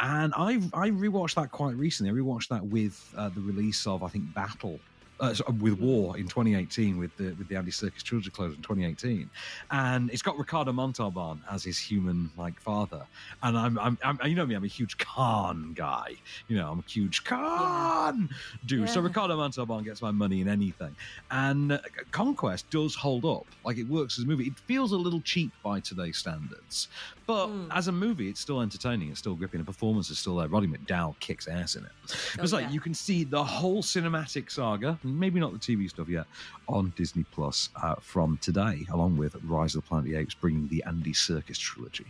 And 0.00 0.32
I 0.36 0.54
I 0.72 0.90
rewatched 0.90 1.34
that 1.36 1.52
quite 1.52 1.76
recently. 1.76 2.10
I 2.10 2.14
rewatched 2.14 2.48
that 2.48 2.64
with 2.66 3.12
uh, 3.16 3.28
the 3.28 3.40
release 3.40 3.86
of 3.86 4.02
I 4.02 4.08
think 4.08 4.34
Battle. 4.34 4.80
Uh, 5.20 5.32
with 5.60 5.78
War 5.78 6.18
in 6.18 6.24
2018, 6.24 6.98
with 6.98 7.16
the 7.16 7.34
with 7.34 7.46
the 7.48 7.54
Andy 7.56 7.70
Serkis 7.70 8.02
trilogy 8.02 8.30
close 8.30 8.54
in 8.56 8.62
2018, 8.62 9.30
and 9.70 10.10
it's 10.10 10.22
got 10.22 10.36
Ricardo 10.36 10.72
Montalban 10.72 11.40
as 11.48 11.62
his 11.62 11.78
human 11.78 12.30
like 12.36 12.58
father, 12.60 13.06
and 13.44 13.56
I'm, 13.56 13.78
I'm, 13.78 13.96
I'm 14.02 14.18
you 14.26 14.34
know 14.34 14.44
me, 14.44 14.56
I'm 14.56 14.64
a 14.64 14.66
huge 14.66 14.98
Khan 14.98 15.72
guy, 15.76 16.16
you 16.48 16.56
know, 16.56 16.68
I'm 16.72 16.80
a 16.80 16.90
huge 16.90 17.22
Khan 17.22 18.28
dude. 18.66 18.88
So 18.88 19.00
Ricardo 19.00 19.36
Montalban 19.36 19.84
gets 19.84 20.02
my 20.02 20.10
money 20.10 20.40
in 20.40 20.48
anything, 20.48 20.96
and 21.30 21.72
uh, 21.72 21.78
Conquest 22.10 22.68
does 22.70 22.96
hold 22.96 23.24
up, 23.24 23.46
like 23.64 23.78
it 23.78 23.88
works 23.88 24.18
as 24.18 24.24
a 24.24 24.26
movie. 24.26 24.46
It 24.46 24.58
feels 24.66 24.90
a 24.90 24.96
little 24.96 25.20
cheap 25.20 25.52
by 25.62 25.78
today's 25.78 26.16
standards, 26.16 26.88
but 27.26 27.46
Hmm. 27.46 27.70
as 27.70 27.88
a 27.88 27.92
movie, 27.92 28.28
it's 28.28 28.40
still 28.40 28.60
entertaining, 28.60 29.10
it's 29.10 29.18
still 29.18 29.34
gripping, 29.34 29.60
the 29.60 29.64
performance 29.64 30.10
is 30.10 30.18
still 30.18 30.36
there. 30.36 30.48
Roddy 30.48 30.66
McDowall 30.66 31.18
kicks 31.20 31.46
ass 31.48 31.74
in 31.76 31.84
it. 31.84 31.90
It's 32.38 32.52
Oh, 32.52 32.56
like 32.56 32.66
yeah. 32.66 32.70
you 32.72 32.80
can 32.80 32.94
see 32.94 33.24
the 33.24 33.42
whole 33.42 33.82
cinematic 33.82 34.50
saga, 34.50 34.98
maybe 35.02 35.40
not 35.40 35.52
the 35.52 35.58
TV 35.58 35.88
stuff 35.88 36.08
yet, 36.08 36.26
on 36.68 36.92
Disney 36.96 37.24
Plus 37.30 37.68
uh, 37.82 37.94
from 38.00 38.36
today, 38.38 38.86
along 38.92 39.16
with 39.16 39.36
Rise 39.44 39.74
of 39.74 39.82
the 39.84 39.88
Planet 39.88 40.06
of 40.06 40.12
the 40.12 40.18
Apes, 40.18 40.34
bringing 40.34 40.68
the 40.68 40.82
Andy 40.86 41.12
Serkis 41.12 41.58
trilogy 41.58 42.06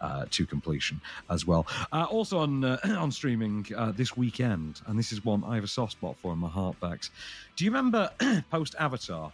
uh, 0.00 0.26
to 0.30 0.46
completion 0.46 1.00
as 1.30 1.46
well. 1.46 1.66
Uh, 1.92 2.04
also 2.04 2.38
on 2.38 2.64
uh, 2.64 2.78
on 2.98 3.10
streaming 3.12 3.66
uh, 3.76 3.92
this 3.92 4.16
weekend, 4.16 4.80
and 4.86 4.98
this 4.98 5.12
is 5.12 5.24
one 5.24 5.42
I 5.44 5.54
have 5.56 5.64
a 5.64 5.68
soft 5.68 5.92
spot 5.92 6.16
for 6.20 6.32
in 6.32 6.38
my 6.38 6.48
heart 6.48 6.78
backs. 6.80 7.10
Do 7.56 7.64
you 7.64 7.70
remember 7.70 8.10
post 8.50 8.74
Avatar 8.78 9.32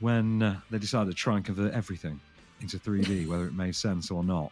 when 0.00 0.42
uh, 0.42 0.60
they 0.70 0.78
decided 0.78 1.10
to 1.10 1.16
try 1.16 1.36
and 1.36 1.44
convert 1.44 1.72
everything? 1.72 2.20
Into 2.60 2.78
3D, 2.78 3.26
whether 3.28 3.46
it 3.46 3.54
made 3.54 3.74
sense 3.76 4.10
or 4.10 4.24
not. 4.24 4.50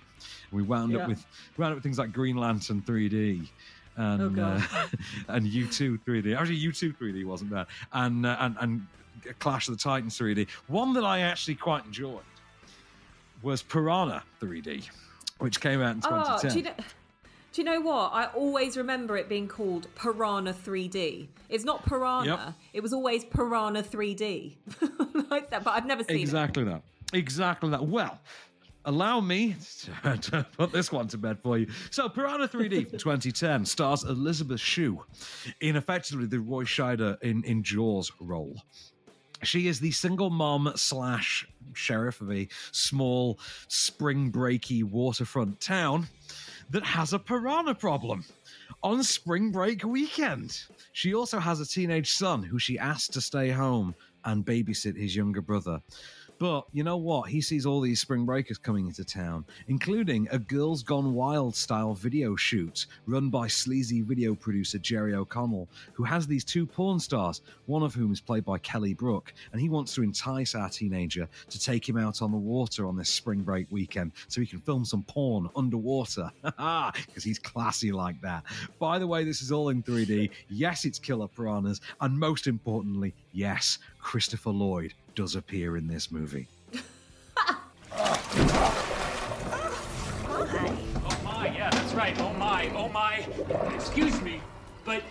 We 0.53 0.63
wound 0.63 0.93
Yeah. 0.93 1.01
up 1.03 1.09
with 1.09 1.25
wound 1.57 1.73
up 1.73 1.77
with 1.77 1.83
things 1.83 1.99
like 1.99 2.13
Green 2.13 2.37
Lantern 2.37 2.83
3D, 2.83 3.49
and 3.97 4.39
Oh, 4.39 4.43
uh, 4.43 4.61
and 5.29 5.47
U2 5.47 5.99
3D. 6.05 6.37
Actually, 6.39 6.59
U2 6.61 6.97
3D 6.97 7.25
wasn't 7.25 7.51
there, 7.51 7.67
and 7.93 8.27
uh, 8.27 8.37
and 8.41 8.57
and 8.61 8.87
Clash 9.39 9.69
of 9.69 9.77
the 9.77 9.83
Titans 9.83 10.19
3D. 10.19 10.49
One 10.67 10.93
that 10.95 11.05
I 11.05 11.21
actually 11.21 11.55
quite 11.55 11.85
enjoyed 11.87 12.23
was 13.43 13.63
Piranha 13.63 14.23
3D, 14.41 14.89
which 15.39 15.61
came 15.61 15.81
out 15.81 15.97
in 15.97 16.03
Oh, 16.05 16.39
2010. 16.39 16.51
do 16.53 16.59
you 16.59 16.65
know? 16.65 16.85
Do 17.53 17.61
you 17.63 17.65
know 17.67 17.81
what? 17.83 18.13
I 18.13 18.27
always 18.35 18.77
remember 18.77 19.17
it 19.17 19.29
being 19.29 19.47
called 19.47 19.87
Piranha 19.95 20.53
3D. 20.53 21.29
It's 21.49 21.63
not 21.65 21.85
Piranha. 21.87 22.27
Yep. 22.47 22.55
It 22.73 22.83
was 22.83 22.93
always 22.93 23.25
Piranha 23.25 23.81
3D. 23.83 24.57
like 25.31 25.51
that, 25.51 25.63
but 25.63 25.71
I've 25.71 25.87
never 25.87 26.03
seen 26.03 26.17
it. 26.17 26.21
exactly 26.23 26.65
that. 26.65 26.83
Exactly 27.15 27.71
that. 27.71 27.87
Well, 27.87 28.19
allow 28.85 29.21
me 29.21 29.57
to, 30.03 30.47
put 30.57 30.73
this 30.73 30.93
one 30.93 31.09
to 31.09 31.19
bed 31.19 31.39
for 31.43 31.57
you. 31.57 31.69
So, 31.91 32.09
Piranha 32.09 32.49
3D 32.49 32.91
from 32.91 32.99
2010 32.99 33.65
stars 33.65 34.05
Elizabeth 34.05 34.61
Shue 34.61 35.03
in 35.61 35.77
effectively 35.77 36.27
the 36.27 36.41
Roy 36.41 36.65
Scheider 36.65 37.21
in, 37.23 37.45
in 37.45 37.63
Jaws 37.63 38.11
role. 38.21 38.61
She 39.43 39.69
is 39.69 39.79
the 39.79 39.91
single 39.91 40.31
mom 40.31 40.73
slash 40.75 41.47
sheriff 41.75 42.21
of 42.21 42.33
a 42.33 42.49
small 42.73 43.39
spring 43.69 44.33
breaky 44.33 44.83
waterfront 44.83 45.61
town 45.61 46.09
that 46.71 46.85
has 46.85 47.13
a 47.13 47.19
piranha 47.19 47.75
problem 47.75 48.25
on 48.83 49.03
spring 49.03 49.53
break 49.53 49.85
weekend. 49.85 50.63
She 50.93 51.15
also 51.15 51.39
has 51.39 51.61
a 51.61 51.67
teenage 51.67 52.13
son 52.13 52.43
who 52.43 52.59
she 52.59 52.79
asked 52.79 53.13
to 53.15 53.21
stay 53.21 53.51
home 53.51 53.95
and 54.25 54.45
babysit 54.45 54.97
his 54.97 55.15
younger 55.15 55.43
brother. 55.43 55.81
But 56.39 56.67
you 56.73 56.83
know 56.83 56.97
what? 56.97 57.31
He 57.31 57.41
sees 57.41 57.65
all 57.65 57.81
these 57.81 58.01
spring 58.01 58.25
breakers 58.25 58.59
coming 58.59 58.87
into 58.87 59.05
town, 59.05 59.45
including 59.69 60.27
a 60.31 60.39
Girls 60.39 60.83
Gone 60.83 61.15
Wild 61.15 61.55
style 61.55 61.95
video 61.95 62.35
shoot 62.35 62.87
run 63.07 63.31
by 63.31 63.47
sleazy 63.47 64.03
video 64.03 64.35
producer 64.35 64.79
Jerry 64.79 65.15
O'Connell, 65.15 65.69
who 65.93 66.03
has 66.03 66.27
these 66.27 66.45
two 66.45 66.67
porn 66.67 66.99
stars, 66.99 67.41
one 67.67 67.83
of 67.83 67.95
whom 67.95 68.13
is 68.13 68.21
played 68.21 68.45
by 68.45 68.59
Kelly 68.59 68.95
Brook, 68.95 69.33
and 69.53 69.61
he 69.61 69.69
wants 69.69 69.95
to 69.95 70.03
entice 70.03 70.55
our 70.55 70.69
teenager 70.69 71.29
to 71.51 71.59
take 71.59 71.89
him 71.89 71.97
out 71.97 72.21
on 72.21 72.33
the 72.33 72.37
water 72.37 72.87
on 72.87 72.97
this 72.97 73.11
spring 73.11 73.43
break 73.43 73.67
weekend 73.71 74.13
so 74.29 74.41
he 74.41 74.47
can 74.47 74.61
film 74.61 74.85
some 74.85 75.05
porn 75.05 75.49
underwater. 75.57 76.31
Because 77.07 77.25
he's 77.25 77.39
classy 77.39 77.93
like 77.93 78.21
that. 78.23 78.45
By 78.79 78.99
the 78.99 79.07
way, 79.07 79.25
this 79.25 79.43
is 79.43 79.53
all 79.53 79.69
in 79.69 79.83
3D. 79.83 80.31
Yes, 80.49 80.85
it's 80.85 80.99
killer 80.99 81.29
piranhas. 81.29 81.81
And 82.01 82.19
most 82.19 82.47
importantly, 82.47 83.15
yes, 83.33 83.79
Christopher 84.01 84.51
Lloyd 84.51 84.95
does 85.15 85.37
appear 85.37 85.77
in 85.77 85.87
this 85.87 86.11
movie. 86.11 86.47
Oh 91.07 91.21
my, 91.25 91.47
yeah, 91.55 91.71
that's 91.71 91.93
right. 91.95 92.19
Oh 92.21 92.33
my, 92.35 92.69
oh 92.75 92.89
my. 92.89 93.27
Excuse 93.75 94.21
me, 94.23 94.41
but 94.85 95.03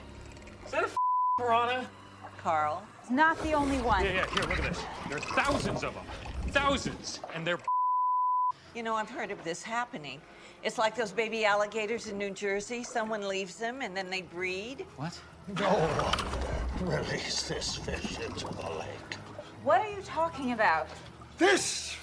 is 0.66 0.72
that 0.72 0.84
a 0.84 0.88
f- 0.88 0.96
piranha? 1.40 1.88
Carl, 2.38 2.84
it's 3.02 3.10
not 3.10 3.42
the 3.44 3.54
only 3.54 3.78
one. 3.78 4.04
Yeah, 4.04 4.12
yeah, 4.12 4.26
here, 4.34 4.44
look 4.44 4.60
at 4.60 4.74
this. 4.74 4.84
There 5.08 5.18
are 5.18 5.22
thousands 5.22 5.84
of 5.84 5.94
them. 5.94 6.04
Thousands. 6.50 7.22
And 7.34 7.48
they're 7.48 7.60
You 8.76 8.84
know, 8.84 8.96
I've 8.96 9.10
heard 9.10 9.32
of 9.32 9.42
this 9.44 9.64
happening. 9.64 10.20
It's 10.64 10.78
like 10.78 10.96
those 10.96 11.12
baby 11.12 11.46
alligators 11.46 12.08
in 12.08 12.18
New 12.18 12.32
Jersey. 12.32 12.84
Someone 12.84 13.28
leaves 13.28 13.56
them 13.56 13.82
and 13.82 13.96
then 13.96 14.10
they 14.10 14.22
breed. 14.22 14.86
What? 14.98 15.20
No. 15.60 15.90
Release 16.82 17.48
this 17.48 17.76
fish 17.76 18.20
into 18.20 18.46
the 18.46 18.70
lake. 18.80 19.18
What 19.64 19.80
are 19.80 19.90
you 19.90 20.02
talking 20.02 20.52
about? 20.52 20.88
This 21.38 21.96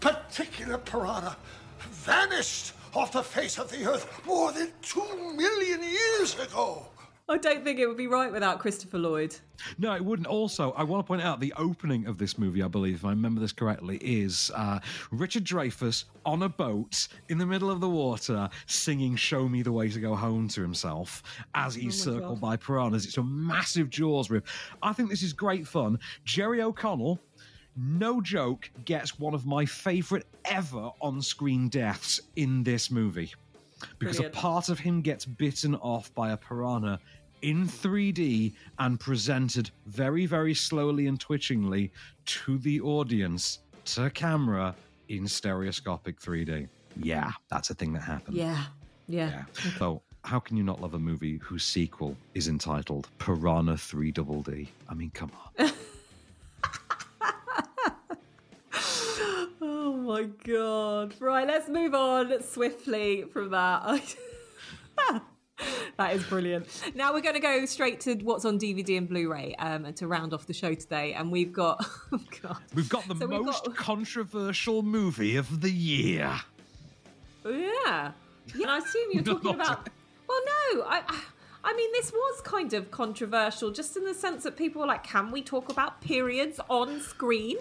particular 0.00 0.78
piranha 0.78 1.36
vanished 1.78 2.72
off 2.94 3.12
the 3.12 3.22
face 3.22 3.58
of 3.58 3.70
the 3.70 3.84
earth 3.86 4.22
more 4.26 4.50
than 4.52 4.72
two 4.80 5.34
million 5.36 5.82
years 5.82 6.38
ago. 6.38 6.86
I 7.30 7.38
don't 7.38 7.62
think 7.62 7.78
it 7.78 7.86
would 7.86 7.96
be 7.96 8.08
right 8.08 8.32
without 8.32 8.58
Christopher 8.58 8.98
Lloyd. 8.98 9.36
No, 9.78 9.94
it 9.94 10.04
wouldn't. 10.04 10.26
Also, 10.26 10.72
I 10.72 10.82
want 10.82 11.04
to 11.04 11.06
point 11.06 11.22
out 11.22 11.38
the 11.38 11.52
opening 11.56 12.06
of 12.06 12.18
this 12.18 12.36
movie, 12.38 12.60
I 12.62 12.66
believe, 12.68 12.96
if 12.96 13.04
I 13.04 13.10
remember 13.10 13.40
this 13.40 13.52
correctly, 13.52 13.98
is 13.98 14.50
uh, 14.54 14.80
Richard 15.12 15.44
Dreyfuss 15.44 16.04
on 16.26 16.42
a 16.42 16.48
boat 16.48 17.06
in 17.28 17.38
the 17.38 17.46
middle 17.46 17.70
of 17.70 17.80
the 17.80 17.88
water 17.88 18.48
singing 18.66 19.14
Show 19.14 19.48
Me 19.48 19.62
the 19.62 19.70
Way 19.70 19.88
to 19.90 20.00
Go 20.00 20.16
Home 20.16 20.48
to 20.48 20.60
himself 20.60 21.22
as 21.54 21.74
he's 21.76 22.06
Oh 22.06 22.12
circled 22.12 22.40
God. 22.40 22.48
by 22.48 22.56
piranhas. 22.56 23.06
It's 23.06 23.16
a 23.18 23.22
massive 23.22 23.90
Jaws 23.90 24.28
riff. 24.28 24.42
I 24.82 24.92
think 24.92 25.08
this 25.08 25.22
is 25.22 25.32
great 25.32 25.66
fun. 25.68 25.98
Jerry 26.24 26.60
O'Connell. 26.62 27.20
No 27.76 28.20
joke, 28.20 28.68
gets 28.84 29.20
one 29.20 29.32
of 29.32 29.46
my 29.46 29.64
favourite 29.64 30.24
ever 30.46 30.90
on 31.00 31.22
screen 31.22 31.68
deaths 31.68 32.20
in 32.34 32.64
this 32.64 32.90
movie. 32.90 33.32
Because 33.98 34.16
Brilliant. 34.16 34.36
a 34.36 34.38
part 34.38 34.68
of 34.68 34.78
him 34.78 35.00
gets 35.00 35.24
bitten 35.24 35.74
off 35.76 36.12
by 36.14 36.32
a 36.32 36.36
piranha 36.36 36.98
in 37.42 37.66
3D 37.66 38.54
and 38.78 38.98
presented 38.98 39.70
very, 39.86 40.26
very 40.26 40.54
slowly 40.54 41.06
and 41.06 41.18
twitchingly 41.18 41.90
to 42.26 42.58
the 42.58 42.80
audience, 42.80 43.60
to 43.86 44.10
camera, 44.10 44.74
in 45.08 45.26
stereoscopic 45.26 46.20
3D. 46.20 46.68
Yeah, 46.96 47.32
that's 47.50 47.70
a 47.70 47.74
thing 47.74 47.92
that 47.94 48.02
happened. 48.02 48.36
Yeah. 48.36 48.64
Yeah. 49.08 49.44
So, 49.78 50.02
how 50.24 50.38
can 50.38 50.56
you 50.56 50.62
not 50.62 50.80
love 50.80 50.94
a 50.94 50.98
movie 50.98 51.38
whose 51.38 51.64
sequel 51.64 52.16
is 52.34 52.46
entitled 52.46 53.08
Piranha 53.18 53.76
3 53.76 54.12
Double 54.12 54.42
D? 54.42 54.70
I 54.88 54.94
mean, 54.94 55.10
come 55.10 55.32
on. 55.58 55.72
Oh 59.62 59.92
my 59.92 60.22
god. 60.44 61.14
Right, 61.20 61.46
let's 61.46 61.68
move 61.68 61.94
on 61.94 62.42
swiftly 62.42 63.24
from 63.32 63.50
that. 63.50 64.16
that 66.00 66.14
is 66.16 66.24
brilliant. 66.24 66.66
Now 66.94 67.12
we're 67.12 67.20
going 67.20 67.34
to 67.34 67.40
go 67.40 67.64
straight 67.66 68.00
to 68.00 68.14
what's 68.16 68.44
on 68.44 68.58
DVD 68.58 68.96
and 68.98 69.08
Blu-ray 69.08 69.54
um, 69.58 69.84
and 69.84 69.94
to 69.96 70.06
round 70.06 70.32
off 70.34 70.46
the 70.46 70.54
show 70.54 70.74
today. 70.74 71.12
And 71.12 71.30
we've 71.30 71.52
got, 71.52 71.84
oh 72.12 72.20
god, 72.42 72.56
We've 72.74 72.88
got 72.88 73.06
the 73.06 73.16
So 73.16 73.26
most 73.28 73.64
got- 73.64 73.76
controversial 73.76 74.82
movie 74.82 75.36
of 75.36 75.60
the 75.60 75.70
year. 75.70 76.40
Oh, 77.44 77.50
yeah, 77.50 78.12
yeah. 78.54 78.62
And 78.62 78.66
I 78.70 78.78
assume 78.78 79.08
you're 79.12 79.22
talking 79.34 79.54
about. 79.54 79.88
Well, 80.28 80.40
no, 80.74 80.82
I. 80.82 81.02
I- 81.06 81.20
I 81.62 81.74
mean, 81.74 81.92
this 81.92 82.10
was 82.10 82.40
kind 82.40 82.72
of 82.72 82.90
controversial, 82.90 83.70
just 83.70 83.94
in 83.94 84.04
the 84.06 84.14
sense 84.14 84.44
that 84.44 84.56
people 84.56 84.80
were 84.80 84.86
like, 84.86 85.04
"Can 85.04 85.30
we 85.30 85.42
talk 85.42 85.70
about 85.70 86.00
periods 86.00 86.58
on 86.70 87.02
screen?" 87.02 87.58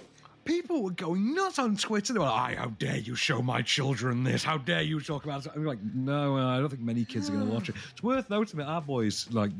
People 0.49 0.81
were 0.81 0.89
going 0.89 1.35
nuts 1.35 1.59
on 1.59 1.77
Twitter. 1.77 2.11
They 2.11 2.17
were 2.17 2.25
like, 2.25 2.57
"How 2.57 2.69
dare 2.79 2.97
you 2.97 3.13
show 3.13 3.39
my 3.39 3.61
children 3.61 4.23
this? 4.23 4.43
How 4.43 4.57
dare 4.57 4.81
you 4.81 4.99
talk 4.99 5.23
about 5.23 5.45
it?" 5.45 5.51
I'm 5.55 5.63
like, 5.63 5.77
"No, 5.93 6.37
I 6.37 6.57
don't 6.57 6.69
think 6.69 6.81
many 6.81 7.05
kids 7.05 7.29
are 7.29 7.33
going 7.33 7.45
to 7.47 7.53
watch 7.53 7.69
it." 7.69 7.75
It's 7.91 8.01
worth 8.01 8.31
noting 8.31 8.57
that 8.57 8.65
our 8.65 8.81
boys 8.81 9.27
like 9.31 9.51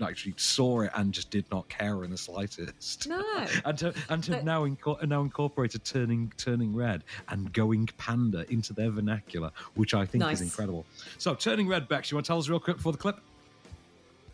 actually 0.00 0.32
saw 0.38 0.80
it 0.80 0.90
and 0.94 1.12
just 1.12 1.30
did 1.30 1.44
not 1.52 1.68
care 1.68 2.02
in 2.02 2.10
the 2.10 2.16
slightest. 2.16 3.06
No. 3.08 3.22
and 3.66 3.76
to, 3.78 3.94
and 4.08 4.24
to 4.24 4.30
But- 4.32 4.44
now 4.44 4.64
inco- 4.66 5.06
now 5.06 5.20
incorporated 5.20 5.84
turning 5.84 6.32
turning 6.38 6.74
red 6.74 7.04
and 7.28 7.52
going 7.52 7.88
panda 7.98 8.50
into 8.50 8.72
their 8.72 8.90
vernacular, 8.90 9.50
which 9.74 9.92
I 9.92 10.06
think 10.06 10.22
Nice. 10.22 10.40
is 10.40 10.44
incredible. 10.48 10.86
So, 11.18 11.34
turning 11.34 11.68
red, 11.68 11.88
Bex, 11.88 12.10
you 12.10 12.16
want 12.16 12.24
to 12.24 12.28
tell 12.30 12.38
us 12.38 12.48
real 12.48 12.58
quick 12.58 12.78
before 12.78 12.92
the 12.92 12.98
clip? 12.98 13.20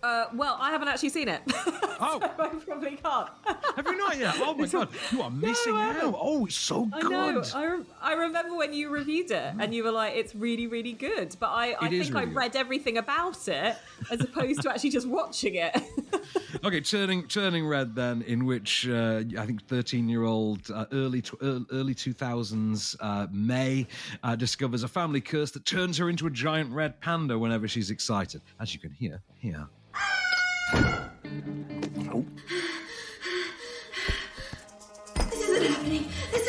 Uh, 0.01 0.27
well, 0.33 0.57
I 0.61 0.71
haven't 0.71 0.89
actually 0.89 1.09
seen 1.11 1.29
it. 1.29 1.43
Oh, 2.01 2.21
I 2.23 2.29
probably 2.29 2.95
can't. 2.95 3.29
Have 3.75 3.85
you 3.85 3.99
not 3.99 4.17
yet? 4.17 4.37
Oh 4.39 4.55
my 4.55 4.69
god, 4.69 4.89
you 5.11 5.21
are 5.21 5.31
missing 5.33 5.75
I 5.75 5.99
out. 6.01 6.15
Oh, 6.17 6.47
it's 6.47 6.55
so 6.55 6.89
I 6.93 7.01
good. 7.01 7.11
know. 7.11 7.43
I, 7.53 7.67
rem- 7.67 7.87
I 8.01 8.13
remember 8.13 8.55
when 8.55 8.73
you 8.73 8.89
reviewed 8.89 9.33
it 9.33 9.55
and 9.59 9.75
you 9.75 9.83
were 9.83 9.91
like, 9.91 10.15
it's 10.15 10.33
really, 10.33 10.69
really 10.69 10.93
good. 10.93 11.35
But 11.41 11.49
I, 11.49 11.75
I 11.81 11.89
think 11.89 12.15
I 12.15 12.21
really 12.21 12.27
good. 12.27 12.35
read 12.37 12.55
everything 12.55 12.99
about 12.99 13.49
it 13.49 13.77
as 14.13 14.21
opposed 14.21 14.63
to 14.63 14.71
actually 14.71 14.91
just 14.91 15.09
watching 15.09 15.57
it. 15.57 15.75
Okay, 16.65 16.81
turning 16.81 17.27
turning 17.29 17.67
red 17.67 17.95
then, 17.95 18.23
in 18.23 18.47
which 18.47 18.89
uh, 18.89 19.23
I 19.39 19.45
think 19.47 19.67
thirteen 19.69 20.09
year 20.09 20.25
old 20.25 20.71
uh, 20.71 20.87
early 20.93 21.21
tw- 21.21 21.37
early 21.43 21.95
two 21.95 22.13
thousands 22.15 22.97
uh, 23.01 23.27
May 23.31 23.87
uh, 24.23 24.35
discovers 24.35 24.83
a 24.83 24.89
family 24.89 25.21
curse 25.21 25.51
that 25.53 25.67
turns 25.67 25.99
her 25.99 26.09
into 26.09 26.27
a 26.27 26.31
giant 26.31 26.73
red 26.73 27.01
panda 27.01 27.39
whenever 27.39 27.69
she's 27.69 27.91
excited, 27.91 28.41
as 28.61 28.73
you 28.75 28.81
can 28.81 28.93
hear 28.93 29.21
here. 29.37 29.69
This 35.31 35.43
isn't 35.43 35.73
happening. 35.73 36.09
This 36.33 36.48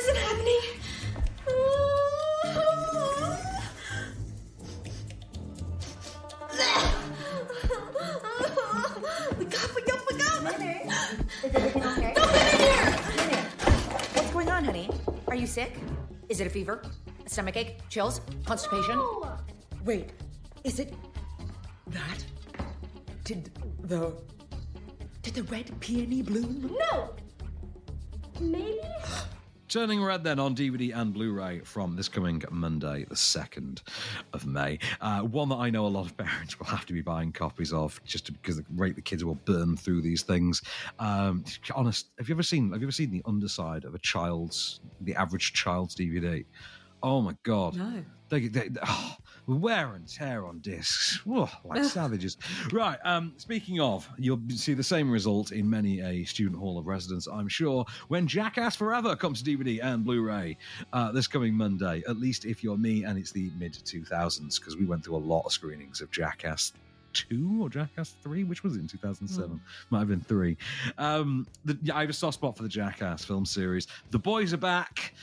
Are 15.30 15.36
you 15.36 15.46
sick? 15.46 15.74
Is 16.28 16.42
it 16.42 16.48
a 16.48 16.50
fever? 16.50 16.82
A 17.26 17.30
stomach 17.30 17.56
ache? 17.56 17.78
Chills? 17.90 18.22
Constipation? 18.46 19.00
Wait, 19.86 20.12
is 20.64 20.80
it 20.80 20.94
that? 21.88 22.26
Did 23.24 23.52
the 23.84 24.14
did 25.22 25.36
the 25.36 25.44
red 25.44 25.72
peony 25.80 26.24
bloom? 26.24 26.76
No! 26.80 27.14
Maybe? 28.42 28.82
Turning 29.70 30.04
Red 30.04 30.24
then 30.24 30.40
on 30.40 30.56
DVD 30.56 30.96
and 30.96 31.14
Blu-ray 31.14 31.60
from 31.60 31.96
this 31.96 32.10
coming 32.10 32.42
Monday, 32.50 33.06
the 33.08 33.16
second 33.16 33.84
of 34.34 34.48
May. 34.48 34.80
Uh, 35.00 35.20
one 35.20 35.48
that 35.50 35.58
I 35.58 35.70
know 35.70 35.86
a 35.86 35.88
lot 35.88 36.08
of 36.08 36.18
parents 36.18 36.58
will 36.58 36.66
have 36.66 36.88
to 36.88 36.94
be 36.94 37.02
buying 37.02 37.32
copies 37.32 37.72
of, 37.72 38.04
just 38.04 38.34
because 38.34 38.58
the 38.58 38.66
rate 38.76 38.96
the 38.96 39.02
kids 39.04 39.24
will 39.24 39.36
burn 39.46 39.78
through 39.78 40.02
these 40.02 40.24
things. 40.24 40.64
Um, 40.98 41.46
honest, 41.76 42.08
have 42.18 42.28
you 42.28 42.34
ever 42.34 42.42
seen? 42.42 42.72
Have 42.72 42.82
you 42.82 42.88
ever 42.88 42.92
seen 42.92 43.12
the 43.12 43.22
underside 43.28 43.86
of 43.86 43.94
a 43.94 44.00
child's, 44.00 44.80
the 45.02 45.14
average 45.14 45.54
child's 45.54 45.96
DVD? 45.96 46.46
Oh 47.04 47.22
my 47.22 47.36
god! 47.44 47.76
No. 47.76 48.04
They, 48.30 48.48
they, 48.48 48.70
oh, 48.84 49.16
wear 49.56 49.94
and 49.96 50.08
tear 50.08 50.46
on 50.46 50.60
discs, 50.60 51.26
Whoa, 51.26 51.50
like 51.66 51.84
savages. 51.84 52.38
Right. 52.72 53.00
Um, 53.04 53.34
speaking 53.38 53.80
of, 53.80 54.08
you'll 54.18 54.42
see 54.50 54.74
the 54.74 54.84
same 54.84 55.10
result 55.10 55.52
in 55.52 55.70
many 55.70 56.02
a 56.02 56.24
student 56.26 56.60
hall 56.60 56.78
of 56.78 56.88
residence, 56.88 57.28
I'm 57.28 57.48
sure, 57.48 57.86
when 58.08 58.28
Jackass 58.28 58.76
Forever 58.76 59.16
comes 59.16 59.42
to 59.42 59.58
DVD 59.58 59.84
and 59.84 60.04
Blu-ray 60.04 60.58
uh, 60.94 61.12
this 61.12 61.28
coming 61.28 61.54
Monday. 61.54 62.04
At 62.08 62.18
least 62.18 62.46
if 62.46 62.64
you're 62.64 62.78
me, 62.78 63.04
and 63.04 63.18
it's 63.18 63.32
the 63.32 63.52
mid 63.58 63.74
2000s, 63.74 64.60
because 64.60 64.78
we 64.78 64.86
went 64.86 65.04
through 65.04 65.16
a 65.16 65.18
lot 65.18 65.46
of 65.46 65.52
screenings 65.52 66.02
of 66.02 66.12
Jackass. 66.12 66.74
Two 67.14 67.60
or 67.62 67.70
Jackass 67.70 68.16
three? 68.22 68.44
Which 68.44 68.64
was 68.64 68.76
in 68.76 68.88
2007? 68.88 69.50
Hmm. 69.50 69.58
Might 69.90 70.00
have 70.00 70.08
been 70.10 70.22
three. 70.22 70.58
Um, 70.98 71.48
the, 71.66 71.78
yeah, 71.82 71.96
I 71.96 72.02
have 72.02 72.10
a 72.10 72.14
soft 72.14 72.36
spot 72.36 72.56
for 72.56 72.64
the 72.64 72.70
Jackass 72.70 73.26
film 73.26 73.46
series. 73.46 73.88
The 74.12 74.20
boys 74.20 74.54
are 74.54 74.58
back 74.58 75.16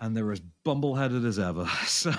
and 0.00 0.16
they're 0.16 0.32
as 0.32 0.40
bumbleheaded 0.64 1.26
as 1.26 1.38
ever. 1.38 1.68
So, 1.86 2.12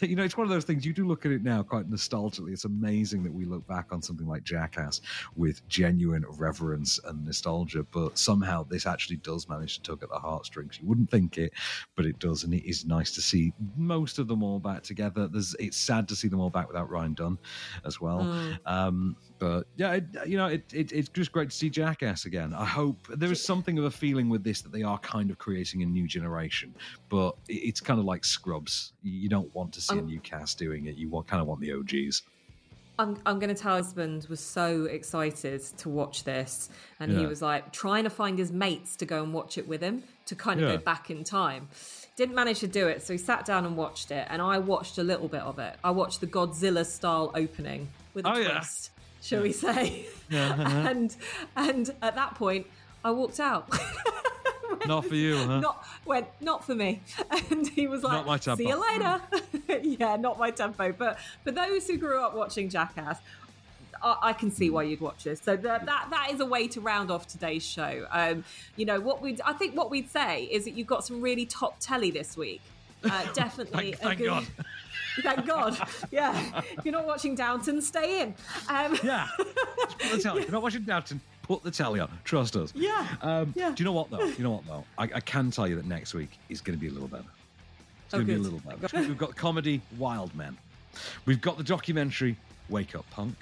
you 0.00 0.16
know, 0.16 0.24
it's 0.24 0.36
one 0.36 0.46
of 0.46 0.50
those 0.50 0.64
things 0.64 0.86
you 0.86 0.92
do 0.92 1.06
look 1.06 1.26
at 1.26 1.32
it 1.32 1.42
now 1.42 1.62
quite 1.62 1.90
nostalgically. 1.90 2.52
It's 2.52 2.64
amazing 2.64 3.22
that 3.24 3.32
we 3.32 3.44
look 3.44 3.66
back 3.66 3.92
on 3.92 4.00
something 4.00 4.26
like 4.26 4.44
Jackass 4.44 5.00
with 5.36 5.66
genuine 5.68 6.24
reverence 6.28 6.98
and 7.04 7.24
nostalgia, 7.24 7.84
but 7.92 8.16
somehow 8.16 8.64
this 8.64 8.86
actually 8.86 9.16
does 9.16 9.48
manage 9.48 9.76
to 9.76 9.82
tug 9.82 10.02
at 10.02 10.08
the 10.08 10.18
heartstrings. 10.18 10.78
You 10.80 10.88
wouldn't 10.88 11.10
think 11.10 11.38
it, 11.38 11.52
but 11.96 12.06
it 12.06 12.18
does, 12.18 12.44
and 12.44 12.54
it 12.54 12.68
is 12.68 12.86
nice 12.86 13.10
to 13.12 13.20
see 13.20 13.52
most 13.76 14.18
of 14.18 14.26
them 14.26 14.42
all 14.42 14.58
back 14.58 14.82
together. 14.82 15.28
There's, 15.28 15.54
it's 15.58 15.76
sad 15.76 16.08
to 16.08 16.16
see 16.16 16.28
them 16.28 16.40
all 16.40 16.50
back 16.50 16.68
without 16.68 16.88
Ryan 16.88 17.14
Dunn 17.14 17.38
as 17.84 18.00
well. 18.00 18.20
Mm. 18.20 18.58
Um, 18.64 19.16
but 19.38 19.66
yeah, 19.76 19.94
it, 19.94 20.04
you 20.26 20.36
know, 20.36 20.46
it, 20.46 20.64
it, 20.72 20.92
it's 20.92 21.08
just 21.08 21.30
great 21.32 21.50
to 21.50 21.56
see 21.56 21.70
Jackass 21.70 22.24
again. 22.24 22.52
I 22.54 22.64
hope 22.64 22.96
there 23.08 23.30
is 23.30 23.42
something 23.44 23.78
of 23.78 23.84
a 23.84 23.90
feeling 23.90 24.28
with 24.28 24.42
this 24.42 24.62
that 24.62 24.72
they 24.72 24.82
are 24.82 24.98
kind 24.98 25.30
of 25.30 25.38
creating 25.38 25.82
a 25.82 25.86
new 25.86 26.06
generation, 26.08 26.74
but 27.08 27.36
it- 27.48 27.54
it's 27.68 27.80
kind 27.80 27.98
of 28.00 28.06
like 28.06 28.24
Scrubs. 28.24 28.92
You 29.02 29.28
don't 29.28 29.54
want 29.54 29.72
to 29.74 29.80
see 29.80 29.96
a 29.96 30.00
Um, 30.00 30.06
new 30.06 30.20
cast 30.20 30.58
doing 30.58 30.86
it. 30.86 30.96
You 30.96 31.08
want, 31.08 31.26
kind 31.28 31.40
of 31.40 31.46
want 31.46 31.60
the 31.60 31.72
OGs. 31.72 32.22
I'm, 33.00 33.16
I'm 33.26 33.38
going 33.38 33.54
to 33.54 33.60
tell 33.60 33.76
husband 33.76 34.26
was 34.28 34.40
so 34.40 34.86
excited 34.86 35.60
to 35.78 35.88
watch 35.88 36.24
this, 36.24 36.68
and 36.98 37.16
he 37.16 37.26
was 37.26 37.40
like 37.40 37.72
trying 37.72 38.02
to 38.04 38.10
find 38.10 38.36
his 38.36 38.50
mates 38.50 38.96
to 38.96 39.06
go 39.06 39.22
and 39.22 39.32
watch 39.32 39.56
it 39.56 39.68
with 39.68 39.80
him 39.80 40.02
to 40.26 40.34
kind 40.34 40.60
of 40.60 40.68
Yeah. 40.68 40.76
go 40.78 40.82
back 40.82 41.08
in 41.08 41.22
time. 41.22 41.68
Didn't 42.16 42.34
manage 42.34 42.58
to 42.58 42.66
do 42.66 42.88
it, 42.88 43.00
so 43.02 43.12
he 43.14 43.18
sat 43.18 43.44
down 43.44 43.64
and 43.66 43.76
watched 43.76 44.10
it, 44.10 44.26
and 44.30 44.42
I 44.42 44.58
watched 44.58 44.98
a 44.98 45.04
little 45.04 45.28
bit 45.28 45.42
of 45.42 45.60
it. 45.60 45.76
I 45.84 45.92
watched 45.92 46.20
the 46.20 46.26
Godzilla 46.26 46.84
style 46.84 47.30
opening 47.36 47.86
with 48.14 48.26
a 48.26 48.32
Oh, 48.32 48.36
yeah. 48.36 48.50
twist, 48.56 48.90
shall 49.22 49.42
we 49.42 49.52
say? 49.52 50.06
Yeah. 50.30 50.88
and 50.88 51.14
and 51.56 51.90
at 52.02 52.14
that 52.14 52.34
point, 52.34 52.66
I 53.04 53.10
walked 53.10 53.40
out. 53.40 53.68
Not 54.86 55.06
for 55.06 55.14
you, 55.14 55.36
huh? 55.36 55.60
Not 55.60 55.84
went 56.04 56.26
not 56.40 56.64
for 56.64 56.74
me. 56.74 57.00
And 57.50 57.66
he 57.68 57.86
was 57.86 58.02
like, 58.02 58.12
Not 58.12 58.26
my 58.26 58.38
tempo. 58.38 58.62
"See 58.62 58.68
you 58.68 58.80
later." 58.80 59.20
yeah, 59.82 60.16
not 60.16 60.38
my 60.38 60.50
tempo. 60.50 60.92
But 60.92 61.18
for 61.44 61.50
those 61.50 61.86
who 61.86 61.96
grew 61.96 62.20
up 62.22 62.34
watching 62.34 62.68
Jackass, 62.68 63.18
I, 64.02 64.16
I 64.22 64.32
can 64.34 64.50
see 64.50 64.70
why 64.70 64.84
you'd 64.84 65.00
watch 65.00 65.24
this. 65.24 65.40
So 65.40 65.56
that 65.56 65.86
that 65.86 66.08
that 66.10 66.30
is 66.32 66.40
a 66.40 66.46
way 66.46 66.68
to 66.68 66.80
round 66.80 67.10
off 67.10 67.26
today's 67.26 67.64
show. 67.66 68.06
Um, 68.10 68.44
you 68.76 68.84
know 68.84 69.00
what 69.00 69.20
we 69.22 69.38
I 69.44 69.52
think 69.54 69.76
what 69.76 69.90
we'd 69.90 70.10
say 70.10 70.44
is 70.44 70.64
that 70.64 70.72
you've 70.72 70.86
got 70.86 71.04
some 71.04 71.20
really 71.20 71.46
top 71.46 71.76
telly 71.80 72.10
this 72.10 72.36
week. 72.36 72.60
Uh, 73.04 73.24
definitely. 73.34 73.92
Thank- 73.92 73.94
a 73.94 73.98
thank 73.98 74.18
good- 74.18 74.26
God. 74.26 74.46
Thank 75.22 75.46
God. 75.46 75.78
Yeah. 76.10 76.62
If 76.76 76.84
you're 76.84 76.92
not 76.92 77.06
watching 77.06 77.34
Downton, 77.34 77.80
stay 77.82 78.22
in. 78.22 78.34
Um, 78.68 78.98
Yeah. 79.02 79.28
Put 79.36 80.12
the 80.12 80.18
telly. 80.22 80.40
If 80.42 80.46
you're 80.48 80.52
not 80.52 80.62
watching 80.62 80.82
Downton, 80.82 81.20
put 81.42 81.62
the 81.62 81.70
telly 81.70 82.00
on. 82.00 82.10
Trust 82.24 82.56
us. 82.56 82.72
Yeah. 82.74 83.06
Um, 83.22 83.52
Yeah. 83.56 83.70
Do 83.70 83.82
you 83.82 83.84
know 83.84 83.92
what 83.92 84.10
though? 84.10 84.24
You 84.24 84.44
know 84.44 84.50
what 84.52 84.66
though? 84.66 84.84
I, 84.98 85.04
I 85.04 85.20
can 85.20 85.50
tell 85.50 85.66
you 85.68 85.76
that 85.76 85.86
next 85.86 86.14
week 86.14 86.30
is 86.48 86.60
going 86.60 86.76
to 86.78 86.80
be 86.80 86.88
a 86.88 86.92
little 86.92 87.08
better. 87.08 87.24
It's 88.06 88.14
Oh, 88.14 88.18
going 88.18 88.26
to 88.28 88.32
be 88.34 88.38
a 88.40 88.42
little 88.42 88.60
better. 88.60 89.00
We've 89.00 89.18
got 89.18 89.36
comedy 89.36 89.80
Wild 89.98 90.34
Men. 90.34 90.56
We've 91.26 91.40
got 91.40 91.58
the 91.58 91.64
documentary 91.64 92.36
Wake 92.68 92.94
Up 92.94 93.08
Punk. 93.10 93.34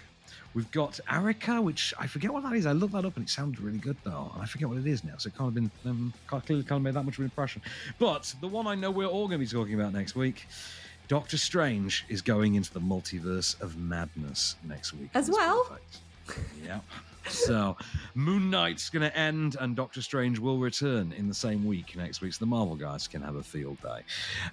We've 0.55 0.71
got 0.71 0.99
Arica, 1.11 1.61
which 1.61 1.93
I 1.99 2.07
forget 2.07 2.33
what 2.33 2.43
that 2.45 2.55
is. 2.55 2.65
I 2.65 2.73
looked 2.73 2.95
that 2.95 3.05
up 3.05 3.17
and 3.17 3.27
it 3.27 3.29
sounded 3.31 3.61
really 3.61 3.77
good 3.79 3.97
though, 4.05 4.31
and 4.35 4.43
I 4.43 4.47
forget 4.47 4.69
what 4.69 4.79
it 4.79 4.87
is 4.87 5.05
now. 5.05 5.13
So 5.19 5.29
it 5.29 5.37
can't 5.37 5.49
have 5.49 5.55
been 5.55 5.71
um, 5.85 6.15
can't, 6.31 6.45
clearly 6.47 6.63
can't 6.63 6.77
have 6.77 6.83
made 6.83 6.95
that 6.95 7.03
much 7.05 7.15
of 7.15 7.19
an 7.21 7.25
impression. 7.27 7.61
But 7.99 8.35
the 8.41 8.49
one 8.49 8.67
I 8.67 8.75
know 8.75 8.91
we're 8.91 9.05
all 9.07 9.29
going 9.29 9.39
to 9.39 9.45
be 9.45 9.51
talking 9.51 9.75
about 9.79 9.93
next 9.93 10.17
week, 10.17 10.47
Doctor 11.09 11.39
Strange 11.39 12.05
is 12.09 12.21
going 12.23 12.55
into 12.57 12.73
the 12.73 12.81
multiverse 12.81 13.61
of 13.61 13.77
madness 13.79 14.57
next 14.65 14.93
week. 14.93 15.11
As 15.15 15.31
well. 15.31 15.65
perfect. 15.65 15.99
Yep. 16.65 16.83
So, 17.29 17.77
Moon 18.15 18.51
Knight's 18.51 18.89
going 18.89 19.03
to 19.03 19.17
end, 19.17 19.57
and 19.59 19.75
Doctor 19.75 20.01
Strange 20.01 20.39
will 20.39 20.59
return 20.59 21.13
in 21.17 21.27
the 21.27 21.35
same 21.35 21.67
week 21.67 21.97
next 21.97 22.21
week. 22.21 22.33
So 22.33 22.39
the 22.39 22.47
Marvel 22.49 22.77
guys 22.77 23.09
can 23.09 23.21
have 23.21 23.35
a 23.35 23.43
field 23.43 23.81
day 23.83 24.03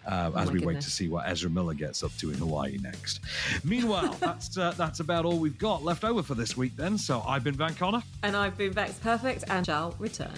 uh, 0.08 0.32
Oh 0.34 0.40
as 0.40 0.52
we 0.52 0.60
wait 0.60 0.82
to 0.82 0.90
see 0.90 1.08
what 1.08 1.28
Ezra 1.28 1.52
Miller 1.52 1.76
gets 1.76 2.04
up 2.04 2.12
to 2.18 2.32
in 2.32 2.38
Hawaii 2.38 2.80
next. 2.82 3.20
Meanwhile, 3.64 4.14
that's 4.20 4.58
uh, 4.58 4.74
that's 4.76 5.02
about 5.02 5.24
all 5.24 5.38
we've 5.38 5.60
got 5.60 5.84
left 5.84 6.04
over 6.04 6.24
for 6.24 6.34
this 6.34 6.58
week. 6.58 6.76
Then, 6.76 6.98
so 6.98 7.22
I've 7.28 7.44
been 7.44 7.54
Van 7.54 7.76
Connor. 7.76 8.02
and 8.24 8.36
I've 8.36 8.58
been 8.58 8.74
Bex 8.74 8.98
Perfect 8.98 9.44
and 9.50 9.64
shall 9.66 9.94
return. 10.00 10.34